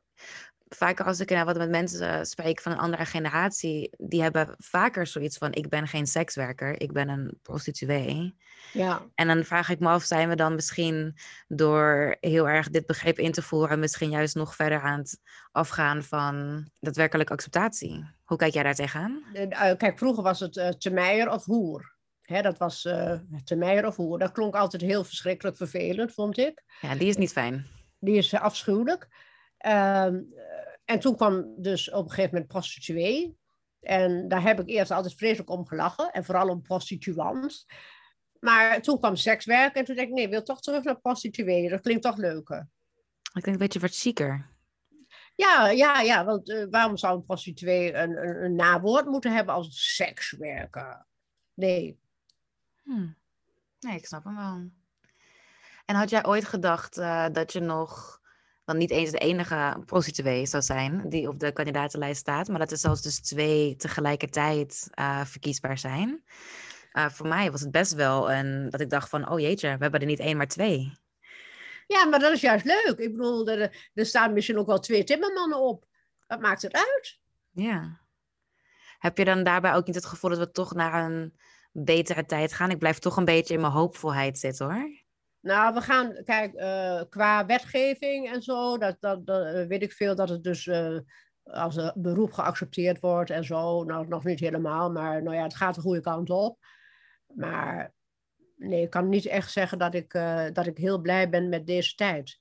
vaker 0.69 1.05
als 1.05 1.19
ik 1.19 1.29
nou 1.29 1.45
wat 1.45 1.57
met 1.57 1.69
mensen 1.69 2.25
spreek 2.25 2.61
van 2.61 2.71
een 2.71 2.77
andere 2.77 3.05
generatie, 3.05 3.95
die 3.97 4.21
hebben 4.21 4.55
vaker 4.57 5.07
zoiets 5.07 5.37
van: 5.37 5.53
ik 5.53 5.69
ben 5.69 5.87
geen 5.87 6.07
sekswerker, 6.07 6.81
ik 6.81 6.91
ben 6.91 7.09
een 7.09 7.39
prostituee. 7.41 8.35
Ja. 8.71 9.01
En 9.15 9.27
dan 9.27 9.43
vraag 9.43 9.69
ik 9.69 9.79
me 9.79 9.87
af, 9.87 10.03
zijn 10.03 10.29
we 10.29 10.35
dan 10.35 10.55
misschien 10.55 11.17
door 11.47 12.17
heel 12.19 12.49
erg 12.49 12.69
dit 12.69 12.85
begrip 12.85 13.19
in 13.19 13.31
te 13.31 13.41
voeren, 13.41 13.79
misschien 13.79 14.09
juist 14.09 14.35
nog 14.35 14.55
verder 14.55 14.81
aan 14.81 14.99
het 14.99 15.19
afgaan 15.53 16.03
van 16.03 16.67
daadwerkelijke 16.79 17.33
acceptatie? 17.33 18.05
Hoe 18.23 18.37
kijk 18.37 18.53
jij 18.53 18.63
daar 18.63 18.75
tegenaan? 18.75 19.23
Eh, 19.33 19.77
kijk, 19.77 19.97
vroeger 19.97 20.23
was 20.23 20.39
het 20.39 20.55
uh, 20.55 20.69
te 20.69 20.89
meijer 20.89 21.31
of 21.31 21.45
hoer. 21.45 21.95
Hè, 22.21 22.41
dat 22.41 22.57
was 22.57 22.85
uh, 22.85 23.13
te 23.43 23.55
meijer 23.55 23.87
of 23.87 23.95
hoer. 23.95 24.19
Dat 24.19 24.31
klonk 24.31 24.55
altijd 24.55 24.81
heel 24.81 25.03
verschrikkelijk 25.03 25.57
vervelend, 25.57 26.13
vond 26.13 26.37
ik. 26.37 26.63
Ja, 26.81 26.95
die 26.95 27.07
is 27.07 27.17
niet 27.17 27.31
fijn. 27.31 27.67
Die 27.99 28.15
is 28.15 28.33
afschuwelijk. 28.33 29.07
Ehm, 29.57 30.21
en 30.85 30.99
toen 30.99 31.15
kwam 31.15 31.53
dus 31.57 31.91
op 31.91 32.03
een 32.03 32.09
gegeven 32.09 32.31
moment 32.31 32.51
prostituee. 32.51 33.37
En 33.79 34.27
daar 34.27 34.43
heb 34.43 34.59
ik 34.59 34.67
eerst 34.67 34.91
altijd 34.91 35.13
vreselijk 35.13 35.49
om 35.49 35.67
gelachen. 35.67 36.11
En 36.11 36.25
vooral 36.25 36.47
om 36.47 36.61
prostituant. 36.61 37.65
Maar 38.39 38.81
toen 38.81 38.99
kwam 38.99 39.15
sekswerk. 39.15 39.75
En 39.75 39.85
toen 39.85 39.95
dacht 39.95 40.07
ik, 40.07 40.13
nee, 40.13 40.23
ik 40.23 40.31
wil 40.31 40.43
toch 40.43 40.61
terug 40.61 40.83
naar 40.83 40.99
prostituee. 40.99 41.69
Dat 41.69 41.81
klinkt 41.81 42.03
toch 42.03 42.17
leuker. 42.17 42.69
Ik 43.33 43.43
denk 43.43 43.45
een 43.45 43.57
beetje 43.57 43.79
wat 43.79 43.93
zieker. 43.93 44.52
Ja, 45.36 45.69
ja, 45.69 46.02
ja. 46.02 46.26
Want 46.26 46.50
uh, 46.50 46.65
waarom 46.69 46.98
zou 46.98 47.15
een 47.15 47.26
prostituee 47.26 47.93
een, 47.93 48.28
een, 48.28 48.43
een, 48.43 48.56
nawoord 48.56 49.06
moeten 49.06 49.34
hebben 49.34 49.54
als 49.54 49.96
sekswerker? 49.96 51.06
Nee. 51.54 52.00
Hm. 52.84 53.08
Nee, 53.80 53.98
ik 53.98 54.06
snap 54.06 54.24
hem 54.24 54.36
wel. 54.36 54.69
En 55.86 55.96
had 55.96 56.10
jij 56.10 56.26
ooit 56.26 56.46
gedacht 56.46 56.98
uh, 56.98 57.26
dat 57.32 57.54
je 57.54 57.60
nog 57.60 58.22
dan 58.65 58.78
niet 58.78 58.91
eens 58.91 59.12
de 59.12 59.17
enige 59.17 59.82
prostituee 59.86 60.46
zou 60.46 60.63
zijn 60.63 61.10
die 61.10 61.28
op 61.28 61.39
de 61.39 61.52
kandidatenlijst 61.52 62.19
staat, 62.19 62.48
maar 62.48 62.60
dat 62.60 62.72
er 62.72 62.78
zelfs 62.78 63.02
dus 63.02 63.19
twee 63.19 63.76
tegelijkertijd 63.76 64.89
uh, 65.00 65.26
verkiesbaar 65.26 65.78
zijn. 65.78 66.24
Voor 66.91 67.28
mij 67.28 67.52
was 67.52 67.62
het 67.62 67.72
best 67.72 67.93
wel 67.93 68.32
een, 68.32 68.69
dat 68.69 68.82
ik 68.82 68.89
dacht 68.89 69.10
van, 69.10 69.30
oh 69.30 69.39
jeetje, 69.39 69.67
we 69.67 69.84
hebben 69.84 70.00
er 70.00 70.06
niet 70.06 70.19
één, 70.19 70.38
maar 70.38 70.48
twee. 70.48 70.93
Ja, 71.93 72.06
maar 72.06 72.19
dat 72.19 72.32
is 72.32 72.41
juist 72.41 72.65
leuk. 72.65 72.95
Ik 72.97 73.12
bedoel, 73.12 73.47
er, 73.47 73.89
er 73.93 74.06
staan 74.06 74.34
misschien 74.34 74.58
ook 74.58 74.67
wel 74.67 74.79
twee 74.79 75.03
timmermannen 75.03 75.60
op. 75.60 75.86
Wat 76.27 76.39
maakt 76.39 76.62
het 76.62 76.73
uit? 76.73 77.19
Ja. 77.51 78.01
Heb 78.99 79.17
je 79.17 79.25
dan 79.25 79.43
daarbij 79.43 79.73
ook 79.73 79.86
niet 79.86 79.95
het 79.95 80.06
gevoel 80.06 80.29
dat 80.29 80.39
we 80.39 80.51
toch 80.51 80.73
naar 80.73 81.12
een 81.12 81.38
betere 81.71 82.25
tijd 82.25 82.53
gaan? 82.53 82.69
Ik 82.69 82.77
blijf 82.77 82.99
toch 82.99 83.17
een 83.17 83.25
beetje 83.25 83.53
in 83.53 83.62
mijn 83.62 83.73
hoopvolheid 83.73 84.39
zitten 84.39 84.65
hoor. 84.65 85.01
Nou, 85.39 85.73
we 85.73 85.82
gaan, 85.82 86.23
kijk, 86.23 86.53
uh, 86.53 87.01
qua 87.10 87.45
wetgeving 87.45 88.32
en 88.32 88.41
zo, 88.41 88.77
dat, 88.77 88.97
dat, 88.99 89.25
dat, 89.25 89.45
eh, 89.45 89.67
weet 89.67 89.82
ik 89.82 89.91
veel 89.91 90.15
dat 90.15 90.29
het 90.29 90.43
dus 90.43 90.65
uh, 90.65 90.99
als 91.43 91.75
een 91.75 91.91
beroep 91.95 92.32
geaccepteerd 92.32 92.99
wordt 92.99 93.29
en 93.29 93.43
zo. 93.43 93.84
Nou, 93.84 94.08
nog 94.08 94.23
niet 94.23 94.39
helemaal, 94.39 94.91
maar 94.91 95.23
nou 95.23 95.36
ja, 95.36 95.43
het 95.43 95.56
gaat 95.56 95.75
de 95.75 95.82
goede 95.82 96.01
kant 96.01 96.29
op. 96.29 96.58
Maar 97.27 97.93
nee, 98.55 98.81
ik 98.81 98.89
kan 98.89 99.09
niet 99.09 99.25
echt 99.25 99.51
zeggen 99.51 99.77
dat 99.77 99.93
ik, 99.93 100.13
uh, 100.13 100.45
dat 100.53 100.67
ik 100.67 100.77
heel 100.77 100.99
blij 100.99 101.29
ben 101.29 101.49
met 101.49 101.67
deze 101.67 101.95
tijd. 101.95 102.39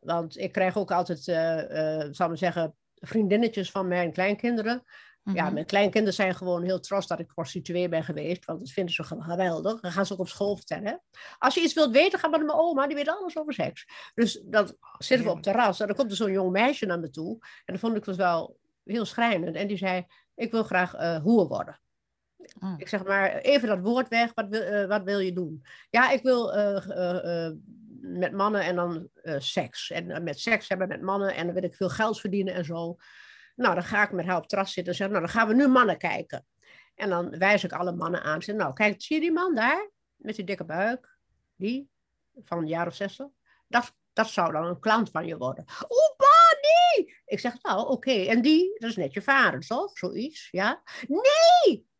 Want 0.00 0.38
ik 0.38 0.52
krijg 0.52 0.76
ook 0.78 0.90
altijd, 0.90 1.26
uh, 1.26 2.08
zal 2.10 2.28
maar 2.28 2.38
zeggen, 2.38 2.76
vriendinnetjes 2.94 3.70
van 3.70 3.88
mijn 3.88 4.12
kleinkinderen. 4.12 4.82
Ja, 5.24 5.44
Mhm. 5.44 5.54
mijn 5.54 5.66
kleinkinderen 5.66 6.14
zijn 6.14 6.34
gewoon 6.34 6.62
heel 6.62 6.80
trots 6.80 7.06
dat 7.06 7.18
ik 7.18 7.26
prostituee 7.26 7.88
ben 7.88 8.04
geweest. 8.04 8.44
Want 8.44 8.58
dat 8.58 8.70
vinden 8.70 8.94
ze 8.94 9.04
geweldig. 9.04 9.80
Dan 9.80 9.92
gaan 9.92 10.06
ze 10.06 10.12
ook 10.12 10.18
op 10.18 10.28
school 10.28 10.56
vertellen. 10.56 11.02
Als 11.38 11.54
je 11.54 11.60
iets 11.60 11.74
wilt 11.74 11.92
weten, 11.92 12.18
ga 12.18 12.28
maar 12.28 12.38
naar 12.38 12.46
mijn 12.46 12.58
oma. 12.58 12.86
Die 12.86 12.96
weet 12.96 13.08
alles 13.08 13.36
over 13.36 13.52
seks. 13.52 13.86
Dus 14.14 14.42
dan 14.44 14.76
zitten 14.98 15.26
we 15.26 15.30
op 15.32 15.36
het 15.36 15.44
terras. 15.44 15.80
En 15.80 15.86
dan 15.86 15.96
komt 15.96 16.10
er 16.10 16.16
zo'n 16.16 16.32
jong 16.32 16.50
meisje 16.50 16.86
naar 16.86 17.00
me 17.00 17.10
toe. 17.10 17.32
En 17.40 17.62
dan 17.64 17.78
vond 17.78 17.96
ik 17.96 18.04
het 18.04 18.16
wel 18.16 18.58
heel 18.84 19.04
schrijnend. 19.04 19.56
En 19.56 19.66
die 19.66 19.76
zei, 19.76 20.06
ik 20.34 20.50
wil 20.50 20.62
graag 20.62 20.94
eh 20.94 21.22
hoer 21.22 21.48
worden. 21.48 21.80
Oh. 22.60 22.74
Ik 22.76 22.88
zeg 22.88 23.04
maar, 23.04 23.36
even 23.36 23.68
dat 23.68 23.80
woord 23.80 24.08
weg. 24.08 24.34
Wat 24.34 24.48
wil, 24.48 24.60
eh, 24.60 24.88
wat 24.88 25.02
wil 25.02 25.18
je 25.18 25.32
doen? 25.32 25.64
Ja, 25.90 26.10
ik 26.10 26.22
wil 26.22 26.54
eh, 26.54 27.46
eh, 27.46 27.52
met 28.00 28.32
mannen 28.32 28.62
en 28.64 28.76
dan 28.76 29.08
seks. 29.38 29.90
En 29.90 30.22
met 30.22 30.40
seks 30.40 30.68
hebben 30.68 30.88
met 30.88 31.02
mannen. 31.02 31.34
En 31.34 31.44
dan 31.44 31.54
wil 31.54 31.64
ik 31.64 31.74
veel 31.74 31.88
geld 31.88 32.20
verdienen 32.20 32.54
en 32.54 32.64
zo. 32.64 32.96
Nou, 33.56 33.74
dan 33.74 33.84
ga 33.84 34.02
ik 34.02 34.12
met 34.12 34.26
haar 34.26 34.36
op 34.36 34.50
het 34.50 34.68
zitten 34.68 34.92
en 34.92 34.94
zeg, 34.94 35.08
nou, 35.08 35.20
dan 35.20 35.28
gaan 35.28 35.48
we 35.48 35.54
nu 35.54 35.68
mannen 35.68 35.98
kijken. 35.98 36.46
En 36.94 37.08
dan 37.08 37.38
wijs 37.38 37.64
ik 37.64 37.72
alle 37.72 37.92
mannen 37.92 38.22
aan. 38.22 38.42
Zeg, 38.42 38.56
nou, 38.56 38.72
kijk, 38.72 39.02
zie 39.02 39.16
je 39.16 39.22
die 39.22 39.32
man 39.32 39.54
daar? 39.54 39.90
Met 40.16 40.36
die 40.36 40.44
dikke 40.44 40.64
buik? 40.64 41.18
Die? 41.56 41.90
Van 42.44 42.58
een 42.58 42.66
jaar 42.66 42.86
of 42.86 42.94
zestig? 42.94 43.26
Dat, 43.68 43.94
dat 44.12 44.28
zou 44.28 44.52
dan 44.52 44.66
een 44.66 44.80
klant 44.80 45.10
van 45.10 45.26
je 45.26 45.36
worden. 45.36 45.64
Oeh, 45.68 46.16
pa, 46.16 46.58
nee! 46.60 47.14
Ik 47.24 47.40
zeg, 47.40 47.62
nou, 47.62 47.88
oké. 47.88 48.12
En 48.12 48.42
die? 48.42 48.78
Dat 48.78 48.90
is 48.90 48.96
net 48.96 49.12
je 49.12 49.22
vader, 49.22 49.60
toch? 49.60 49.98
Zoiets, 49.98 50.48
ja? 50.50 50.82
Nee! 51.08 51.90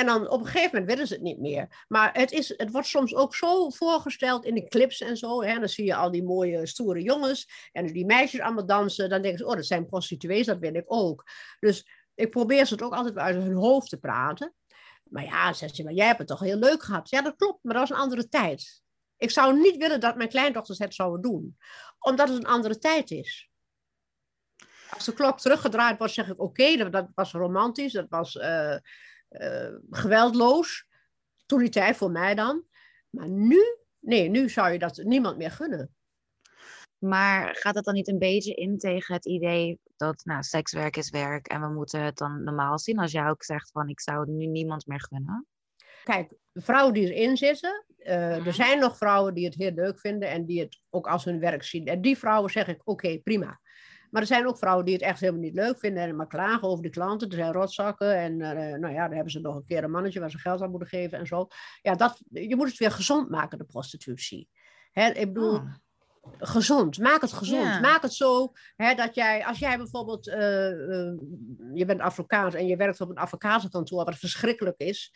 En 0.00 0.06
dan 0.06 0.28
op 0.28 0.40
een 0.40 0.46
gegeven 0.46 0.70
moment 0.72 0.90
willen 0.90 1.06
ze 1.06 1.14
het 1.14 1.22
niet 1.22 1.38
meer. 1.38 1.84
Maar 1.88 2.10
het, 2.12 2.32
is, 2.32 2.48
het 2.56 2.70
wordt 2.70 2.86
soms 2.86 3.14
ook 3.14 3.34
zo 3.34 3.70
voorgesteld 3.70 4.44
in 4.44 4.54
de 4.54 4.68
clips 4.68 5.00
en 5.00 5.16
zo. 5.16 5.42
Hè? 5.42 5.58
Dan 5.58 5.68
zie 5.68 5.84
je 5.84 5.94
al 5.94 6.10
die 6.10 6.22
mooie, 6.22 6.66
stoere 6.66 7.02
jongens. 7.02 7.68
En 7.72 7.86
die 7.86 8.06
meisjes 8.06 8.40
allemaal 8.40 8.66
dansen. 8.66 9.08
Dan 9.08 9.22
denken 9.22 9.38
ze, 9.38 9.46
oh, 9.46 9.54
dat 9.54 9.66
zijn 9.66 9.86
prostituees, 9.86 10.46
dat 10.46 10.58
wil 10.58 10.74
ik 10.74 10.84
ook. 10.86 11.24
Dus 11.58 11.88
ik 12.14 12.30
probeer 12.30 12.66
ze 12.66 12.74
het 12.74 12.82
ook 12.82 12.92
altijd 12.92 13.16
uit 13.16 13.36
hun 13.36 13.54
hoofd 13.54 13.88
te 13.88 13.98
praten. 13.98 14.54
Maar 15.02 15.24
ja, 15.24 15.52
zegt 15.52 15.76
ze, 15.76 15.82
maar 15.82 15.92
jij 15.92 16.06
hebt 16.06 16.18
het 16.18 16.28
toch 16.28 16.40
heel 16.40 16.58
leuk 16.58 16.82
gehad. 16.82 17.10
Ja, 17.10 17.22
dat 17.22 17.36
klopt, 17.36 17.64
maar 17.64 17.74
dat 17.74 17.88
was 17.88 17.98
een 17.98 18.04
andere 18.04 18.28
tijd. 18.28 18.82
Ik 19.16 19.30
zou 19.30 19.60
niet 19.60 19.76
willen 19.76 20.00
dat 20.00 20.16
mijn 20.16 20.28
kleindochters 20.28 20.78
het 20.78 20.94
zouden 20.94 21.22
doen. 21.22 21.56
Omdat 21.98 22.28
het 22.28 22.38
een 22.38 22.50
andere 22.50 22.78
tijd 22.78 23.10
is. 23.10 23.50
Als 24.90 25.04
de 25.04 25.12
klok 25.12 25.40
teruggedraaid 25.40 25.98
wordt, 25.98 26.12
zeg 26.12 26.28
ik 26.28 26.40
oké, 26.40 26.90
dat, 26.90 27.08
was 27.14 27.32
romantisch, 27.32 27.92
dat 27.92 28.06
was 28.08 28.36
eh, 28.36 28.76
geweldloos. 29.90 30.86
Toen 31.46 31.58
die 31.58 31.68
tijd 31.68 31.96
voor 31.96 32.10
mij 32.10 32.34
dan. 32.34 32.64
Maar 33.10 33.28
nu, 33.28 33.60
nee, 34.00 34.28
nu 34.28 34.48
zou 34.48 34.72
je 34.72 34.78
dat 34.78 34.96
niemand 34.96 35.36
meer 35.36 35.50
gunnen. 35.50 35.94
Maar 36.98 37.54
gaat 37.54 37.74
dat 37.74 37.84
dan 37.84 37.94
niet 37.94 38.08
een 38.08 38.18
beetje 38.18 38.54
in 38.54 38.78
tegen 38.78 39.14
het 39.14 39.26
idee 39.26 39.80
dat 39.96 40.24
nou, 40.24 40.42
sekswerk 40.42 40.96
is 40.96 41.10
werk 41.10 41.46
en 41.46 41.60
we 41.60 41.68
moeten 41.68 42.00
het 42.02 42.16
dan 42.16 42.44
normaal 42.44 42.78
zien? 42.78 42.98
Als 42.98 43.12
jij 43.12 43.28
ook 43.28 43.42
zegt 43.44 43.70
van 43.70 43.88
ik 43.88 44.00
zou 44.00 44.20
het 44.20 44.28
nu 44.28 44.46
niemand 44.46 44.86
meer 44.86 45.00
gunnen. 45.00 45.46
Kijk, 46.04 46.32
vrouwen 46.54 46.94
die 46.94 47.14
erin 47.14 47.36
zitten, 47.36 47.84
eh, 47.96 48.36
Mhm. 48.36 48.46
er 48.46 48.52
zijn 48.52 48.78
nog 48.78 48.96
vrouwen 48.96 49.34
die 49.34 49.44
het 49.44 49.54
heel 49.54 49.72
leuk 49.72 50.00
vinden 50.00 50.28
en 50.28 50.44
die 50.44 50.60
het 50.60 50.80
ook 50.90 51.06
als 51.08 51.24
hun 51.24 51.40
werk 51.40 51.62
zien. 51.62 51.86
En 51.86 52.00
die 52.00 52.18
vrouwen 52.18 52.50
zeg 52.50 52.68
ik, 52.68 52.80
oké, 52.84 53.18
prima. 53.18 53.60
Maar 54.10 54.22
er 54.22 54.28
zijn 54.28 54.46
ook 54.46 54.58
vrouwen 54.58 54.84
die 54.84 54.94
het 54.94 55.02
echt 55.02 55.20
helemaal 55.20 55.40
niet 55.40 55.54
leuk 55.54 55.78
vinden 55.78 56.02
en 56.02 56.16
maar 56.16 56.26
klagen 56.26 56.68
over 56.68 56.82
die 56.82 56.90
klanten. 56.90 57.28
Er 57.28 57.36
zijn 57.36 57.52
rotzakken 57.52 58.16
en 58.16 58.40
eh, 58.40 58.78
nou 58.78 58.94
ja, 58.94 59.02
dan 59.04 59.14
hebben 59.14 59.32
ze 59.32 59.40
nog 59.40 59.54
een 59.56 59.64
keer 59.64 59.84
een 59.84 59.90
mannetje 59.90 60.20
waar 60.20 60.30
ze 60.30 60.38
geld 60.38 60.62
aan 60.62 60.70
moeten 60.70 60.88
geven 60.88 61.18
en 61.18 61.26
zo. 61.26 61.46
Ja, 61.82 61.94
dat, 61.94 62.20
je 62.30 62.56
moet 62.56 62.68
het 62.68 62.78
weer 62.78 62.90
gezond 62.90 63.30
maken, 63.30 63.58
de 63.58 63.64
prostitutie. 63.64 64.48
Hè, 64.90 65.10
ik 65.10 65.32
bedoel, 65.32 65.54
Oh. 65.54 65.72
gezond. 66.38 66.98
Maak 66.98 67.20
het 67.20 67.32
gezond. 67.32 67.80
Maak 67.80 68.02
het 68.02 68.12
zo 68.12 68.52
hè, 68.76 68.94
dat 68.94 69.14
jij, 69.14 69.44
als 69.46 69.58
jij 69.58 69.76
bijvoorbeeld, 69.76 70.28
eh, 70.28 70.70
eh, 70.70 71.18
je 71.74 71.84
bent 71.84 72.00
advocaat 72.00 72.54
en 72.54 72.66
je 72.66 72.76
werkt 72.76 73.00
op 73.00 73.10
een 73.10 73.16
advocatenkantoor 73.16 74.04
wat 74.04 74.18
verschrikkelijk 74.18 74.78
is, 74.78 75.12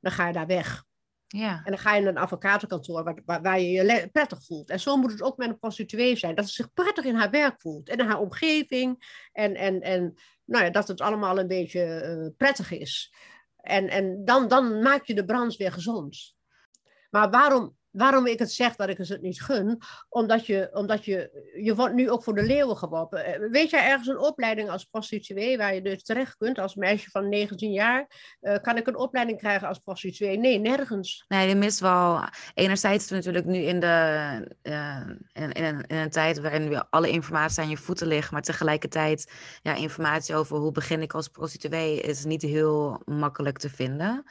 dan 0.00 0.12
ga 0.12 0.26
je 0.26 0.32
daar 0.32 0.46
weg. 0.46 0.84
Ja. 1.28 1.56
En 1.64 1.70
dan 1.70 1.78
ga 1.78 1.94
je 1.94 2.00
naar 2.00 2.10
een 2.10 2.18
advocatenkantoor 2.18 3.04
waar, 3.04 3.18
waar, 3.24 3.42
waar 3.42 3.60
je 3.60 3.70
je 3.70 4.08
prettig 4.12 4.44
voelt. 4.44 4.70
En 4.70 4.80
zo 4.80 4.96
moet 4.96 5.10
het 5.10 5.22
ook 5.22 5.36
met 5.36 5.48
een 5.48 5.58
prostituee 5.58 6.16
zijn. 6.16 6.34
Dat 6.34 6.46
ze 6.46 6.52
zich 6.52 6.72
prettig 6.72 7.04
in 7.04 7.14
haar 7.14 7.30
werk 7.30 7.60
voelt. 7.60 7.88
En 7.88 7.98
in 7.98 8.06
haar 8.06 8.20
omgeving. 8.20 9.22
En, 9.32 9.54
en, 9.54 9.80
en 9.80 10.14
nou 10.44 10.64
ja, 10.64 10.70
dat 10.70 10.88
het 10.88 11.00
allemaal 11.00 11.38
een 11.38 11.46
beetje 11.46 11.84
eh, 11.84 12.36
prettig 12.36 12.70
is. 12.70 13.14
En, 13.56 13.88
en 13.88 14.24
dan, 14.24 14.48
dan 14.48 14.82
maak 14.82 15.04
je 15.04 15.14
de 15.14 15.24
branche 15.24 15.58
weer 15.58 15.72
gezond. 15.72 16.36
Maar 17.10 17.30
waarom, 17.30 17.77
waarom 17.90 18.26
ik 18.26 18.38
het 18.38 18.52
zeg 18.52 18.76
dat 18.76 18.88
ik 18.88 18.98
het 18.98 19.22
niet 19.22 19.42
gun? 19.42 19.78
Omdat 20.08 20.46
je, 20.46 20.68
omdat 20.72 21.04
je, 21.04 21.30
je 21.62 21.74
wordt 21.74 21.94
nu 21.94 22.10
ook 22.10 22.22
voor 22.22 22.34
de 22.34 22.42
leeuwen 22.42 22.76
geworpen. 22.76 23.24
Eh, 23.24 23.50
Weet 23.50 23.70
jij 23.70 23.84
ergens 23.84 24.08
een 24.08 24.18
opleiding 24.18 24.70
als 24.70 24.84
prostituee 24.84 25.56
waar 25.56 25.74
je 25.74 25.82
dus 25.82 26.02
terecht 26.02 26.36
kunt 26.36 26.58
als 26.58 26.74
meisje 26.74 27.10
van 27.10 27.28
19 27.28 27.72
jaar? 27.72 28.06
Eh, 28.40 28.56
kan 28.62 28.76
ik 28.76 28.86
een 28.86 28.96
opleiding 28.96 29.38
krijgen 29.38 29.68
als 29.68 29.78
prostituee? 29.78 30.38
Nee, 30.38 30.58
nergens. 30.58 31.24
Nee, 31.28 31.48
je 31.48 31.54
mist 31.54 31.80
wel. 31.80 32.20
Enerzijds 32.54 33.10
natuurlijk 33.10 33.44
nu 33.44 33.58
in, 33.58 33.80
de, 33.80 34.56
eh, 34.62 35.00
in, 35.32 35.52
in, 35.52 35.84
een, 35.86 36.10
tijd 36.10 36.40
waarin 36.40 36.68
weer 36.68 36.86
alle 36.90 37.10
informatie 37.10 37.62
aan 37.62 37.68
je 37.68 37.76
voeten 37.76 38.06
ligt, 38.06 38.30
maar 38.30 38.42
tegelijkertijd 38.42 39.32
ja, 39.62 39.74
informatie 39.74 40.34
over 40.34 40.56
hoe 40.56 40.72
begin 40.72 41.02
ik 41.02 41.14
als 41.14 41.28
prostituee 41.28 42.00
is 42.00 42.24
niet 42.24 42.42
heel 42.42 43.02
makkelijk 43.04 43.58
te 43.58 43.70
vinden. 43.70 44.24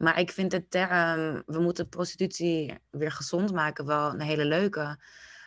Maar 0.00 0.18
ik 0.20 0.30
vind 0.30 0.50
de 0.50 0.68
term, 0.68 1.42
we 1.46 1.60
moeten 1.60 1.88
prostitutie 1.88 2.78
weer 2.90 3.10
gezond 3.12 3.52
maken, 3.52 3.86
wel 3.86 4.12
een 4.12 4.20
hele 4.20 4.44
leuke. 4.44 4.98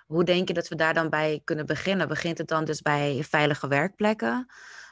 Hoe 0.06 0.24
denk 0.24 0.48
je 0.48 0.54
dat 0.54 0.68
we 0.68 0.76
daar 0.76 0.94
dan 0.94 1.10
bij 1.10 1.42
kunnen 1.44 1.66
beginnen? 1.66 2.08
Begint 2.08 2.38
het 2.38 2.48
dan 2.48 2.66
dus 2.66 2.82
bij 2.82 3.24
veilige 3.24 3.68
werkplekken? 3.68 4.46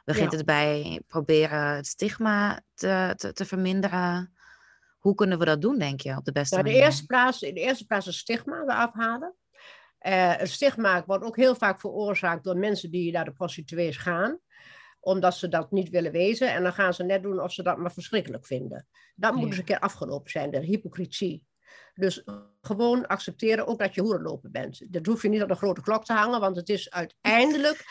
Begint 0.06 0.32
Ja. 0.32 0.38
het 0.38 0.46
bij 0.46 1.02
proberen 1.08 1.76
het 1.76 1.88
stigma 1.88 2.62
te, 2.74 3.14
te, 3.16 3.34
te 3.34 3.46
verminderen? 3.46 4.34
Hoe 4.98 5.16
kunnen 5.16 5.40
we 5.40 5.46
dat 5.46 5.62
doen, 5.62 5.78
denk 5.78 6.02
je, 6.02 6.16
op 6.18 6.26
de 6.26 6.32
beste 6.32 6.56
Nou, 6.56 6.66
de 6.68 6.72
manier? 6.72 6.88
eerste 6.88 7.06
plaats, 7.06 7.42
in 7.42 7.54
de 7.54 7.62
eerste 7.62 7.86
plaats 7.86 8.06
het 8.06 8.16
stigma 8.16 8.62
eraf 8.62 8.94
halen. 8.94 9.36
Eh, 9.98 10.36
het 10.36 10.50
stigma 10.50 11.04
wordt 11.06 11.24
ook 11.24 11.36
heel 11.36 11.56
vaak 11.56 11.80
veroorzaakt 11.80 12.44
door 12.44 12.58
mensen 12.58 12.92
die 12.92 13.12
naar 13.12 13.26
de 13.26 13.32
prostituees 13.34 13.98
gaan 13.98 14.40
omdat 15.02 15.36
ze 15.36 15.48
dat 15.48 15.72
niet 15.72 15.90
willen 15.90 16.12
wezen. 16.12 16.54
En 16.54 16.64
dan 16.64 16.74
gaan 16.74 16.94
ze 16.94 17.04
net 17.04 17.24
doen 17.24 17.42
of 17.42 17.52
ze 17.54 17.64
dat 17.64 17.78
maar 17.78 17.92
verschrikkelijk 17.92 18.46
vinden. 18.46 18.88
Dat 19.16 19.32
moet 19.32 19.42
Ja. 19.42 19.48
eens 19.48 19.58
een 19.58 19.64
keer 19.64 19.80
afgelopen 19.80 20.32
zijn, 20.32 20.52
de 20.52 20.60
hypocrisie. 20.60 21.44
Dus 21.94 22.24
gewoon 22.62 23.08
accepteren 23.08 23.68
ook 23.68 23.80
dat 23.80 23.96
je 23.96 24.02
hoerenloper 24.02 24.52
bent. 24.52 24.94
Dat 24.94 25.06
hoef 25.06 25.22
je 25.22 25.30
niet 25.30 25.42
aan 25.42 25.48
de 25.48 25.56
grote 25.56 25.82
klok 25.82 26.06
te 26.06 26.14
hangen, 26.14 26.40
want 26.40 26.56
het 26.56 26.70
is 26.70 26.92
uiteindelijk 26.92 27.86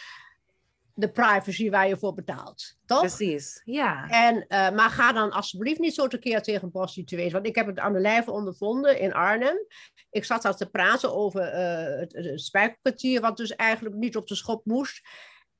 de 0.94 1.10
privacy 1.10 1.70
waar 1.70 1.88
je 1.88 1.96
voor 1.96 2.14
betaalt. 2.14 2.76
Toch? 2.86 3.00
Precies, 3.00 3.62
ja. 3.64 4.08
En, 4.08 4.46
eh, 4.46 4.70
maar 4.70 4.90
ga 4.90 5.12
dan 5.12 5.30
alsjeblieft 5.30 5.80
niet 5.80 5.94
zo 5.94 6.06
tekeer 6.06 6.42
tegen 6.42 6.70
prostituees. 6.70 7.32
Want 7.32 7.46
ik 7.46 7.54
heb 7.54 7.66
het 7.66 7.78
aan 7.78 7.92
de 7.92 8.00
lijve 8.00 8.30
ondervonden 8.30 8.98
in 9.00 9.12
Arnhem. 9.12 9.66
Ik 10.10 10.24
zat 10.24 10.42
daar 10.42 10.56
te 10.56 10.70
praten 10.70 11.14
over 11.14 11.40
eh, 11.40 11.98
het, 12.00 12.12
het 12.12 12.40
spijkerkwartier, 12.40 13.20
wat 13.20 13.36
dus 13.36 13.54
eigenlijk 13.56 13.94
niet 13.96 14.16
op 14.16 14.26
de 14.26 14.34
schop 14.34 14.64
moest. 14.64 15.00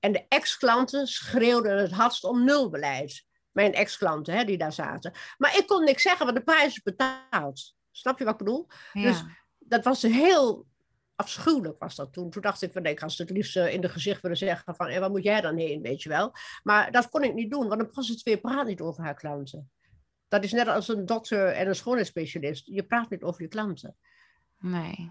En 0.00 0.12
de 0.12 0.24
ex-klanten 0.28 1.06
schreeuwden 1.06 1.78
het 1.78 1.92
hardst 1.92 2.24
om 2.24 2.44
nulbeleid. 2.44 3.24
Mijn 3.50 3.74
ex-klanten 3.74 4.34
hè, 4.34 4.44
die 4.44 4.58
daar 4.58 4.72
zaten. 4.72 5.12
Maar 5.38 5.56
ik 5.56 5.66
kon 5.66 5.84
niks 5.84 6.02
zeggen, 6.02 6.24
want 6.24 6.36
de 6.38 6.44
prijs 6.44 6.66
is 6.66 6.82
betaald. 6.82 7.74
Snap 7.90 8.18
je 8.18 8.24
wat 8.24 8.32
ik 8.32 8.38
bedoel? 8.38 8.66
ja. 8.92 9.02
dus- 9.02 9.24
Dat 9.58 9.84
was 9.84 10.02
heel 10.02 10.66
afschuwelijk 11.16 11.78
was 11.78 11.94
dat 11.94 12.12
toen. 12.12 12.30
Toen 12.30 12.42
dacht 12.42 12.62
ik 12.62 12.72
van, 12.72 12.82
nee, 12.82 12.92
ik 12.92 12.98
had 12.98 13.12
ze 13.12 13.22
het 13.22 13.30
liefst 13.30 13.56
eh, 13.56 13.72
in 13.72 13.80
de 13.80 13.88
gezicht 13.88 14.22
willen 14.22 14.36
zeggen 14.36 14.74
van, 14.74 14.86
en 14.86 15.00
waar 15.00 15.10
moet 15.10 15.22
jij 15.22 15.40
dan 15.40 15.56
heen, 15.56 15.82
weet 15.82 16.02
je 16.02 16.08
wel. 16.08 16.32
Maar 16.62 16.92
dat 16.92 17.08
kon 17.08 17.22
ik 17.22 17.34
niet 17.34 17.50
doen, 17.50 17.68
want 17.68 17.80
een 17.80 17.90
prostituee 17.90 18.40
praat 18.40 18.66
niet 18.66 18.80
over 18.80 19.04
haar 19.04 19.14
klanten. 19.14 19.70
Dat 20.28 20.44
is 20.44 20.52
net 20.52 20.68
als 20.68 20.88
een 20.88 21.06
dokter 21.06 21.46
en 21.46 21.68
een 21.68 21.74
schoonheidsspecialist. 21.74 22.66
Je 22.66 22.82
praat 22.82 23.10
niet 23.10 23.22
over 23.22 23.42
je 23.42 23.48
klanten. 23.48 23.96
Nee. 24.58 25.10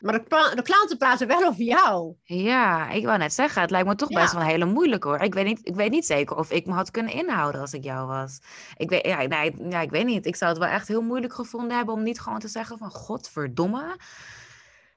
Maar 0.00 0.12
de, 0.12 0.52
de 0.54 0.62
klanten 0.62 0.96
praten 0.98 1.26
wel 1.26 1.44
over 1.46 1.62
jou. 1.62 2.14
Ja, 2.22 2.90
ik 2.90 3.04
wou 3.04 3.18
net 3.18 3.32
zeggen, 3.32 3.62
het 3.62 3.70
lijkt 3.70 3.86
me 3.88 3.94
toch 3.94 4.08
Ja. 4.10 4.20
best 4.20 4.32
wel 4.32 4.42
een 4.42 4.48
hele 4.48 4.64
moeilijk 4.64 5.04
hoor. 5.04 5.20
Ik 5.20 5.34
weet, 5.34 5.44
niet, 5.44 5.66
ik 5.66 5.74
weet 5.74 5.90
niet 5.90 6.06
zeker 6.06 6.36
of 6.36 6.50
ik 6.50 6.66
me 6.66 6.72
had 6.72 6.90
kunnen 6.90 7.12
inhouden 7.12 7.60
als 7.60 7.72
ik 7.72 7.84
jou 7.84 8.06
was. 8.06 8.40
Ik 8.76 8.90
weet, 8.90 9.06
ja, 9.06 9.22
nee, 9.22 9.68
ja, 9.68 9.80
ik 9.80 9.90
weet 9.90 10.04
niet. 10.06 10.26
Ik 10.26 10.36
zou 10.36 10.50
het 10.50 10.60
wel 10.60 10.68
echt 10.68 10.88
heel 10.88 11.02
moeilijk 11.02 11.32
gevonden 11.32 11.76
hebben 11.76 11.94
om 11.94 12.02
niet 12.02 12.20
gewoon 12.20 12.38
te 12.38 12.48
zeggen 12.48 12.78
van 12.78 12.90
godverdomme. 12.90 13.96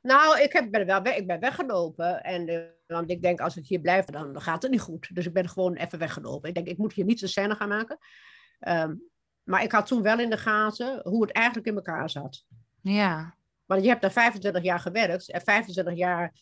Nou, 0.02 0.42
ik, 0.42 0.54
heb, 0.54 0.72
ben, 0.72 0.86
wel, 0.86 1.02
weg- 1.02 1.18
ik 1.18 1.28
ben 1.28 1.40
weggelopen. 1.40 2.24
En, 2.24 2.48
eh, 2.48 2.60
want 2.88 3.10
ik 3.12 3.22
denk, 3.22 3.40
als 3.40 3.58
ik 3.58 3.66
hier 3.68 3.80
blijf, 3.80 4.06
dan, 4.06 4.42
gaat 4.42 4.62
het 4.62 4.72
niet 4.72 4.82
goed. 4.82 5.16
Dus 5.16 5.26
ik 5.26 5.34
ben 5.34 5.50
gewoon 5.50 5.74
even 5.76 6.00
weggelopen. 6.00 6.50
Ik 6.50 6.56
denk, 6.56 6.68
ik 6.68 6.78
moet 6.78 6.94
hier 6.94 7.06
niet 7.06 7.20
de 7.20 7.28
scène 7.28 7.56
gaan 7.56 7.70
maken. 7.70 7.98
Ehm, 8.60 8.94
maar 9.44 9.64
ik 9.64 9.72
had 9.72 9.86
toen 9.86 10.02
wel 10.02 10.20
in 10.20 10.30
de 10.30 10.38
gaten 10.38 11.00
hoe 11.04 11.22
het 11.22 11.32
eigenlijk 11.32 11.68
in 11.68 11.76
elkaar 11.76 12.10
zat. 12.10 12.46
Ja, 12.82 13.36
Want 13.74 13.86
je 13.86 13.92
hebt 13.92 14.02
daar 14.02 14.12
25 14.12 14.64
jaar 14.64 14.80
gewerkt. 14.80 15.32
En 15.32 15.42
25 15.42 15.96
jaar 15.96 16.34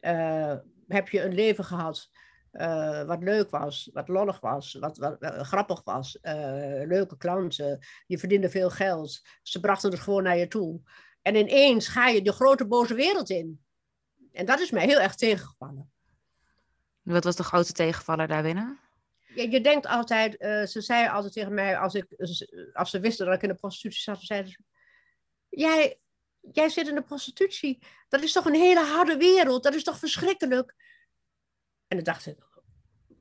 eh, 0.00 0.54
heb 0.88 1.08
je 1.08 1.22
een 1.22 1.34
leven 1.34 1.64
gehad 1.64 2.10
eh, 2.50 3.02
wat 3.02 3.22
leuk 3.22 3.50
was, 3.50 3.90
wat 3.92 4.08
lollig 4.08 4.40
was, 4.40 4.74
wat, 4.74 4.98
wat 4.98 5.18
grappig 5.20 5.84
was. 5.84 6.20
eh, 6.20 6.86
leuke 6.86 7.16
klanten. 7.16 7.78
Je 8.06 8.18
verdiende 8.18 8.50
veel 8.50 8.70
geld. 8.70 9.20
Ze 9.42 9.60
brachten 9.60 9.90
het 9.90 10.00
gewoon 10.00 10.22
naar 10.22 10.36
je 10.36 10.48
toe. 10.48 10.80
En 11.22 11.34
ineens 11.34 11.88
ga 11.88 12.08
je 12.08 12.22
de 12.22 12.32
grote 12.32 12.66
boze 12.66 12.94
wereld 12.94 13.30
in. 13.30 13.60
En 14.32 14.46
dat 14.46 14.60
is 14.60 14.70
mij 14.70 14.86
heel 14.86 15.00
erg 15.00 15.14
tegengevallen. 15.14 15.90
Wat 17.02 17.24
was 17.24 17.36
de 17.36 17.44
grootste 17.44 17.72
tegenvaller 17.72 18.26
daarbinnen? 18.26 18.78
Ja, 19.34 19.42
je 19.42 19.60
denkt 19.60 19.86
altijd, 19.86 20.42
uh, 20.42 20.66
ze 20.66 20.80
zei 20.80 21.08
altijd 21.08 21.32
tegen 21.32 21.54
mij, 21.54 21.78
als, 21.78 21.94
ik, 21.94 22.06
als 22.72 22.90
ze 22.90 23.00
wisten 23.00 23.26
dat 23.26 23.34
ik 23.34 23.42
in 23.42 23.48
de 23.48 23.54
prostitutie 23.54 24.02
zat, 24.02 24.20
zeiden 24.20 24.50
ze, 24.50 24.62
jij, 25.48 25.98
jij 26.52 26.68
zit 26.68 26.88
in 26.88 26.94
de 26.94 27.02
prostitutie. 27.02 27.82
Dat 28.08 28.22
is 28.22 28.32
toch 28.32 28.44
een 28.44 28.54
hele 28.54 28.84
harde 28.84 29.16
wereld, 29.16 29.62
dat 29.62 29.74
is 29.74 29.84
toch 29.84 29.98
verschrikkelijk? 29.98 30.74
En 31.88 31.96
dan 31.96 32.04
dacht 32.04 32.26
ik, 32.26 32.38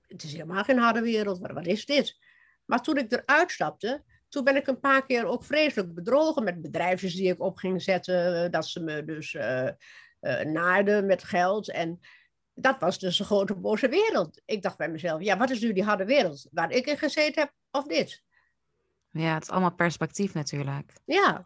het 0.07 0.23
is 0.23 0.31
helemaal 0.31 0.63
geen 0.63 0.77
harde 0.77 1.01
wereld, 1.01 1.39
wat, 1.39 1.51
wat 1.51 1.65
is 1.65 1.85
dit? 1.85 2.17
Maar 2.65 2.81
toen 2.81 2.97
ik 2.97 3.11
eruit 3.11 3.51
stapte, 3.51 4.03
toen 4.29 4.43
ben 4.43 4.55
ik 4.55 4.67
een 4.67 4.79
paar 4.79 5.05
keer 5.05 5.25
ook 5.25 5.43
vreselijk 5.43 5.93
bedrogen 5.93 6.43
met 6.43 6.61
bedrijfjes 6.61 7.15
die 7.15 7.31
ik 7.31 7.41
op 7.41 7.57
ging 7.57 7.81
zetten. 7.81 8.51
Dat 8.51 8.67
ze 8.67 8.79
me 8.79 9.05
dus 9.05 9.33
uh, 9.33 9.69
uh, 10.21 10.41
naarden 10.41 11.05
met 11.05 11.23
geld. 11.23 11.71
En 11.71 11.99
dat 12.53 12.79
was 12.79 12.99
dus 12.99 13.19
een 13.19 13.25
grote 13.25 13.55
boze 13.55 13.89
wereld. 13.89 14.41
Ik 14.45 14.61
dacht 14.61 14.77
bij 14.77 14.89
mezelf, 14.89 15.21
ja, 15.21 15.37
wat 15.37 15.49
is 15.49 15.59
nu 15.59 15.73
die 15.73 15.83
harde 15.83 16.05
wereld? 16.05 16.47
Waar 16.51 16.71
ik 16.71 16.85
in 16.85 16.97
gezeten 16.97 17.41
heb 17.41 17.53
of 17.71 17.85
dit? 17.85 18.23
Ja, 19.11 19.33
het 19.33 19.43
is 19.43 19.49
allemaal 19.49 19.75
perspectief 19.75 20.33
natuurlijk. 20.33 20.93
Ja. 21.05 21.45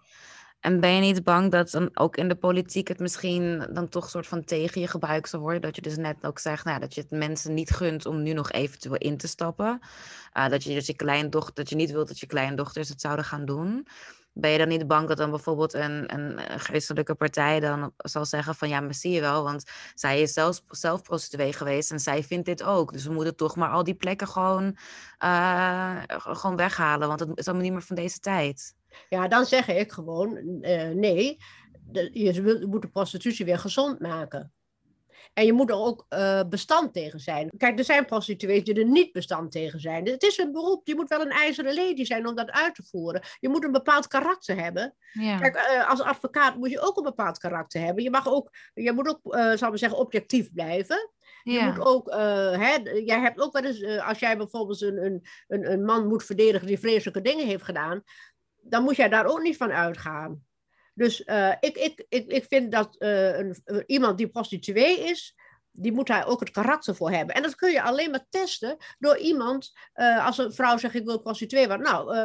En 0.64 0.80
ben 0.80 0.92
je 0.92 1.02
niet 1.02 1.24
bang 1.24 1.52
dat 1.52 1.70
dan 1.70 1.90
ook 1.94 2.18
in 2.18 2.28
de 2.28 2.36
politiek 2.36 2.88
het 2.88 3.00
misschien 3.00 3.68
dan 3.74 3.90
toch 3.90 4.10
soort 4.10 4.28
van 4.28 4.44
tegen 4.44 4.82
je 4.82 4.88
gebruikt 4.88 5.30
zou 5.30 5.42
worden? 5.42 5.62
Dat 5.62 5.76
je 5.76 5.82
dus 5.82 5.98
net 5.98 6.26
ook 6.26 6.40
zegt 6.40 6.66
nou, 6.66 6.80
dat 6.80 6.96
je 6.96 7.02
het 7.02 7.12
mensen 7.12 7.54
niet 7.54 7.70
gunt 7.70 8.06
om 8.06 8.24
nu 8.24 8.34
nog 8.34 8.52
eventueel 8.52 8.96
in 8.96 9.18
te 9.18 9.28
stappen. 9.28 9.80
Uh, 10.34 10.50
dat 10.50 10.64
je 10.64 10.74
dus 10.74 10.88
je 10.88 10.96
kleindochter, 10.96 11.54
dat 11.54 11.70
je 11.70 11.76
niet 11.76 11.92
wilt 11.92 12.08
dat 12.08 12.20
je 12.20 12.26
kleindochters 12.26 12.90
het 12.90 13.02
zouden 13.02 13.26
gaan 13.26 13.46
doen. 13.46 13.88
Ben 14.34 14.52
je 14.52 14.58
dan 14.58 14.68
niet 14.68 14.88
bang 14.88 15.08
dat 15.08 15.18
dan 15.18 15.30
bijvoorbeeld 15.30 15.74
een, 15.74 16.14
een 16.14 16.40
geestelijke 16.60 17.16
partij 17.16 17.60
dan 17.60 17.94
zal 17.98 18.26
zeggen 18.26 18.56
van 18.56 18.70
ja, 18.70 18.80
maar 18.80 18.94
zie 18.94 19.12
je 19.12 19.22
wel, 19.22 19.44
want 19.44 19.64
zij 19.96 20.22
is 20.22 20.34
zelf, 20.34 20.62
zelf 20.68 21.02
prostituee 21.02 21.54
geweest 21.54 21.92
en 21.92 22.00
zij 22.00 22.24
vindt 22.24 22.46
dit 22.46 22.64
ook. 22.64 22.94
Dus 22.94 23.06
we 23.06 23.14
moeten 23.14 23.36
toch 23.36 23.56
maar 23.56 23.70
al 23.70 23.84
die 23.84 23.96
plekken 23.96 24.28
gewoon, 24.28 24.78
uh, 25.24 26.02
gewoon 26.08 26.56
weghalen, 26.56 27.08
want 27.08 27.20
het 27.20 27.30
is 27.34 27.46
allemaal 27.46 27.64
niet 27.64 27.74
meer 27.74 27.82
van 27.82 27.96
deze 27.96 28.20
tijd. 28.20 28.74
Ja, 29.10 29.28
dan 29.28 29.46
zeg 29.46 29.68
ik 29.68 29.92
gewoon 29.92 30.38
uh, 30.62 30.90
nee, 30.90 31.38
de, 31.86 32.10
je 32.14 32.66
moet 32.70 32.82
de 32.82 32.90
prostitutie 32.90 33.46
weer 33.46 33.60
gezond 33.60 34.00
maken. 34.00 34.54
En 35.34 35.46
je 35.46 35.54
moet 35.54 35.70
er 35.70 35.76
ook 35.76 36.06
uh, 36.10 36.42
bestand 36.50 36.94
tegen 36.94 37.20
zijn. 37.20 37.50
Kijk, 37.58 37.80
er 37.80 37.86
zijn 37.86 38.06
prostituees 38.06 38.64
die 38.64 38.74
er 38.74 38.86
niet 38.86 39.12
bestand 39.12 39.52
tegen 39.52 39.80
zijn. 39.80 40.08
Het 40.08 40.24
is 40.24 40.38
een 40.38 40.52
beroep, 40.52 40.88
je 40.88 40.96
moet 40.96 41.10
wel 41.10 41.22
een 41.22 41.30
ijzeren 41.30 41.76
lady 41.76 42.04
zijn 42.04 42.28
om 42.28 42.36
dat 42.36 42.52
uit 42.52 42.76
te 42.76 42.84
voeren. 42.84 43.22
Je 43.40 43.50
moet 43.50 43.64
een 43.64 43.72
bepaald 43.72 44.08
karakter 44.08 44.60
hebben. 44.60 44.96
Ja. 45.14 45.38
Kijk, 45.38 45.56
uh, 45.56 45.90
als 45.90 46.02
advocaat 46.02 46.56
moet 46.56 46.70
je 46.70 46.80
ook 46.80 46.98
een 46.98 47.04
bepaald 47.04 47.38
karakter 47.38 47.82
hebben. 47.82 48.04
Je 48.04 48.10
mag 48.10 48.28
ook, 48.28 48.50
je 48.74 48.92
moet 48.92 49.08
ook, 49.08 49.36
uh, 49.36 49.56
zal 49.56 49.72
ik 49.72 49.78
zeggen, 49.78 50.00
objectief 50.00 50.52
blijven. 50.54 51.12
Je 51.44 51.60
moet 51.60 51.86
ook, 51.86 52.12
hè, 52.60 52.76
jij 53.06 53.20
hebt 53.20 53.42
ook 53.42 53.54
wel 53.54 53.64
eens, 53.64 54.02
als 54.02 54.20
jij 54.20 54.38
bijvoorbeeld 54.38 54.82
een, 54.82 55.22
een, 55.48 55.72
een 55.72 55.84
man 55.84 56.08
moet 56.08 56.24
verdedigen 56.24 56.68
die 56.68 56.80
vreselijke 56.80 57.22
dingen 57.22 57.48
heeft 57.48 57.64
gedaan, 57.64 58.04
dan 58.64 58.84
moet 58.84 58.96
jij 58.96 59.10
daar 59.10 59.26
ook 59.26 59.42
niet 59.42 59.58
van 59.58 59.72
uitgaan. 59.72 60.44
Dus 60.94 61.26
uh, 61.26 61.54
ik, 61.60 61.78
ik, 61.78 62.06
ik, 62.10 62.32
ik 62.32 62.46
vind 62.48 62.72
dat 62.72 62.96
uh, 63.00 63.38
een, 63.38 63.56
iemand 63.86 64.18
die 64.18 64.30
prostituee 64.30 65.00
is, 65.00 65.36
die 65.72 65.92
moet 65.92 66.08
daar 66.08 66.28
ook 66.28 66.40
het 66.40 66.52
karakter 66.52 66.96
voor 66.96 67.12
hebben. 67.12 67.36
En 67.36 67.42
dat 67.42 67.56
kun 67.56 67.72
je 67.72 67.82
alleen 67.82 68.12
maar 68.12 68.26
testen 68.30 68.78
door 69.00 69.18
iemand, 69.18 69.72
uh, 69.96 70.26
als 70.26 70.38
een 70.38 70.54
vrouw 70.54 70.78
zegt 70.78 70.96
ik 70.96 71.06
wil 71.06 71.22
prostituee 71.22 71.68
worden, 71.68 71.86
nou, 71.86 72.16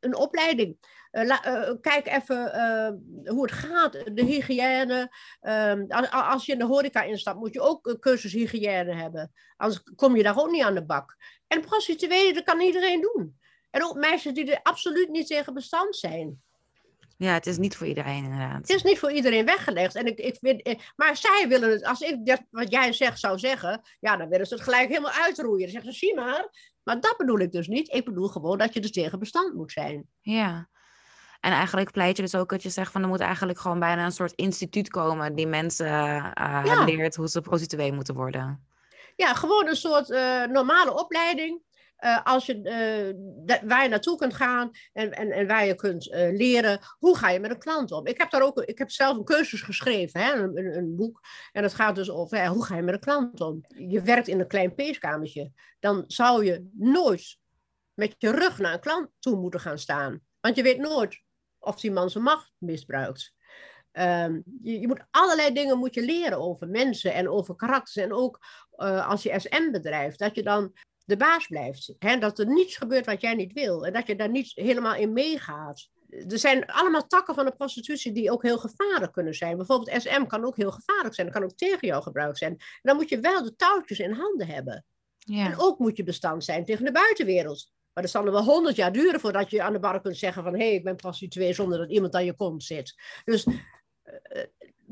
een 0.00 0.16
opleiding. 0.16 0.76
Kijk 1.80 2.06
even 2.06 2.36
hoe 3.24 3.42
het 3.42 3.52
gaat, 3.52 3.92
de 3.92 4.24
hygiëne. 4.24 5.16
Ehm, 5.40 5.84
als, 5.88 6.10
als, 6.10 6.46
je 6.46 6.52
in 6.52 6.58
de 6.58 6.64
horeca 6.64 7.02
instapt, 7.02 7.38
moet 7.38 7.54
je 7.54 7.60
ook 7.60 7.96
cursus 8.00 8.32
hygiëne 8.32 8.94
hebben. 8.94 9.32
Anders 9.56 9.82
kom 9.96 10.16
je 10.16 10.22
daar 10.22 10.38
ook 10.38 10.50
niet 10.50 10.62
aan 10.62 10.74
de 10.74 10.84
bak. 10.84 11.16
En 11.46 11.60
prostituee, 11.60 12.32
dat 12.32 12.44
kan 12.44 12.60
iedereen 12.60 13.00
doen. 13.00 13.38
En 13.74 13.84
ook 13.84 13.94
meisjes 13.94 14.32
die 14.32 14.52
er 14.52 14.62
absoluut 14.62 15.08
niet 15.08 15.26
tegen 15.26 15.54
bestand 15.54 15.96
zijn. 15.96 16.42
Ja, 17.16 17.32
het 17.32 17.46
is 17.46 17.58
niet 17.58 17.76
voor 17.76 17.86
iedereen 17.86 18.24
inderdaad. 18.24 18.60
Het 18.60 18.70
is 18.70 18.82
niet 18.82 18.98
voor 18.98 19.12
iedereen 19.12 19.44
weggelegd. 19.44 19.94
En 19.94 20.06
ik, 20.06 20.18
ik 20.18 20.36
vind, 20.40 20.62
eh, 20.62 20.78
maar 20.96 21.16
zij 21.16 21.44
willen 21.48 21.70
het, 21.70 21.84
als 21.84 22.00
ik 22.00 22.26
dat, 22.26 22.42
wat 22.50 22.70
jij 22.70 22.92
zegt 22.92 23.18
zou 23.20 23.38
zeggen, 23.38 23.82
ja, 24.00 24.16
dan 24.16 24.28
willen 24.28 24.46
ze 24.46 24.54
het 24.54 24.62
gelijk 24.62 24.88
helemaal 24.88 25.12
uitroeien. 25.12 25.60
Dan 25.60 25.70
zeggen 25.70 25.92
ze, 25.92 25.98
zie 25.98 26.14
maar. 26.14 26.72
Maar 26.82 27.00
dat 27.00 27.16
bedoel 27.16 27.38
ik 27.38 27.52
dus 27.52 27.66
niet. 27.66 27.92
Ik 27.92 28.04
bedoel 28.04 28.28
gewoon 28.28 28.58
dat 28.58 28.74
je 28.74 28.80
dus 28.80 28.90
tegen 28.90 29.18
bestand 29.18 29.54
moet 29.54 29.72
zijn. 29.72 30.08
Ja. 30.20 30.68
En 31.40 31.52
eigenlijk 31.52 31.90
pleit 31.90 32.16
je 32.16 32.22
dus 32.22 32.34
ook 32.34 32.50
dat 32.50 32.62
je 32.62 32.70
zegt 32.70 32.92
van 32.92 33.02
er 33.02 33.08
moet 33.08 33.20
eigenlijk 33.20 33.58
gewoon 33.58 33.78
bijna 33.78 34.04
een 34.04 34.12
soort 34.12 34.32
instituut 34.32 34.88
komen 34.90 35.34
die 35.34 35.46
mensen 35.46 35.86
uh, 35.86 36.62
ja. 36.64 36.84
leert 36.84 37.16
hoe 37.16 37.28
ze 37.28 37.40
prostituee 37.40 37.92
moeten 37.92 38.14
worden. 38.14 38.66
Ja, 39.16 39.34
gewoon 39.34 39.66
een 39.66 39.76
soort 39.76 40.10
uh, 40.10 40.44
normale 40.44 40.94
opleiding. 40.94 41.62
Uh, 42.04 42.22
als 42.24 42.46
je, 42.46 42.56
uh, 42.56 43.68
waar 43.68 43.82
je 43.82 43.88
naartoe 43.88 44.16
kunt 44.16 44.34
gaan 44.34 44.70
en, 44.92 45.12
en, 45.12 45.30
en 45.30 45.46
waar 45.46 45.66
je 45.66 45.74
kunt 45.74 46.06
uh, 46.06 46.14
leren, 46.14 46.78
hoe 46.98 47.16
ga 47.16 47.30
je 47.30 47.40
met 47.40 47.50
een 47.50 47.58
klant 47.58 47.92
om? 47.92 48.06
Ik 48.06 48.18
heb 48.18 48.30
daar 48.30 48.42
ook, 48.42 48.58
ik 48.60 48.78
heb 48.78 48.90
zelf 48.90 49.16
een 49.16 49.24
cursus 49.24 49.62
geschreven, 49.62 50.20
hè, 50.20 50.32
een, 50.32 50.76
een, 50.76 50.96
boek. 50.96 51.20
En 51.52 51.62
het 51.62 51.74
gaat 51.74 51.94
dus 51.94 52.10
over, 52.10 52.46
hoe 52.46 52.64
ga 52.64 52.76
je 52.76 52.82
met 52.82 52.94
een 52.94 53.00
klant 53.00 53.40
om? 53.40 53.64
Je 53.68 54.02
werkt 54.02 54.28
in 54.28 54.40
een 54.40 54.46
klein 54.46 54.74
peeskamertje. 54.74 55.52
Dan 55.80 56.04
zou 56.06 56.44
je 56.44 56.68
nooit 56.72 57.38
met 57.94 58.14
je 58.18 58.30
rug 58.30 58.58
naar 58.58 58.72
een 58.72 58.80
klant 58.80 59.08
toe 59.18 59.36
moeten 59.36 59.60
gaan 59.60 59.78
staan. 59.78 60.20
Want 60.40 60.56
je 60.56 60.62
weet 60.62 60.78
nooit 60.78 61.22
of 61.58 61.80
die 61.80 61.92
man 61.92 62.10
zijn 62.10 62.24
macht 62.24 62.52
misbruikt. 62.58 63.32
Um, 63.92 64.42
je, 64.62 64.80
je, 64.80 64.86
moet 64.86 65.04
allerlei 65.10 65.52
dingen 65.52 65.78
moet 65.78 65.94
je 65.94 66.04
leren 66.04 66.38
over 66.38 66.68
mensen 66.68 67.14
en 67.14 67.28
over 67.28 67.56
karakters. 67.56 67.96
En 67.96 68.12
ook 68.12 68.38
als 69.06 69.22
je 69.22 69.40
SM 69.40 69.70
bedrijft, 69.70 70.18
dat 70.18 70.34
je 70.34 70.42
dan 70.42 70.72
de 71.04 71.16
baas 71.16 71.46
blijft. 71.46 71.94
Hè? 71.98 72.18
Dat 72.18 72.38
er 72.38 72.46
niets 72.46 72.76
gebeurt 72.76 73.06
wat 73.06 73.20
jij 73.20 73.34
niet 73.34 73.52
wil. 73.52 73.86
En 73.86 73.92
dat 73.92 74.06
je 74.06 74.16
daar 74.16 74.30
niet 74.30 74.52
helemaal 74.54 74.94
in 74.94 75.12
meegaat. 75.12 75.88
Er 76.08 76.38
zijn 76.38 76.66
allemaal 76.66 77.06
takken 77.06 77.34
van 77.34 77.44
de 77.44 77.54
prostitutie 77.54 78.12
die 78.12 78.30
ook 78.30 78.42
heel 78.42 78.58
gevaarlijk 78.58 79.12
kunnen 79.12 79.34
zijn. 79.34 79.56
Bijvoorbeeld 79.56 80.02
SM 80.02 80.26
kan 80.26 80.44
ook 80.44 80.56
heel 80.56 80.70
gevaarlijk 80.70 81.14
zijn. 81.14 81.26
Dat 81.26 81.36
kan 81.36 81.44
ook 81.44 81.56
tegen 81.56 81.88
jou 81.88 82.02
gebruikt 82.02 82.38
zijn. 82.38 82.50
En 82.50 82.58
dan 82.82 82.96
moet 82.96 83.08
je 83.08 83.20
wel 83.20 83.42
de 83.42 83.56
touwtjes 83.56 83.98
in 83.98 84.12
handen 84.12 84.46
hebben. 84.46 84.84
Ja. 85.18 85.46
En 85.46 85.58
ook 85.58 85.78
moet 85.78 85.96
je 85.96 86.04
bestand 86.04 86.44
zijn 86.44 86.64
tegen 86.64 86.84
de 86.84 86.92
buitenwereld. 86.92 87.72
Maar 87.92 88.02
dat 88.02 88.12
zal 88.12 88.26
er 88.26 88.32
wel 88.32 88.44
honderd 88.44 88.76
jaar 88.76 88.92
duren 88.92 89.20
voordat 89.20 89.50
je 89.50 89.62
aan 89.62 89.72
de 89.72 89.78
bar 89.78 90.00
kunt 90.00 90.16
zeggen 90.16 90.42
van... 90.42 90.52
hé, 90.52 90.66
hey, 90.66 90.74
ik 90.74 90.84
ben 90.84 90.96
prostituee 90.96 91.52
zonder 91.52 91.78
dat 91.78 91.90
iemand 91.90 92.14
aan 92.14 92.24
je 92.24 92.34
kont 92.34 92.64
zit. 92.64 92.94
Dus 93.24 93.46
uh, 93.46 93.54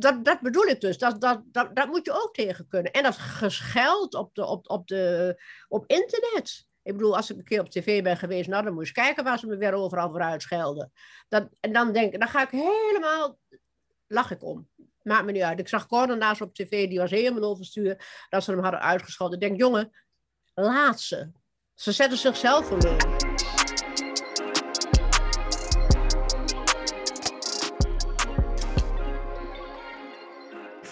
dat, 0.02 0.24
dat 0.24 0.40
bedoel 0.40 0.64
ik 0.64 0.80
dus. 0.80 0.98
Dat, 0.98 1.20
dat, 1.20 1.42
dat, 1.46 1.76
dat 1.76 1.86
moet 1.86 2.04
je 2.04 2.12
ook 2.12 2.34
tegen 2.34 2.68
kunnen. 2.68 2.92
En 2.92 3.02
dat 3.02 3.16
gescheld 3.16 4.14
op, 4.14 4.34
de, 4.34 4.46
op, 4.46 4.70
op, 4.70 4.86
de, 4.86 5.36
op 5.68 5.84
internet. 5.86 6.66
Ik 6.82 6.92
bedoel, 6.92 7.16
als 7.16 7.30
ik 7.30 7.36
een 7.36 7.44
keer 7.44 7.60
op 7.60 7.70
tv 7.70 8.02
ben 8.02 8.16
geweest, 8.16 8.48
nou, 8.48 8.64
dan 8.64 8.74
moet 8.74 8.86
je 8.86 8.92
kijken 8.92 9.24
waar 9.24 9.38
ze 9.38 9.46
me 9.46 9.56
weer 9.56 9.72
overal 9.72 10.10
voor 10.10 10.22
uitschelden. 10.22 10.92
Dat, 11.28 11.48
en 11.60 11.72
dan 11.72 11.92
denk 11.92 12.18
dan 12.18 12.28
ga 12.28 12.42
ik 12.42 12.50
helemaal, 12.50 13.38
lach 14.06 14.30
ik 14.30 14.44
om. 14.44 14.68
Maakt 15.02 15.24
me 15.24 15.32
niet 15.32 15.42
uit. 15.42 15.58
Ik 15.58 15.68
zag 15.68 15.86
Gordon 15.88 16.18
naast 16.18 16.40
op 16.40 16.54
tv, 16.54 16.88
die 16.88 16.98
was 16.98 17.10
helemaal 17.10 17.50
overstuur, 17.50 18.26
dat 18.28 18.44
ze 18.44 18.50
hem 18.50 18.60
hadden 18.60 18.80
uitgescholden. 18.80 19.40
Ik 19.40 19.48
denk, 19.48 19.60
jongen, 19.60 19.90
laat 20.54 21.00
ze. 21.00 21.30
Ze 21.74 21.92
zetten 21.92 22.18
zichzelf 22.18 22.66
voor. 22.66 23.21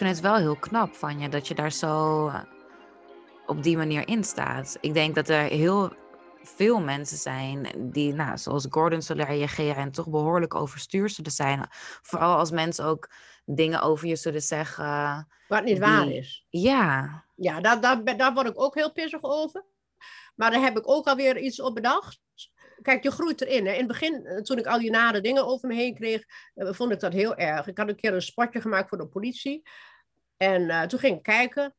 Vind 0.01 0.13
het 0.13 0.25
wel 0.25 0.37
heel 0.37 0.57
knap 0.57 0.95
van 0.95 1.19
je 1.19 1.29
dat 1.29 1.49
je 1.49 1.55
daar 1.55 1.73
zo 1.73 2.27
eh, 2.27 2.43
op 3.47 3.63
die 3.63 3.77
manier 3.77 4.09
in 4.09 4.25
staat. 4.25 4.79
Ik 4.81 4.95
denk 4.95 5.15
dat 5.15 5.29
er 5.29 5.43
heel 5.43 5.93
veel 6.43 6.81
mensen 6.81 7.17
zijn 7.17 7.69
die, 7.79 8.15
nou, 8.15 8.39
zoals 8.39 8.67
Gordon 8.71 9.03
zullen 9.03 9.27
reageren 9.27 9.77
en 9.77 9.91
toch 9.91 10.09
behoorlijk 10.09 10.55
overstuur 10.55 11.09
zullen 11.09 11.31
zijn. 11.31 11.67
Vooral 12.03 12.37
als 12.37 12.51
mensen 12.51 12.85
ook 12.85 13.11
dingen 13.45 13.83
over 13.83 14.09
je 14.09 14.17
zullen 14.17 14.43
zeggen. 14.43 15.29
Wat 15.49 15.65
niet 15.65 15.79
waar 15.79 16.11
is. 16.11 16.47
Ja. 16.49 17.25
Ja, 17.37 17.61
daar, 17.61 17.81
daar, 17.81 18.17
daar 18.17 18.35
word 18.35 18.49
ik 18.49 18.61
ook 18.61 18.75
heel 18.75 18.93
pissig 18.93 19.23
over. 19.23 19.65
Maar 20.35 20.51
daar 20.51 20.63
heb 20.63 20.79
ik 20.79 20.89
ook 20.89 21.07
alweer 21.07 21.39
iets 21.39 21.61
op 21.61 21.75
bedacht. 21.75 22.21
Kijk, 22.83 23.03
je 23.03 23.11
groeit 23.11 23.41
erin. 23.41 23.67
Hè. 23.67 23.73
In 23.73 23.79
het 23.79 23.87
begin, 23.87 24.27
eh, 24.27 24.43
toen 24.43 24.59
ik 24.59 24.67
al 24.67 24.79
die 24.79 24.91
nare 24.91 25.21
dingen 25.21 25.47
over 25.47 25.69
me 25.69 25.75
heen 25.75 25.95
kreeg, 25.95 26.25
eh, 26.55 26.73
vond 26.73 26.93
ik 26.93 27.01
dat 27.01 27.13
heel 27.13 27.37
erg. 27.37 27.67
Ik 27.67 27.79
had 27.79 27.89
een 27.89 27.97
keer 27.97 28.15
een 28.15 28.23
spotje 28.23 28.61
gemaakt 28.61 28.89
voor 28.89 28.99
de 28.99 29.07
politie. 29.07 29.63
En 30.43 30.63
uh, 30.63 30.83
toen 30.83 30.99
ging 30.99 31.17
ik 31.17 31.23
kijken. 31.23 31.75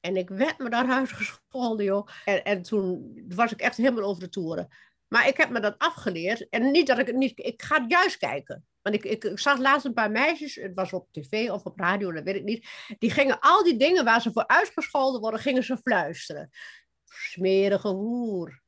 En 0.00 0.16
ik 0.16 0.28
werd 0.28 0.58
me 0.58 0.70
daaruit 0.70 1.12
gescholden, 1.18 1.84
joh. 1.84 2.08
En, 2.24 2.44
en 2.44 2.62
toen 2.62 3.14
was 3.28 3.52
ik 3.52 3.60
echt 3.60 3.76
helemaal 3.76 4.08
over 4.08 4.22
de 4.22 4.28
toeren. 4.28 4.68
Maar 5.08 5.28
ik 5.28 5.36
heb 5.36 5.50
me 5.50 5.60
dat 5.60 5.78
afgeleerd. 5.78 6.48
En 6.48 6.70
niet 6.70 6.86
dat 6.86 6.98
ik 6.98 7.06
het 7.06 7.16
niet... 7.16 7.38
Ik 7.38 7.62
ga 7.62 7.84
juist 7.88 8.16
kijken. 8.16 8.66
Want 8.82 8.94
ik, 8.94 9.04
ik, 9.04 9.24
ik, 9.24 9.38
zag 9.38 9.58
laatst 9.58 9.86
een 9.86 9.92
paar 9.92 10.10
meisjes, 10.10 10.54
het 10.54 10.74
was 10.74 10.92
op 10.92 11.08
tv 11.12 11.50
of 11.50 11.64
op 11.64 11.78
radio, 11.78 12.12
dat 12.12 12.24
weet 12.24 12.34
ik 12.34 12.44
niet. 12.44 12.68
Die 12.98 13.10
gingen 13.10 13.40
al 13.40 13.64
die 13.64 13.76
dingen 13.76 14.04
waar 14.04 14.20
ze 14.20 14.32
voor 14.32 14.46
uitgescholden 14.46 15.20
worden, 15.20 15.40
gingen 15.40 15.64
ze 15.64 15.76
fluisteren. 15.76 16.50
Smerige 17.04 17.88
hoer. 17.88 18.62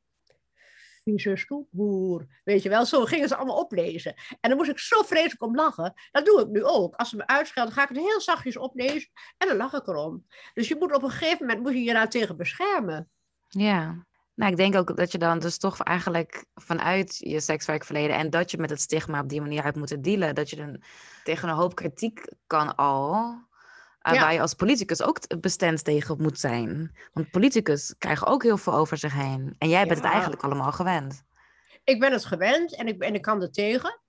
Vieze 1.09 1.35
stoephoer. 1.35 2.27
Weet 2.43 2.63
je 2.63 2.69
wel, 2.69 2.85
zo 2.85 3.05
gingen 3.05 3.27
ze 3.27 3.35
allemaal 3.35 3.59
oplezen. 3.59 4.13
En 4.39 4.49
dan 4.49 4.57
moest 4.57 4.69
ik 4.69 4.79
zo 4.79 5.01
vreselijk 5.01 5.43
om 5.43 5.55
lachen. 5.55 5.93
Dat 6.11 6.25
doe 6.25 6.41
ik 6.41 6.47
nu 6.47 6.63
ook. 6.63 6.95
Als 6.95 7.09
ze 7.09 7.15
me 7.15 7.27
uitschelden, 7.27 7.73
ga 7.73 7.83
ik 7.83 7.89
het 7.89 7.97
heel 7.97 8.21
zachtjes 8.21 8.57
oplezen 8.57 9.09
en 9.37 9.47
dan 9.47 9.57
lach 9.57 9.73
ik 9.73 9.87
erom. 9.87 10.25
Dus 10.53 10.67
je 10.67 10.75
moet 10.79 10.95
op 10.95 11.03
een 11.03 11.09
gegeven 11.09 11.45
moment 11.45 11.59
moet 11.65 11.73
je 11.73 11.83
je 11.83 11.93
daar 11.93 12.09
tegen 12.09 12.37
beschermen. 12.37 13.09
Ja. 13.47 14.07
Nou, 14.35 14.51
ik 14.51 14.57
denk 14.57 14.75
ook 14.75 14.97
dat 14.97 15.11
je 15.11 15.17
dan 15.17 15.39
dus 15.39 15.57
toch 15.57 15.81
eigenlijk 15.81 16.45
vanuit 16.53 17.17
je 17.17 17.39
sekswerkverleden 17.39 18.15
en 18.15 18.29
dat 18.29 18.51
je 18.51 18.57
met 18.57 18.69
het 18.69 18.81
stigma 18.81 19.19
op 19.21 19.29
die 19.29 19.41
manier 19.41 19.63
uit 19.63 19.75
moet 19.75 20.03
dealen, 20.03 20.35
dat 20.35 20.49
je 20.49 20.55
dan 20.55 20.81
tegen 21.23 21.49
een 21.49 21.55
hoop 21.55 21.75
kritiek 21.75 22.33
kan 22.47 22.75
al, 22.75 23.35
uh, 24.03 24.21
waar 24.21 24.33
je 24.33 24.41
als 24.41 24.53
politicus 24.53 25.01
ook 25.01 25.41
bestand 25.41 25.83
tegen 25.83 26.21
moet 26.21 26.39
zijn. 26.39 26.97
Want 27.13 27.31
politicus 27.31 27.95
krijgen 27.97 28.27
ook 28.27 28.43
heel 28.43 28.57
veel 28.57 28.73
over 28.73 28.97
zich 28.97 29.13
heen. 29.13 29.55
En 29.57 29.69
jij 29.69 29.87
bent 29.87 30.01
het 30.01 30.11
eigenlijk 30.11 30.43
allemaal 30.43 30.71
gewend. 30.71 31.23
Ik 31.83 31.99
ben 31.99 32.11
het 32.11 32.25
gewend 32.25 32.75
en 32.75 32.87
ik, 32.87 33.01
en 33.01 33.13
ik 33.13 33.21
kan 33.21 33.41
er 33.41 33.51
tegen. 33.51 33.99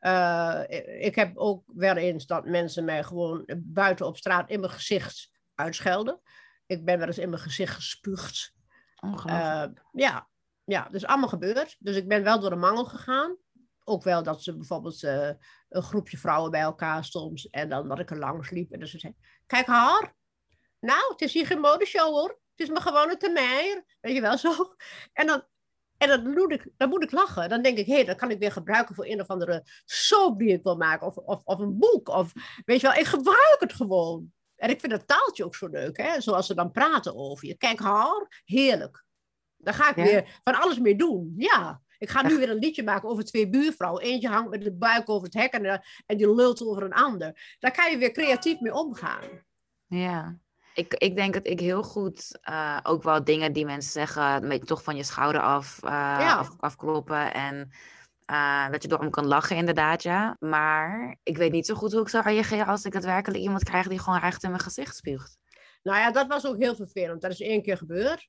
Uh, 0.00 0.62
ik 1.00 1.14
heb 1.14 1.36
ook 1.36 1.62
wel 1.66 1.96
eens 1.96 2.26
dat 2.26 2.44
mensen 2.44 2.84
mij 2.84 3.04
gewoon 3.04 3.42
buiten 3.56 4.06
op 4.06 4.16
straat 4.16 4.50
in 4.50 4.60
mijn 4.60 4.72
gezicht 4.72 5.30
uitschelden. 5.54 6.20
Ik 6.66 6.84
ben 6.84 6.98
wel 6.98 7.06
eens 7.06 7.18
in 7.18 7.30
mijn 7.30 7.42
gezicht 7.42 7.74
gespuugd. 7.74 8.52
Uh, 9.26 9.64
ja, 9.92 10.28
ja, 10.64 10.88
dus 10.90 11.06
allemaal 11.06 11.28
gebeurd. 11.28 11.76
Dus 11.78 11.96
ik 11.96 12.08
ben 12.08 12.22
wel 12.22 12.40
door 12.40 12.50
de 12.50 12.56
mangel 12.56 12.84
gegaan. 12.84 13.36
Ook 13.88 14.02
wel 14.02 14.22
dat 14.22 14.42
ze 14.42 14.56
bijvoorbeeld 14.56 15.02
uh, 15.02 15.30
een 15.68 15.82
groepje 15.82 16.18
vrouwen 16.18 16.50
bij 16.50 16.60
elkaar 16.60 17.04
stond. 17.04 17.50
En 17.50 17.68
dan 17.68 17.88
dat 17.88 17.98
ik 17.98 18.10
er 18.10 18.18
langs 18.18 18.50
liep. 18.50 18.72
En 18.72 18.80
dat 18.80 18.88
ze 18.88 18.98
zei, 18.98 19.14
kijk 19.46 19.66
haar. 19.66 20.14
Nou, 20.80 21.12
het 21.12 21.20
is 21.20 21.32
hier 21.32 21.46
geen 21.46 21.60
modeshow 21.60 22.08
hoor. 22.08 22.28
Het 22.28 22.66
is 22.66 22.68
maar 22.68 22.82
gewoon 22.82 23.10
een 23.10 23.18
termijn. 23.18 23.84
Weet 24.00 24.14
je 24.14 24.20
wel 24.20 24.38
zo. 24.38 24.74
En 25.12 25.26
dan, 25.26 25.42
en 25.96 26.08
dan 26.08 26.30
moet, 26.32 26.52
ik, 26.52 26.68
dan 26.76 26.88
moet 26.88 27.02
ik 27.02 27.12
lachen. 27.12 27.48
Dan 27.48 27.62
denk 27.62 27.78
ik, 27.78 27.86
hé, 27.86 27.94
hey, 27.94 28.04
dat 28.04 28.16
kan 28.16 28.30
ik 28.30 28.38
weer 28.38 28.52
gebruiken 28.52 28.94
voor 28.94 29.06
een 29.06 29.20
of 29.20 29.26
andere 29.26 29.62
soap 29.84 30.38
die 30.38 30.52
ik 30.52 30.62
wil 30.62 30.76
maken. 30.76 31.06
Of, 31.06 31.16
of, 31.16 31.40
of 31.44 31.58
een 31.58 31.78
boek. 31.78 32.08
Of, 32.08 32.32
weet 32.64 32.80
je 32.80 32.86
wel, 32.86 32.96
ik 32.96 33.06
gebruik 33.06 33.56
het 33.58 33.72
gewoon. 33.72 34.32
En 34.56 34.70
ik 34.70 34.80
vind 34.80 34.92
het 34.92 35.06
taaltje 35.06 35.44
ook 35.44 35.54
zo 35.54 35.66
leuk, 35.66 35.96
hè? 35.96 36.20
zoals 36.20 36.46
ze 36.46 36.54
dan 36.54 36.70
praten 36.70 37.16
over 37.16 37.46
je. 37.46 37.56
Kijk 37.56 37.78
haar, 37.78 38.42
heerlijk. 38.44 39.04
Daar 39.56 39.74
ga 39.74 39.90
ik 39.90 39.94
weer 39.94 40.40
van 40.44 40.60
alles 40.60 40.78
mee 40.78 40.96
doen. 40.96 41.34
Ja, 41.36 41.82
ik 41.98 42.10
ga 42.10 42.22
nu 42.22 42.38
weer 42.38 42.50
een 42.50 42.58
liedje 42.58 42.82
maken 42.82 43.08
over 43.08 43.24
twee 43.24 43.48
buurvrouwen. 43.48 44.02
Eentje 44.02 44.28
hangt 44.28 44.50
met 44.50 44.62
de 44.62 44.72
buik 44.72 45.08
over 45.08 45.24
het 45.24 45.34
hek 45.34 45.52
en, 45.52 45.64
eh, 45.64 45.78
en 46.06 46.16
die 46.16 46.34
lult 46.34 46.66
over 46.66 46.82
een 46.82 46.92
ander. 46.92 47.56
Daar 47.58 47.72
kan 47.72 47.90
je 47.90 47.98
weer 47.98 48.12
creatief 48.12 48.60
mee 48.60 48.74
omgaan. 48.74 49.46
Ja, 49.86 50.38
ik, 50.74 50.94
ik 50.94 51.16
denk 51.16 51.34
dat 51.34 51.46
ik 51.46 51.60
heel 51.60 51.82
goed 51.82 52.38
uh, 52.50 52.78
ook 52.82 53.02
wel 53.02 53.24
dingen 53.24 53.52
die 53.52 53.64
mensen 53.64 53.92
zeggen, 53.92 54.48
beetje 54.48 54.66
toch 54.66 54.82
van 54.82 54.96
je 54.96 55.02
schouder 55.02 55.40
af, 55.40 55.80
uh, 55.84 55.90
ja. 55.90 56.36
af 56.36 56.54
afkloppen. 56.58 57.34
En 57.34 57.70
uh, 58.30 58.70
dat 58.70 58.82
je 58.82 58.88
door 58.88 59.00
hem 59.00 59.10
kan 59.10 59.26
lachen, 59.26 59.56
inderdaad, 59.56 60.02
ja. 60.02 60.36
Maar 60.40 61.16
ik 61.22 61.36
weet 61.36 61.52
niet 61.52 61.66
zo 61.66 61.74
goed 61.74 61.92
hoe 61.92 62.00
ik 62.00 62.08
zou 62.08 62.24
reageren 62.24 62.66
als 62.66 62.84
ik 62.84 62.92
daadwerkelijk 62.92 63.42
iemand 63.42 63.64
krijg 63.64 63.88
die 63.88 63.98
gewoon 63.98 64.18
recht 64.18 64.42
in 64.42 64.50
mijn 64.50 64.62
gezicht 64.62 64.96
spuugt. 64.96 65.38
Nou 65.82 65.98
ja, 65.98 66.10
dat 66.10 66.26
was 66.26 66.46
ook 66.46 66.58
heel 66.58 66.74
vervelend. 66.74 67.22
Dat 67.22 67.30
is 67.30 67.40
één 67.40 67.62
keer 67.62 67.76
gebeurd. 67.76 68.28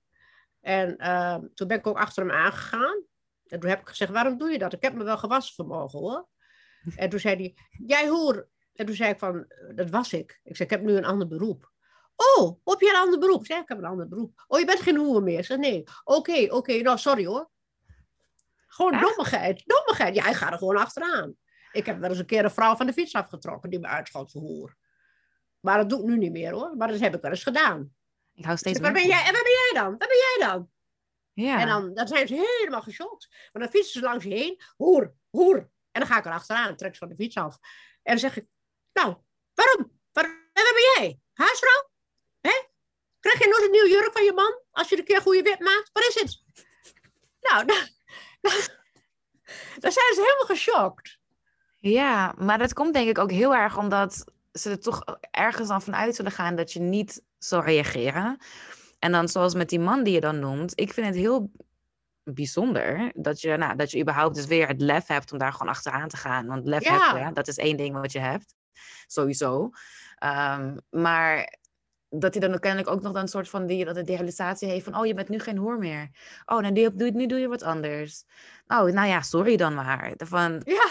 En 0.61 0.95
uh, 0.97 1.37
toen 1.53 1.67
ben 1.67 1.77
ik 1.77 1.87
ook 1.87 1.97
achter 1.97 2.25
hem 2.25 2.35
aangegaan. 2.35 3.03
En 3.51 3.59
toen 3.59 3.69
heb 3.69 3.79
ik 3.79 3.87
gezegd, 3.87 4.11
waarom 4.11 4.37
doe 4.37 4.49
je 4.49 4.57
dat? 4.57 4.73
Ik 4.73 4.81
heb 4.81 4.93
me 4.93 5.03
wel 5.03 5.17
gewassen 5.17 5.55
vanmorgen 5.55 5.99
hoor. 5.99 6.27
En 6.95 7.09
toen 7.09 7.19
zei 7.19 7.35
hij, 7.35 7.55
jij 7.87 8.09
hoor. 8.09 8.49
En 8.73 8.85
toen 8.85 8.95
zei 8.95 9.11
ik 9.11 9.19
van, 9.19 9.45
dat 9.75 9.89
was 9.89 10.13
ik. 10.13 10.39
Ik 10.43 10.55
zei, 10.55 10.69
ik 10.69 10.75
heb 10.75 10.85
nu 10.85 10.95
een 10.95 11.05
ander 11.05 11.27
beroep. 11.27 11.71
Oh, 12.15 12.59
heb 12.63 12.79
je 12.79 12.89
een 12.89 13.01
ander 13.01 13.19
beroep? 13.19 13.39
Ik 13.39 13.45
zei, 13.45 13.61
ik 13.61 13.67
heb 13.67 13.77
een 13.77 13.85
ander 13.85 14.07
beroep. 14.07 14.43
Oh, 14.47 14.59
je 14.59 14.65
bent 14.65 14.79
geen 14.79 14.97
hoer 14.97 15.23
meer? 15.23 15.39
Ik 15.39 15.45
zei, 15.45 15.59
nee. 15.59 15.83
Oké, 16.03 16.17
okay, 16.17 16.43
oké, 16.43 16.55
okay, 16.55 16.81
nou 16.81 16.97
sorry 16.97 17.25
hoor. 17.25 17.49
Gewoon 18.67 18.93
Echt? 18.93 19.03
dommigheid. 19.03 19.63
Dommigheid. 19.65 20.15
Ja, 20.15 20.23
hij 20.23 20.33
gaat 20.33 20.51
er 20.51 20.57
gewoon 20.57 20.77
achteraan. 20.77 21.35
Ik 21.71 21.85
heb 21.85 21.99
wel 21.99 22.09
eens 22.09 22.19
een 22.19 22.25
keer 22.25 22.43
een 22.43 22.51
vrouw 22.51 22.75
van 22.75 22.85
de 22.85 22.93
fiets 22.93 23.13
afgetrokken 23.13 23.69
die 23.69 23.79
me 23.79 23.87
uitschot 23.87 24.31
voor 24.31 24.41
hoer. 24.41 24.75
Maar 25.59 25.77
dat 25.77 25.89
doe 25.89 25.99
ik 25.99 26.05
nu 26.05 26.17
niet 26.17 26.31
meer 26.31 26.51
hoor. 26.51 26.75
Maar 26.77 26.87
dat 26.87 26.99
heb 26.99 27.15
ik 27.15 27.21
wel 27.21 27.31
eens 27.31 27.43
gedaan. 27.43 27.93
Ik 28.33 28.45
hou 28.45 28.57
steeds 28.57 28.79
waar 28.79 28.93
ben, 28.93 29.07
jij, 29.07 29.23
en 29.25 29.33
waar 29.33 29.43
ben 29.43 29.51
jij 29.51 29.71
dan? 29.73 29.97
Waar 29.97 30.07
ben 30.07 30.17
jij 30.17 30.47
dan? 30.47 30.69
Ja. 31.41 31.59
En 31.59 31.67
dan, 31.67 31.93
dan 31.93 32.07
zijn 32.07 32.27
ze 32.27 32.57
helemaal 32.57 32.81
geschokt. 32.81 33.27
Maar 33.51 33.61
dan 33.61 33.71
fietsen 33.71 33.99
ze 33.99 34.05
langs 34.05 34.23
je 34.23 34.33
heen. 34.33 34.61
Hoer, 34.75 35.13
hoer. 35.29 35.57
En 35.91 36.01
dan 36.01 36.07
ga 36.07 36.17
ik 36.17 36.25
er 36.25 36.31
achteraan 36.31 36.67
en 36.67 36.75
trek 36.75 36.93
ze 36.93 36.99
van 36.99 37.09
de 37.09 37.15
fiets 37.15 37.37
af. 37.37 37.57
En 38.03 38.11
dan 38.11 38.19
zeg 38.19 38.37
ik, 38.37 38.45
nou, 38.93 39.15
waarom? 39.53 39.99
Waar, 40.11 40.25
en 40.25 40.63
waar 40.63 40.73
ben 40.73 41.03
jij? 41.03 41.19
Huisvrouw? 41.33 41.89
Hè? 42.41 42.63
Krijg 43.19 43.39
je 43.39 43.47
nooit 43.47 43.63
een 43.63 43.71
nieuw 43.71 43.87
jurk 43.87 44.11
van 44.13 44.23
je 44.23 44.33
man? 44.33 44.61
Als 44.71 44.89
je 44.89 44.97
een 44.97 45.03
keer 45.03 45.21
goede 45.21 45.41
wit 45.41 45.59
maakt? 45.59 45.89
Wat 45.93 46.03
is 46.07 46.21
het? 46.21 46.43
Nou, 47.41 47.65
dan, 47.65 47.77
dan 49.79 49.91
zijn 49.91 50.13
ze 50.13 50.21
helemaal 50.21 50.55
geschokt. 50.55 51.19
Ja, 51.75 52.33
maar 52.37 52.57
dat 52.57 52.73
komt 52.73 52.93
denk 52.93 53.09
ik 53.09 53.17
ook 53.17 53.31
heel 53.31 53.55
erg 53.55 53.77
omdat 53.77 54.31
ze 54.51 54.69
er 54.69 54.79
toch 54.79 55.03
ergens 55.31 55.67
dan 55.67 55.81
vanuit 55.81 56.15
zullen 56.15 56.31
gaan 56.31 56.55
dat 56.55 56.73
je 56.73 56.79
niet 56.79 57.23
zal 57.37 57.63
reageren. 57.63 58.37
En 58.99 59.11
dan 59.11 59.27
zoals 59.27 59.53
met 59.53 59.69
die 59.69 59.79
man 59.79 60.03
die 60.03 60.13
je 60.13 60.19
dan 60.19 60.39
noemt, 60.39 60.79
ik 60.79 60.93
vind 60.93 61.07
het 61.07 61.15
heel 61.15 61.51
bijzonder 62.23 63.11
dat 63.15 63.41
je, 63.41 63.57
nou, 63.57 63.75
dat 63.75 63.91
je 63.91 64.01
überhaupt 64.01 64.35
dus 64.35 64.45
weer 64.45 64.67
het 64.67 64.81
lef 64.81 65.07
hebt 65.07 65.31
om 65.31 65.37
daar 65.37 65.51
gewoon 65.51 65.73
achteraan 65.73 66.07
te 66.07 66.17
gaan. 66.17 66.47
Want 66.47 66.65
lef 66.67 66.83
ja. 66.83 67.15
heb 67.15 67.27
je, 67.27 67.33
dat 67.33 67.47
is 67.47 67.57
één 67.57 67.77
ding 67.77 67.95
wat 67.95 68.11
je 68.11 68.19
hebt, 68.19 68.55
sowieso. 69.07 69.69
Um, 70.23 70.81
maar 70.89 71.57
dat 72.09 72.33
hij 72.33 72.47
dan 72.47 72.59
kennelijk 72.59 72.89
ook 72.89 73.01
nog 73.01 73.13
dan 73.13 73.21
een 73.21 73.27
soort 73.27 73.49
van 73.49 73.65
die, 73.65 73.85
dat 73.85 73.95
de 73.95 74.03
realisatie 74.03 74.69
heeft 74.69 74.83
van, 74.83 74.97
oh, 74.97 75.05
je 75.05 75.13
bent 75.13 75.29
nu 75.29 75.39
geen 75.39 75.57
hoer 75.57 75.77
meer. 75.77 76.09
Oh, 76.45 76.59
nou, 76.59 76.71
nu, 76.71 77.11
nu 77.11 77.25
doe 77.25 77.39
je 77.39 77.47
wat 77.47 77.63
anders. 77.63 78.25
Oh, 78.67 78.83
nou 78.83 79.07
ja, 79.07 79.21
sorry 79.21 79.57
dan 79.57 79.73
maar. 79.73 80.13
Van, 80.17 80.61
ja. 80.65 80.87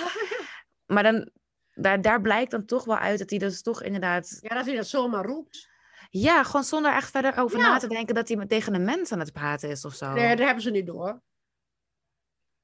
Maar 0.87 1.03
dan, 1.03 1.31
daar, 1.75 2.01
daar 2.01 2.21
blijkt 2.21 2.51
dan 2.51 2.65
toch 2.65 2.85
wel 2.85 2.99
uit 2.99 3.19
dat 3.19 3.31
hij 3.31 3.39
dus 3.39 3.63
toch 3.63 3.83
inderdaad... 3.83 4.39
Ja, 4.41 4.55
dat 4.55 4.67
hij 4.67 4.77
dat 4.77 4.87
zomaar 4.87 5.25
roept. 5.25 5.69
Ja, 6.09 6.43
gewoon 6.43 6.65
zonder 6.65 6.95
echt 6.95 7.11
verder 7.11 7.39
over 7.39 7.59
ja. 7.59 7.69
na 7.69 7.79
te 7.79 7.89
denken 7.89 8.15
dat 8.15 8.29
hij 8.29 8.47
tegen 8.47 8.75
een 8.75 8.85
mens 8.85 9.13
aan 9.13 9.19
het 9.19 9.33
praten 9.33 9.71
is 9.71 9.85
of 9.85 9.95
zo. 9.95 10.13
Nee, 10.13 10.37
dat 10.37 10.47
hebben 10.47 10.63
ze 10.63 10.71
niet 10.71 10.87
door. 10.87 11.21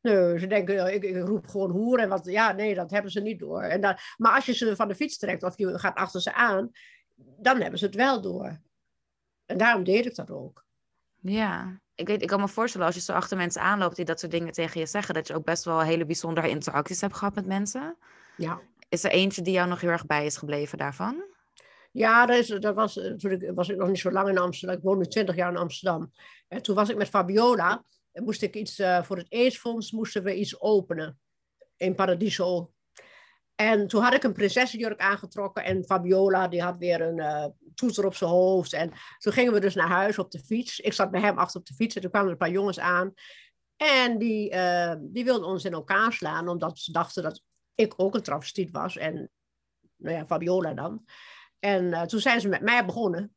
Nee, 0.00 0.38
ze 0.38 0.46
denken, 0.46 0.94
ik, 0.94 1.02
ik, 1.02 1.16
roep 1.16 1.46
gewoon 1.46 1.70
hoer 1.70 1.98
en 1.98 2.08
wat. 2.08 2.24
Ja, 2.24 2.52
nee, 2.52 2.74
dat 2.74 2.90
hebben 2.90 3.10
ze 3.10 3.20
niet 3.20 3.38
door. 3.38 3.62
En 3.62 3.80
dan, 3.80 3.96
maar 4.16 4.34
als 4.34 4.46
je 4.46 4.54
ze 4.54 4.76
van 4.76 4.88
de 4.88 4.94
fiets 4.94 5.18
trekt 5.18 5.42
of 5.42 5.58
je 5.58 5.78
gaat 5.78 5.94
achter 5.94 6.20
ze 6.20 6.34
aan, 6.34 6.70
dan 7.16 7.60
hebben 7.60 7.78
ze 7.78 7.84
het 7.84 7.94
wel 7.94 8.20
door. 8.20 8.60
En 9.46 9.58
daarom 9.58 9.84
deed 9.84 10.06
ik 10.06 10.14
dat 10.14 10.30
ook. 10.30 10.64
Ja, 11.20 11.80
ik, 11.94 12.06
weet, 12.06 12.22
ik 12.22 12.28
kan 12.28 12.40
me 12.40 12.48
voorstellen 12.48 12.86
als 12.86 12.94
je 12.94 13.00
zo 13.00 13.12
achter 13.12 13.36
mensen 13.36 13.62
aanloopt 13.62 13.96
die 13.96 14.04
dat 14.04 14.20
soort 14.20 14.32
dingen 14.32 14.52
tegen 14.52 14.80
je 14.80 14.86
zeggen, 14.86 15.14
dat 15.14 15.26
je 15.26 15.34
ook 15.34 15.44
best 15.44 15.64
wel 15.64 15.80
hele 15.80 16.06
bijzondere 16.06 16.48
interacties 16.48 17.00
hebt 17.00 17.16
gehad 17.16 17.34
met 17.34 17.46
mensen. 17.46 17.96
Ja. 18.36 18.60
Is 18.88 19.04
er 19.04 19.10
eentje 19.10 19.42
die 19.42 19.52
jou 19.52 19.68
nog 19.68 19.80
heel 19.80 19.90
erg 19.90 20.06
bij 20.06 20.26
is 20.26 20.36
gebleven 20.36 20.78
daarvan? 20.78 21.24
Ja, 21.94 22.26
dat, 22.26 22.62
dat 22.62 22.74
was, 22.74 22.92
toen 22.92 23.30
ik, 23.30 23.50
was 23.54 23.68
ik 23.68 23.76
nog 23.76 23.88
niet 23.88 23.98
zo 23.98 24.10
lang 24.10 24.28
in 24.28 24.38
Amsterdam. 24.38 24.76
Ik 24.76 24.82
woonde 24.82 25.08
20 25.08 25.36
jaar 25.36 25.50
in 25.50 25.56
Amsterdam. 25.56 26.12
En 26.48 26.62
toen 26.62 26.74
was 26.74 26.88
ik 26.88 26.96
met 26.96 27.08
Fabiola. 27.08 27.84
En 28.12 28.24
moest 28.24 28.42
ik 28.42 28.54
iets, 28.54 28.78
uh, 28.78 29.02
voor 29.02 29.16
het 29.16 29.30
AIDS-fonds 29.30 29.92
moesten 29.92 30.22
we 30.22 30.36
iets 30.36 30.60
openen. 30.60 31.18
In 31.76 31.94
Paradiso. 31.94 32.72
En 33.54 33.86
toen 33.86 34.02
had 34.02 34.14
ik 34.14 34.22
een 34.22 34.32
prinsessenjurk 34.32 35.00
aangetrokken. 35.00 35.64
En 35.64 35.84
Fabiola 35.84 36.48
die 36.48 36.62
had 36.62 36.76
weer 36.78 37.00
een 37.00 37.18
uh, 37.18 37.46
toeter 37.74 38.06
op 38.06 38.14
zijn 38.14 38.30
hoofd. 38.30 38.72
En 38.72 38.92
toen 39.18 39.32
gingen 39.32 39.52
we 39.52 39.60
dus 39.60 39.74
naar 39.74 39.88
huis 39.88 40.18
op 40.18 40.30
de 40.30 40.44
fiets. 40.44 40.80
Ik 40.80 40.92
zat 40.92 41.10
bij 41.10 41.20
hem 41.20 41.38
achter 41.38 41.60
op 41.60 41.66
de 41.66 41.74
fiets. 41.74 41.94
En 41.94 42.00
toen 42.00 42.10
kwamen 42.10 42.28
er 42.28 42.34
een 42.34 42.46
paar 42.46 42.54
jongens 42.54 42.78
aan. 42.78 43.14
En 43.76 44.18
die, 44.18 44.56
die 45.00 45.24
wilden 45.24 45.48
ons 45.48 45.64
in 45.64 45.72
elkaar 45.72 46.12
slaan. 46.12 46.48
Omdat 46.48 46.78
ze 46.78 46.92
dachten 46.92 47.22
dat 47.22 47.42
ik 47.74 47.94
ook 47.96 48.14
een 48.14 48.22
travestiet 48.22 48.70
was. 48.70 48.96
En 48.96 49.30
nou 49.96 50.16
ja, 50.16 50.26
Fabiola 50.26 50.74
dan. 50.74 51.04
En 51.64 51.84
uh, 51.84 52.02
toen 52.02 52.20
zijn 52.20 52.40
ze 52.40 52.48
met 52.48 52.60
mij 52.60 52.84
begonnen 52.84 53.34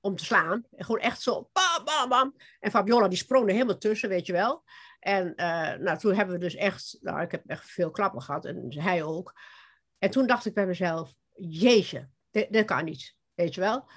om 0.00 0.16
te 0.16 0.24
slaan. 0.24 0.66
En 0.76 0.84
gewoon 0.84 1.00
echt 1.00 1.22
zo, 1.22 1.50
bam, 1.52 1.84
bam, 1.84 2.08
bam. 2.08 2.36
En 2.60 2.70
Fabiola 2.70 3.08
die 3.08 3.18
sprong 3.18 3.46
er 3.46 3.52
helemaal 3.52 3.78
tussen, 3.78 4.08
weet 4.08 4.26
je 4.26 4.32
wel. 4.32 4.64
En 5.00 5.32
uh, 5.36 5.72
nou, 5.72 5.98
toen 5.98 6.14
hebben 6.14 6.34
we 6.34 6.40
dus 6.40 6.54
echt, 6.54 6.98
nou, 7.00 7.20
ik 7.20 7.30
heb 7.30 7.42
echt 7.46 7.70
veel 7.70 7.90
klappen 7.90 8.22
gehad 8.22 8.44
en 8.44 8.80
hij 8.80 9.02
ook. 9.02 9.40
En 9.98 10.10
toen 10.10 10.26
dacht 10.26 10.46
ik 10.46 10.54
bij 10.54 10.66
mezelf, 10.66 11.14
jeetje, 11.34 12.08
dit, 12.30 12.64
kan 12.64 12.84
niet, 12.84 13.14
weet 13.34 13.54
je 13.54 13.60
wel. 13.60 13.90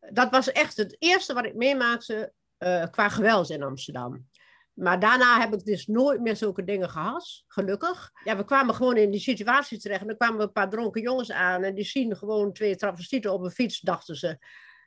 Dat 0.00 0.30
was 0.30 0.52
echt 0.52 0.76
het 0.76 0.96
eerste 0.98 1.34
wat 1.34 1.44
ik 1.44 1.54
meemaakte 1.54 2.32
uh, 2.58 2.84
qua 2.90 3.08
geweld 3.08 3.50
in 3.50 3.62
Amsterdam. 3.62 4.28
Maar 4.76 5.00
daarna 5.00 5.40
heb 5.40 5.54
ik 5.54 5.64
dus 5.64 5.86
nooit 5.86 6.20
meer 6.20 6.36
zulke 6.36 6.64
dingen 6.64 6.90
gehad, 6.90 7.44
gelukkig. 7.46 8.12
Ja, 8.24 8.36
we 8.36 8.44
kwamen 8.44 8.74
gewoon 8.74 8.96
in 8.96 9.10
die 9.10 9.20
situatie 9.20 9.78
terecht. 9.78 10.00
En 10.00 10.06
dan 10.06 10.16
kwamen 10.16 10.40
een 10.40 10.52
paar 10.52 10.70
dronken 10.70 11.02
jongens 11.02 11.32
aan. 11.32 11.62
En 11.62 11.74
die 11.74 11.84
zien 11.84 12.16
gewoon 12.16 12.52
twee 12.52 12.76
travestieten 12.76 13.32
op 13.32 13.42
een 13.42 13.50
fiets, 13.50 13.80
dachten 13.80 14.16
ze. 14.16 14.38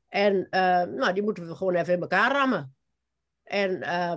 En 0.07 0.35
uh, 0.35 0.83
nou, 0.83 1.13
die 1.13 1.23
moeten 1.23 1.47
we 1.47 1.55
gewoon 1.55 1.75
even 1.75 1.93
in 1.93 2.01
elkaar 2.01 2.31
rammen. 2.31 2.75
En 3.43 3.71
uh, 3.71 4.15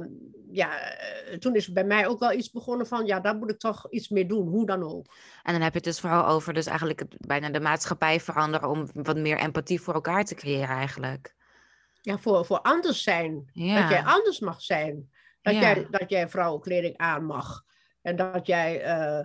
ja, 0.50 0.80
eh, 0.80 1.38
toen 1.38 1.54
is 1.54 1.72
bij 1.72 1.84
mij 1.84 2.06
ook 2.06 2.18
wel 2.18 2.32
iets 2.32 2.50
begonnen 2.50 2.86
van, 2.86 3.06
ja, 3.06 3.20
daar 3.20 3.36
moet 3.36 3.50
ik 3.50 3.58
toch 3.58 3.90
iets 3.90 4.08
mee 4.08 4.26
doen, 4.26 4.48
hoe 4.48 4.66
dan 4.66 4.82
ook. 4.82 5.06
En 5.42 5.52
dan 5.52 5.62
heb 5.62 5.72
je 5.72 5.78
het 5.78 5.84
dus 5.84 6.00
vooral 6.00 6.26
over, 6.26 6.54
dus 6.54 6.66
eigenlijk 6.66 6.98
het, 6.98 7.14
bijna 7.18 7.50
de 7.50 7.60
maatschappij 7.60 8.20
veranderen 8.20 8.68
om 8.68 8.88
wat 8.92 9.16
meer 9.16 9.38
empathie 9.38 9.80
voor 9.80 9.94
elkaar 9.94 10.24
te 10.24 10.34
creëren 10.34 10.76
eigenlijk. 10.76 11.34
Ja, 12.00 12.18
voor, 12.18 12.44
voor 12.44 12.60
anders 12.60 13.02
zijn. 13.02 13.50
Ja. 13.52 13.80
Dat 13.80 13.90
jij 13.90 14.02
anders 14.04 14.40
mag 14.40 14.62
zijn. 14.62 15.10
Dat, 15.42 15.54
Ja. 15.54 15.60
jij, 15.60 15.86
dat 15.90 16.10
jij 16.10 16.28
vrouwenkleding 16.28 16.96
aan 16.96 17.24
mag. 17.24 17.64
En 18.02 18.16
dat 18.16 18.46
jij, 18.46 18.82
eh, 18.82 19.24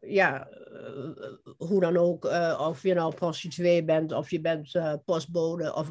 ja, 0.00 0.48
eh, 0.48 1.54
hoe 1.56 1.80
dan 1.80 1.96
ook, 1.96 2.24
eh, 2.24 2.66
of 2.68 2.82
je 2.82 2.94
nou 2.94 3.14
prostituee 3.14 3.84
bent, 3.84 4.12
of 4.12 4.30
je 4.30 4.40
bent 4.40 4.72
postbode, 5.04 5.74
of 5.74 5.90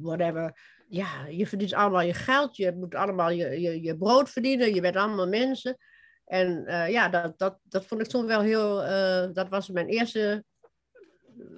whatever. 0.00 0.58
Ja, 0.88 1.26
je 1.26 1.46
verdient 1.46 1.74
allemaal 1.74 2.00
je 2.00 2.14
geld, 2.14 2.56
je 2.56 2.72
moet 2.72 2.94
allemaal 2.94 3.30
je, 3.30 3.60
je, 3.60 3.82
je 3.82 3.96
brood 3.96 4.30
verdienen, 4.30 4.74
je 4.74 4.80
bent 4.80 4.96
allemaal 4.96 5.28
mensen. 5.28 5.76
En 6.24 6.64
ja, 6.88 7.08
dat, 7.08 7.38
dat, 7.38 7.58
dat 7.62 7.86
vond 7.86 8.00
ik 8.00 8.06
toen 8.06 8.26
wel 8.26 8.40
heel, 8.40 8.76
dat 9.32 9.48
was 9.48 9.68
mijn 9.68 9.88
eerste 9.88 10.44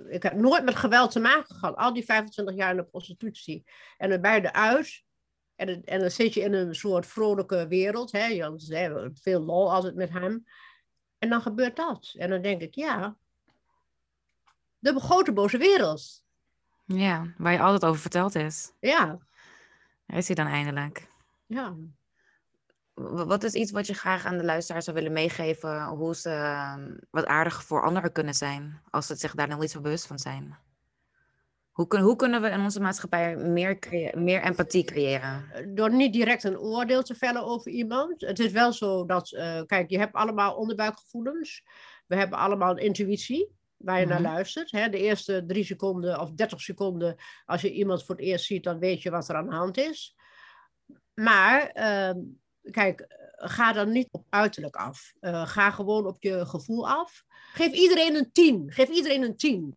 ik 0.09 0.23
heb 0.23 0.35
nooit 0.35 0.65
met 0.65 0.75
geweld 0.75 1.11
te 1.11 1.21
maken 1.21 1.55
gehad. 1.55 1.77
Al 1.77 1.93
die 1.93 2.05
25 2.05 2.55
jaar 2.55 2.71
in 2.71 2.77
de 2.77 2.85
prostitutie. 2.85 3.65
En 3.97 4.11
er 4.11 4.21
beide 4.21 4.53
uit. 4.53 5.03
En, 5.69 5.85
en 5.85 6.01
dan 6.01 6.11
zit 6.11 6.35
je 6.35 6.41
in 6.41 6.53
een 6.53 6.75
soort 6.75 7.07
vrolijke 7.07 7.67
wereld. 7.67 8.13
Hè? 8.13 8.25
Je 8.27 9.11
veel 9.15 9.41
lol 9.41 9.73
altijd 9.73 9.95
met 9.95 10.11
hem. 10.11 10.47
En 11.19 11.29
dan 11.29 11.43
gebeurt 11.43 11.77
dat. 11.77 12.15
En 12.19 12.31
dan 12.31 12.43
denk 12.43 12.61
ik, 12.61 12.75
ja. 12.75 13.17
De 14.79 15.01
grote 15.01 15.33
boze 15.33 15.59
wereld. 15.59 16.23
Ja, 16.85 17.35
waar 17.39 17.53
je 17.53 17.61
altijd 17.61 17.85
over 17.85 18.01
verteld 18.01 18.35
is. 18.35 18.73
Ja, 18.81 19.19
Daar 20.07 20.19
is 20.19 20.27
hij 20.27 20.37
dan 20.37 20.47
eindelijk. 20.47 21.09
ja. 21.47 21.75
Wat 22.95 23.43
is 23.43 23.53
iets 23.55 23.71
wat 23.71 23.87
je 23.87 23.95
graag 23.95 24.25
aan 24.25 24.37
de 24.39 24.45
luisteraar 24.45 24.83
zou 24.83 24.97
willen 24.97 25.13
meegeven, 25.13 25.85
hoe 25.85 26.15
ze 26.15 26.31
eh, 26.31 26.77
wat 27.11 27.27
aardiger 27.27 27.63
voor 27.63 27.83
anderen 27.83 28.13
kunnen 28.13 28.35
zijn, 28.35 28.81
als 28.91 29.07
ze 29.07 29.15
zich 29.15 29.35
daar 29.35 29.49
nog 29.49 29.59
niet 29.61 29.71
zo 29.71 29.81
bewust 29.81 30.07
van 30.07 30.19
zijn? 30.19 30.57
Hoe, 31.73 31.87
kun, 31.87 32.01
hoe 32.01 32.17
kunnen 32.17 32.43
we 32.43 32.49
in 32.49 32.61
onze 32.61 32.81
maatschappij 32.81 33.37
meer, 33.37 33.79
meer 34.15 34.43
empathie 34.43 34.85
creëren? 34.85 35.45
Door 35.75 35.95
niet 35.95 36.13
direct 36.13 36.45
een 36.45 36.59
oordeel 36.59 37.03
te 37.03 37.15
vellen 37.15 37.45
over 37.45 37.71
iemand. 37.71 38.21
Het 38.21 38.39
is 38.39 38.53
wel 38.53 38.73
zo 38.73 39.05
dat, 39.05 39.33
eh, 39.33 39.63
kijk, 39.67 39.91
je 39.91 39.99
hebt 39.99 40.15
allemaal 40.15 40.55
onderbuikgevoelens. 40.55 41.63
We 42.07 42.17
hebben 42.17 42.39
allemaal 42.39 42.71
een 42.71 42.85
intuïtie 42.85 43.49
waar 43.77 44.01
je 44.01 44.07
Mhm. 44.07 44.23
naar 44.23 44.33
luistert. 44.33 44.71
Hè? 44.71 44.89
De 44.89 44.99
eerste 44.99 45.45
drie 45.47 45.65
seconden 45.65 46.21
of 46.21 46.31
dertig 46.33 46.61
seconden, 46.61 47.17
als 47.45 47.61
je 47.61 47.73
iemand 47.73 48.05
voor 48.05 48.15
het 48.15 48.25
eerst 48.25 48.45
ziet, 48.45 48.65
dan 48.65 48.79
weet 48.79 49.03
je 49.03 49.11
wat 49.11 49.29
er 49.29 49.37
aan 49.37 49.49
de 49.49 49.55
hand 49.55 49.77
is. 49.79 50.17
Maar, 51.15 51.67
ehm, 51.67 52.19
kijk, 52.71 53.07
ga 53.37 53.73
dan 53.73 53.93
niet 53.93 54.09
op 54.11 54.25
uiterlijk 54.29 54.77
af. 54.77 55.13
Eh, 55.21 55.47
ga 55.47 55.71
gewoon 55.71 56.07
op 56.07 56.17
je 56.23 56.47
gevoel 56.47 56.89
af. 56.89 57.25
Geef 57.53 57.73
iedereen 57.73 58.15
een 58.15 58.33
tien. 58.33 58.65
Geef 58.73 58.89
iedereen 58.89 59.23
een 59.23 59.37
tien. 59.37 59.77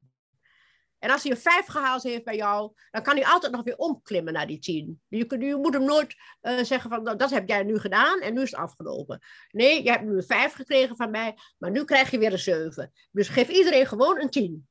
En 1.05 1.11
als 1.11 1.23
hij 1.23 1.31
een 1.31 1.37
vijf 1.37 1.65
gehaald 1.65 2.03
heeft 2.03 2.23
bij 2.23 2.35
jou, 2.35 2.71
dan 2.91 3.03
kan 3.03 3.15
hij 3.15 3.25
altijd 3.25 3.51
nog 3.51 3.63
weer 3.63 3.75
omklimmen 3.75 4.33
naar 4.33 4.47
die 4.47 4.59
tien. 4.59 5.01
Je, 5.07 5.57
moet 5.61 5.73
hem 5.73 5.83
nooit 5.83 6.15
eh, 6.41 6.63
zeggen 6.63 6.89
van, 6.89 7.03
"Nou, 7.03 7.17
dat 7.17 7.29
heb 7.29 7.47
jij 7.47 7.63
nu 7.63 7.79
gedaan 7.79 8.19
en 8.19 8.33
nu 8.33 8.41
is 8.41 8.51
het 8.51 8.59
afgelopen. 8.59 9.19
Nee, 9.51 9.83
je 9.83 9.89
hebt 9.89 10.03
nu 10.03 10.15
een 10.15 10.23
vijf 10.23 10.53
gekregen 10.53 10.95
van 10.95 11.11
mij, 11.11 11.37
maar 11.57 11.71
nu 11.71 11.83
krijg 11.83 12.11
je 12.11 12.17
weer 12.17 12.31
een 12.31 12.39
zeven. 12.39 12.91
Dus 13.11 13.27
geef 13.27 13.49
iedereen 13.49 13.85
gewoon 13.85 14.21
een 14.21 14.29
tien. 14.29 14.67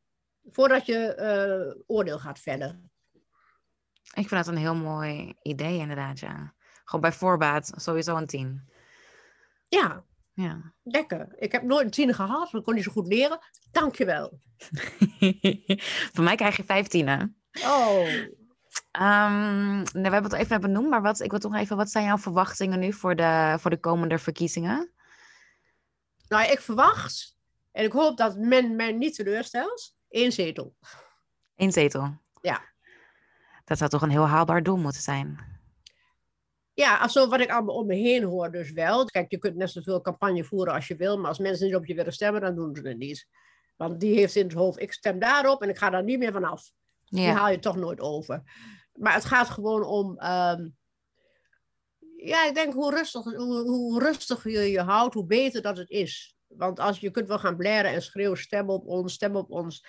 Voordat 0.51 0.87
je 0.87 1.15
eh, 1.15 1.83
oordeel 1.87 2.19
gaat 2.19 2.39
vellen. 2.39 2.91
Ik 4.03 4.29
vind 4.29 4.45
dat 4.45 4.47
een 4.47 4.57
heel 4.57 4.75
mooi 4.75 5.35
idee, 5.43 5.79
inderdaad, 5.79 6.19
ja. 6.19 6.55
Gewoon 6.85 7.01
bij 7.01 7.13
voorbaat 7.13 7.73
sowieso 7.77 8.17
een 8.17 8.27
tien. 8.27 8.69
Ja, 9.69 10.05
Ja. 10.35 10.73
lekker. 10.83 11.35
Ik 11.39 11.53
heb 11.53 11.63
nooit 11.63 11.85
een 11.85 11.91
tien 11.91 12.15
gehad, 12.15 12.39
want 12.39 12.55
ik 12.55 12.65
kon 12.65 12.75
niet 12.75 12.85
zo 12.85 12.93
goed 12.93 13.07
leren. 13.07 13.39
Dankjewel. 13.71 14.39
Van 16.15 16.25
mij 16.25 16.37
krijg 16.37 16.57
je 16.57 16.65
vijftienen. 16.65 17.37
Oh, 17.53 18.09
Ehm, 18.91 19.77
nou, 19.77 19.91
we 19.93 20.11
hebben 20.11 20.23
het 20.23 20.33
even 20.33 20.61
benoemd, 20.61 20.89
maar 20.91 21.03
wat, 21.03 21.21
ik 21.21 21.31
wil 21.31 21.41
toch 21.41 21.55
even, 21.55 21.77
wat 21.77 21.91
zijn 21.91 22.05
jouw 22.05 22.19
verwachtingen 22.19 22.79
nu 22.79 22.93
voor 22.93 23.17
de, 23.17 23.57
voor 23.61 23.71
de 23.71 23.81
komende 23.81 24.19
verkiezingen? 24.19 24.93
nou 26.29 26.51
ik 26.51 26.61
verwacht, 26.61 27.37
en 27.73 27.85
ik 27.85 27.93
hoop 27.93 28.17
dat 28.17 28.37
men 28.37 28.77
mij 28.77 28.93
niet 28.93 29.15
teleurstelt, 29.15 29.97
één 30.09 30.33
zetel. 30.33 30.77
Eén 31.57 31.73
zetel. 31.73 32.19
Ja. 32.41 32.63
Dat 33.65 33.79
zou 33.79 33.91
toch 33.91 34.03
een 34.03 34.11
heel 34.11 34.29
haalbaar 34.29 34.63
doel 34.63 34.77
moeten 34.77 35.03
zijn. 35.03 35.54
Ja, 36.75 37.09
zo 37.09 37.29
wat 37.29 37.41
ik 37.41 37.51
allemaal 37.51 37.75
om 37.75 37.87
me 37.87 37.95
heen 37.95 38.23
hoor 38.23 38.51
dus 38.51 38.73
wel. 38.73 39.05
Kijk, 39.05 39.31
je 39.31 39.39
kunt 39.39 39.57
net 39.57 39.71
zoveel 39.71 40.01
campagne 40.01 40.45
voeren 40.45 40.75
als 40.75 40.89
je 40.89 40.97
wil, 40.97 41.19
maar 41.19 41.29
als 41.29 41.39
mensen 41.39 41.67
niet 41.67 41.77
op 41.77 41.87
je 41.87 41.95
willen 41.95 42.13
stemmen, 42.13 42.41
dan 42.41 42.55
doen 42.55 42.75
ze 42.77 42.89
het 42.89 42.99
niet. 42.99 43.27
Want 43.77 44.01
die 44.01 44.15
heeft 44.19 44.37
in 44.37 44.45
het 44.45 44.53
hoofd, 44.53 44.81
ik 44.81 44.93
stem 44.93 45.19
daarop 45.19 45.63
en 45.63 45.69
ik 45.69 45.79
ga 45.79 45.91
daar 45.91 46.05
niet 46.05 46.19
meer 46.19 46.33
vanaf. 46.33 46.71
Die 47.05 47.21
Ja. 47.23 47.33
haal 47.33 47.51
je 47.51 47.59
toch 47.59 47.77
nooit 47.77 48.01
over. 48.01 48.43
Maar 48.93 49.15
het 49.15 49.25
gaat 49.25 49.49
gewoon 49.49 49.85
om, 49.85 50.19
ehm, 50.19 50.69
ja, 52.17 52.47
ik 52.47 52.55
denk 52.55 52.73
hoe 52.73 52.95
rustig, 52.95 53.25
hoe, 53.25 53.63
hoe 53.69 53.99
rustig 53.99 54.45
je 54.45 54.71
je 54.71 54.81
houdt, 54.81 55.15
hoe 55.15 55.27
beter 55.27 55.63
dat 55.63 55.77
het 55.77 55.91
is. 55.91 56.37
Want 56.47 56.81
als 56.81 57.01
je 57.01 57.11
kunt 57.11 57.29
wel 57.29 57.39
gaan 57.39 57.57
blaren 57.57 57.91
en 57.91 58.03
schreeuwen, 58.03 58.39
stem 58.39 58.71
op 58.71 58.87
ons, 58.87 59.13
stem 59.13 59.37
op 59.37 59.51
ons, 59.51 59.87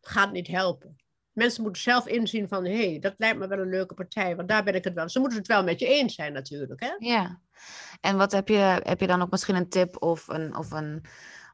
gaat 0.00 0.32
niet 0.32 0.46
helpen. 0.46 0.96
Mensen 1.38 1.62
moeten 1.62 1.82
zelf 1.82 2.06
inzien 2.06 2.48
van, 2.48 2.64
hé, 2.64 2.90
hey, 2.90 2.98
dat 2.98 3.14
lijkt 3.16 3.38
me 3.38 3.46
wel 3.46 3.58
een 3.58 3.68
leuke 3.68 3.94
partij, 3.94 4.36
want 4.36 4.48
daar 4.48 4.64
ben 4.64 4.74
ik 4.74 4.84
het 4.84 4.94
wel. 4.94 5.08
Ze 5.08 5.20
moeten 5.20 5.38
het 5.38 5.46
wel 5.46 5.64
met 5.64 5.80
je 5.80 5.86
eens 5.86 6.14
zijn 6.14 6.32
natuurlijk, 6.32 6.80
hè? 6.80 6.94
Ja. 6.98 7.40
En 8.00 8.16
wat 8.16 8.32
heb 8.32 8.48
je, 8.48 8.80
heb 8.82 9.00
je 9.00 9.06
dan 9.06 9.22
ook 9.22 9.30
misschien 9.30 9.54
een 9.54 9.68
tip 9.68 10.02
of, 10.02 10.28
een, 10.28 10.56
of, 10.56 10.70
een, 10.70 11.04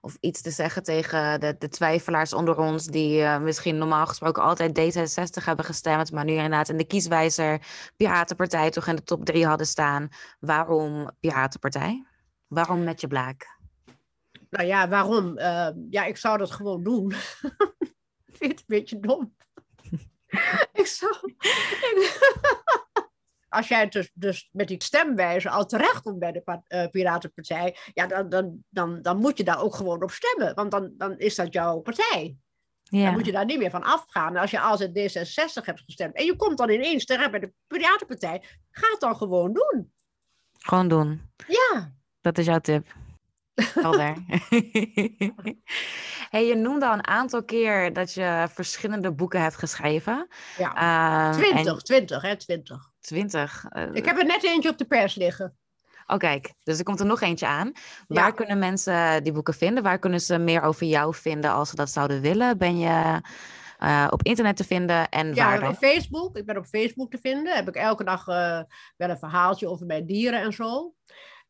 of 0.01 0.16
iets 0.20 0.41
te 0.41 0.51
zeggen 0.51 0.82
tegen 0.82 1.41
de, 1.41 1.57
de 1.59 1.68
twijfelaars 1.68 2.32
onder 2.32 2.59
ons 2.59 2.87
die 2.87 3.22
eh, 3.22 3.41
misschien 3.41 3.78
normaal 3.78 4.07
gesproken 4.07 4.43
altijd 4.43 4.80
D66 4.80 5.45
hebben 5.45 5.64
gestemd, 5.64 6.12
maar 6.12 6.24
nu 6.24 6.32
inderdaad 6.32 6.68
in 6.68 6.76
de 6.76 6.87
kieswijzer 6.87 7.66
Piratenpartij 7.97 8.70
toch 8.70 8.87
in 8.87 8.97
de 8.97 9.03
top 9.03 9.24
drie 9.24 9.47
hadden 9.47 9.66
staan. 9.66 10.09
Waarom 10.41 11.11
Piratenpartij? 11.20 12.05
Waarom 12.47 12.85
met 12.85 13.01
je 13.01 13.07
blaak? 13.07 13.59
Nou 14.51 14.66
ja, 14.66 14.89
waarom? 14.89 15.39
Eh, 15.39 15.68
ja, 15.91 16.05
ik 16.05 16.16
zou 16.16 16.39
dat 16.39 16.51
gewoon 16.51 16.82
doen. 16.82 17.12
ik 18.30 18.37
vind 18.37 18.51
het 18.51 18.61
een 18.61 18.64
beetje 18.66 19.01
dom. 19.01 19.35
ik. 20.72 20.89
Als 23.49 23.68
jij 23.68 23.89
dus, 23.89 24.11
dus 24.14 24.49
met 24.53 24.68
die 24.68 24.82
stemwijze 24.82 25.51
al 25.51 25.66
terecht 25.66 26.03
komt 26.03 26.18
bij 26.18 26.32
de 26.32 26.61
eh, 26.66 26.91
Piratenpartij, 26.91 27.76
ja, 27.93 28.07
dan, 28.07 28.28
dan, 28.28 28.64
dan, 28.68 29.03
dan 29.03 29.16
moet 29.16 29.39
je 29.39 29.45
daar 29.45 29.62
ook 29.62 29.74
gewoon 29.74 30.03
op 30.03 30.11
stemmen. 30.11 30.55
Want 30.55 30.70
dan, 30.70 30.93
dan 30.97 31.18
is 31.18 31.35
dat 31.35 31.53
jouw 31.53 31.80
partij. 31.80 32.37
Ja. 32.82 33.05
Dan 33.05 33.12
moet 33.12 33.26
je 33.26 33.32
daar 33.32 33.45
niet 33.45 33.59
meer 33.59 33.70
van 33.70 33.82
afgaan. 33.82 34.37
Als 34.37 34.51
je 34.51 34.61
altijd 34.61 34.91
D66 34.91 35.64
hebt 35.64 35.80
gestemd 35.80 36.14
en 36.14 36.24
je 36.24 36.37
komt 36.37 36.59
dan 36.59 36.70
ineens 36.70 37.05
terecht 37.05 37.30
bij 37.30 37.41
de 37.41 37.53
Piratenpartij, 37.66 38.43
ga 38.70 38.91
het 38.91 39.01
dan 39.01 39.16
gewoon 39.16 39.53
doen. 39.53 39.93
Gewoon 40.59 40.89
doen. 40.89 41.30
Ja. 41.47 41.95
Dat 42.20 42.39
is 42.39 42.47
jouw 42.47 42.59
tip. 42.59 42.95
Helder. 43.55 44.14
hey, 46.35 46.47
je 46.47 46.55
noemde 46.55 46.87
al 46.87 46.93
een 46.93 47.07
aantal 47.07 47.45
keer 47.45 47.93
dat 47.93 48.12
je 48.14 48.47
verschillende 48.51 49.12
boeken 49.12 49.41
hebt 49.43 49.57
geschreven. 49.57 50.26
ja. 50.59 50.74
Ehm, 50.74 51.43
en 51.43 51.53
20, 51.53 51.82
20, 51.82 52.22
hè, 52.22 52.37
20. 52.37 52.91
20. 53.01 53.64
eh, 53.68 53.89
Ik 53.93 54.05
heb 54.05 54.18
er 54.18 54.24
net 54.26 54.45
eentje 54.45 54.70
op 54.70 54.78
de 54.78 54.85
pers 54.85 55.14
liggen. 55.14 55.57
Oh, 56.07 56.16
kijk. 56.16 56.53
Dus 56.62 56.78
er 56.78 56.85
komt 56.85 57.01
er 57.01 57.07
nog 57.07 57.20
eentje 57.20 57.47
aan. 57.47 57.72
Waar 58.07 58.24
Ja. 58.26 58.30
kunnen 58.30 58.59
mensen 58.59 59.22
die 59.22 59.32
boeken 59.32 59.55
vinden? 59.55 59.82
Waar 59.82 59.99
kunnen 59.99 60.20
ze 60.20 60.39
meer 60.39 60.62
over 60.62 60.87
jou 60.87 61.14
vinden 61.14 61.51
als 61.51 61.68
ze 61.68 61.76
dat 61.76 61.91
zouden 61.91 62.20
willen? 62.20 62.59
Ben 62.59 62.78
je 62.78 63.20
eh, 63.78 64.07
op 64.11 64.22
internet 64.22 64.57
te 64.57 64.64
vinden 64.64 65.09
en 65.09 65.35
waar 65.35 65.55
Ja, 65.55 65.61
dan? 65.61 65.74
Facebook. 65.74 66.37
Ik 66.37 66.47
ben 66.47 66.57
op 66.57 66.66
Facebook 66.66 67.11
te 67.11 67.18
vinden. 67.18 67.55
Heb 67.55 67.68
ik 67.68 67.74
elke 67.76 68.05
dag 68.05 68.28
eh, 68.28 68.61
wel 68.97 69.09
een 69.11 69.18
verhaaltje 69.18 69.68
over 69.68 69.87
mijn 69.87 70.07
dieren 70.07 70.41
en 70.41 70.53
zo. 70.53 70.95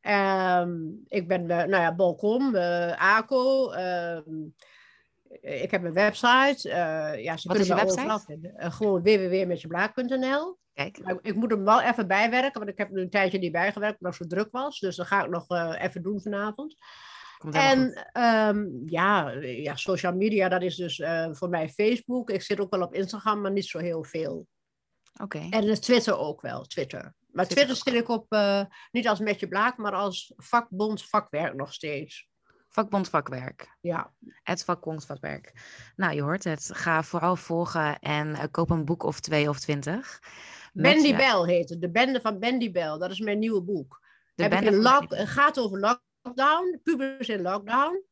Ehm, 0.01 0.71
ik 1.09 1.29
ben, 1.29 1.47
nou 1.47 1.71
ja, 1.71 1.95
Bolcom, 1.95 2.55
eh 2.55 3.17
ACO. 3.17 3.71
ehm, 3.71 4.23
ik 5.41 5.71
heb 5.71 5.85
een 5.85 5.93
website. 5.93 6.69
eh, 6.71 7.23
ja, 7.23 7.37
ze 7.37 7.49
Wat 7.49 7.57
kunnen 7.57 7.87
is 7.87 7.95
je 7.95 8.03
website? 8.05 8.25
vinden. 8.27 8.57
Eh, 8.57 8.73
gewoon 8.73 9.03
www.metjeblaak.nl. 9.03 10.59
Kijk. 10.73 10.99
Ik 11.23 11.35
moet 11.35 11.51
hem 11.51 11.65
wel 11.65 11.81
even 11.81 12.07
bijwerken, 12.07 12.61
want 12.61 12.69
ik 12.69 12.79
heb 12.79 12.91
er 12.91 12.99
een 13.03 13.11
tijdje 13.11 13.39
niet 13.39 13.53
bijgewerkt, 13.53 14.01
omdat 14.01 14.19
het 14.19 14.29
zo 14.29 14.37
druk 14.37 14.53
was. 14.53 14.79
Dus 14.79 14.97
dat 14.97 15.07
ga 15.07 15.25
ik 15.25 15.31
nog 15.31 15.49
eh, 15.49 15.75
even 15.79 16.03
doen 16.03 16.21
vanavond. 16.21 16.77
En 17.51 18.09
ehm, 18.13 18.67
ja, 18.87 19.31
ja, 19.41 19.77
social 19.77 20.15
media, 20.15 20.49
dat 20.49 20.63
is 20.63 20.77
dus 20.77 21.03
voor 21.31 21.49
mij 21.49 21.69
Facebook. 21.69 22.31
Ik 22.31 22.43
zit 22.43 22.61
ook 22.61 22.71
wel 22.71 22.83
op 22.83 22.95
Instagram, 22.95 23.41
maar 23.41 23.53
niet 23.53 23.67
zo 23.67 23.79
heel 23.79 24.05
veel. 24.05 24.47
Oké. 25.23 25.39
En 25.51 25.69
eh, 25.69 25.75
Twitter 25.77 26.19
ook 26.19 26.41
wel, 26.41 26.65
Twitter. 26.65 27.15
Maar 27.31 27.47
Twitter 27.47 27.77
Twitter 27.77 27.93
zit 27.93 28.03
ik 28.03 28.09
op, 28.09 28.37
niet 28.91 29.09
als 29.09 29.19
Metje 29.19 29.49
Blaak, 29.49 29.77
maar 29.77 29.93
als 29.93 30.33
vakbond 30.37 31.05
vakwerk 31.05 31.55
nog 31.55 31.73
steeds. 31.73 32.29
Vakbond 32.75 33.09
Vakwerk. 33.09 33.77
Ja, 33.81 34.13
Het 34.43 34.65
vakbond 34.65 35.07
Vakwerk. 35.07 35.53
Nou, 35.97 36.15
je 36.15 36.23
hoort 36.23 36.45
het. 36.45 36.71
Ga 36.75 37.03
vooral 37.03 37.37
volgen 37.37 37.99
en 37.99 38.35
eh, 38.35 38.45
koop 38.51 38.71
een 38.71 38.85
boek 38.85 39.03
of 39.03 39.21
twee 39.21 39.49
of 39.49 39.59
twintig. 39.61 40.21
Bendy 40.73 41.07
je- 41.07 41.17
Bell 41.17 41.45
heet 41.55 41.69
het. 41.69 41.81
De 41.81 41.91
Bende 41.91 42.21
van 42.21 42.39
Bendy 42.39 42.71
Bell. 42.73 42.99
Dat 42.99 43.11
is 43.11 43.21
mijn 43.21 43.39
nieuwe 43.39 43.63
boek. 43.63 44.01
De 44.35 44.43
Heb 44.43 44.53
bende 44.53 44.77
lock- 44.77 45.15
het 45.15 45.29
gaat 45.29 45.59
over 45.59 45.79
lockdown, 45.79 46.81
pubers 46.83 47.29
in 47.29 47.43
lockdown. 47.43 48.03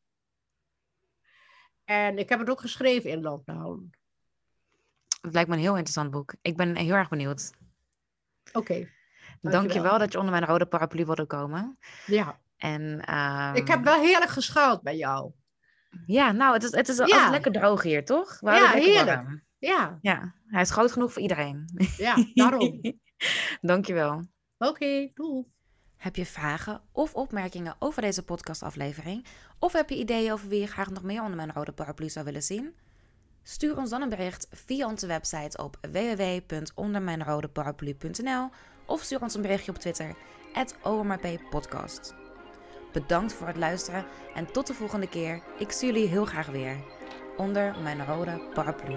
En 1.84 2.18
ik 2.18 2.28
heb 2.28 2.38
het 2.38 2.50
ook 2.50 2.60
geschreven 2.60 3.10
in 3.10 3.22
lockdown. 3.22 3.90
Het 5.20 5.32
lijkt 5.34 5.48
me 5.48 5.54
een 5.54 5.60
heel 5.62 5.72
interessant 5.72 6.10
boek. 6.10 6.34
Ik 6.42 6.56
ben 6.56 6.76
heel 6.76 6.94
erg 6.94 7.08
benieuwd. 7.08 7.50
Oké. 8.52 8.88
Dankjewel 9.40 9.98
dat 9.98 10.12
je 10.12 10.18
onder 10.18 10.34
mijn 10.34 10.46
rode 10.46 10.66
paraplu 10.66 11.04
wilde 11.04 11.26
komen. 11.26 11.78
Ja. 12.06 12.40
En, 12.62 13.00
ehm, 13.04 13.54
Ik 13.54 13.68
heb 13.68 13.84
wel 13.84 14.00
heerlijk 14.00 14.30
geschuild 14.30 14.82
bij 14.82 14.96
jou. 14.96 15.30
Ja, 16.06 16.32
nou, 16.32 16.52
het 16.54 16.62
is, 16.62 16.70
het 16.72 16.88
is 16.88 16.96
Ja. 16.96 17.02
altijd 17.02 17.30
lekker 17.30 17.52
droog 17.52 17.82
hier, 17.82 18.04
toch? 18.04 18.40
We 18.40 18.50
Ja, 18.50 18.70
heerlijk. 18.70 19.16
warm. 19.22 19.42
Ja, 19.58 19.98
Ja, 20.00 20.34
hij 20.46 20.60
is 20.62 20.70
groot 20.70 20.92
genoeg 20.92 21.12
voor 21.12 21.22
iedereen. 21.22 21.64
ja, 21.96 22.16
daarom. 22.34 22.80
Dankjewel. 23.60 24.24
Oké, 24.58 25.10
doei. 25.14 25.44
Heb 25.96 26.16
je 26.16 26.26
vragen 26.26 26.82
of 26.92 27.14
opmerkingen 27.14 27.76
over 27.78 28.02
deze 28.02 28.24
podcastaflevering? 28.24 29.26
Of 29.58 29.72
heb 29.72 29.88
je 29.88 29.96
ideeën 29.98 30.32
over 30.32 30.48
wie 30.48 30.60
je 30.60 30.66
graag 30.66 30.90
nog 30.90 31.02
meer 31.02 31.20
onder 31.22 31.36
mijn 31.36 31.52
rode 31.52 31.72
paraplu 31.72 32.08
zou 32.08 32.24
willen 32.24 32.42
zien? 32.42 32.74
Stuur 33.42 33.76
ons 33.76 33.90
dan 33.90 34.02
een 34.02 34.08
bericht 34.08 34.46
via 34.50 34.86
onze 34.86 35.06
website 35.06 35.62
op 35.62 35.76
www.ondermijnrodeparaplu.nl 35.92 38.50
of 38.86 39.02
stuur 39.02 39.20
ons 39.22 39.34
een 39.34 39.42
berichtje 39.42 39.72
op 39.72 39.78
Twitter, 39.78 40.14
@omrppodcast. 40.82 42.14
Bedankt 42.92 43.32
voor 43.32 43.46
het 43.46 43.56
luisteren 43.56 44.04
en 44.34 44.52
tot 44.52 44.66
de 44.66 44.74
volgende 44.74 45.08
keer. 45.08 45.42
Ik 45.58 45.72
zie 45.72 45.92
jullie 45.92 46.08
heel 46.08 46.24
graag 46.24 46.46
weer. 46.46 46.76
Onder 47.36 47.74
mijn 47.82 48.06
rode 48.06 48.42
paraplu. 48.54 48.96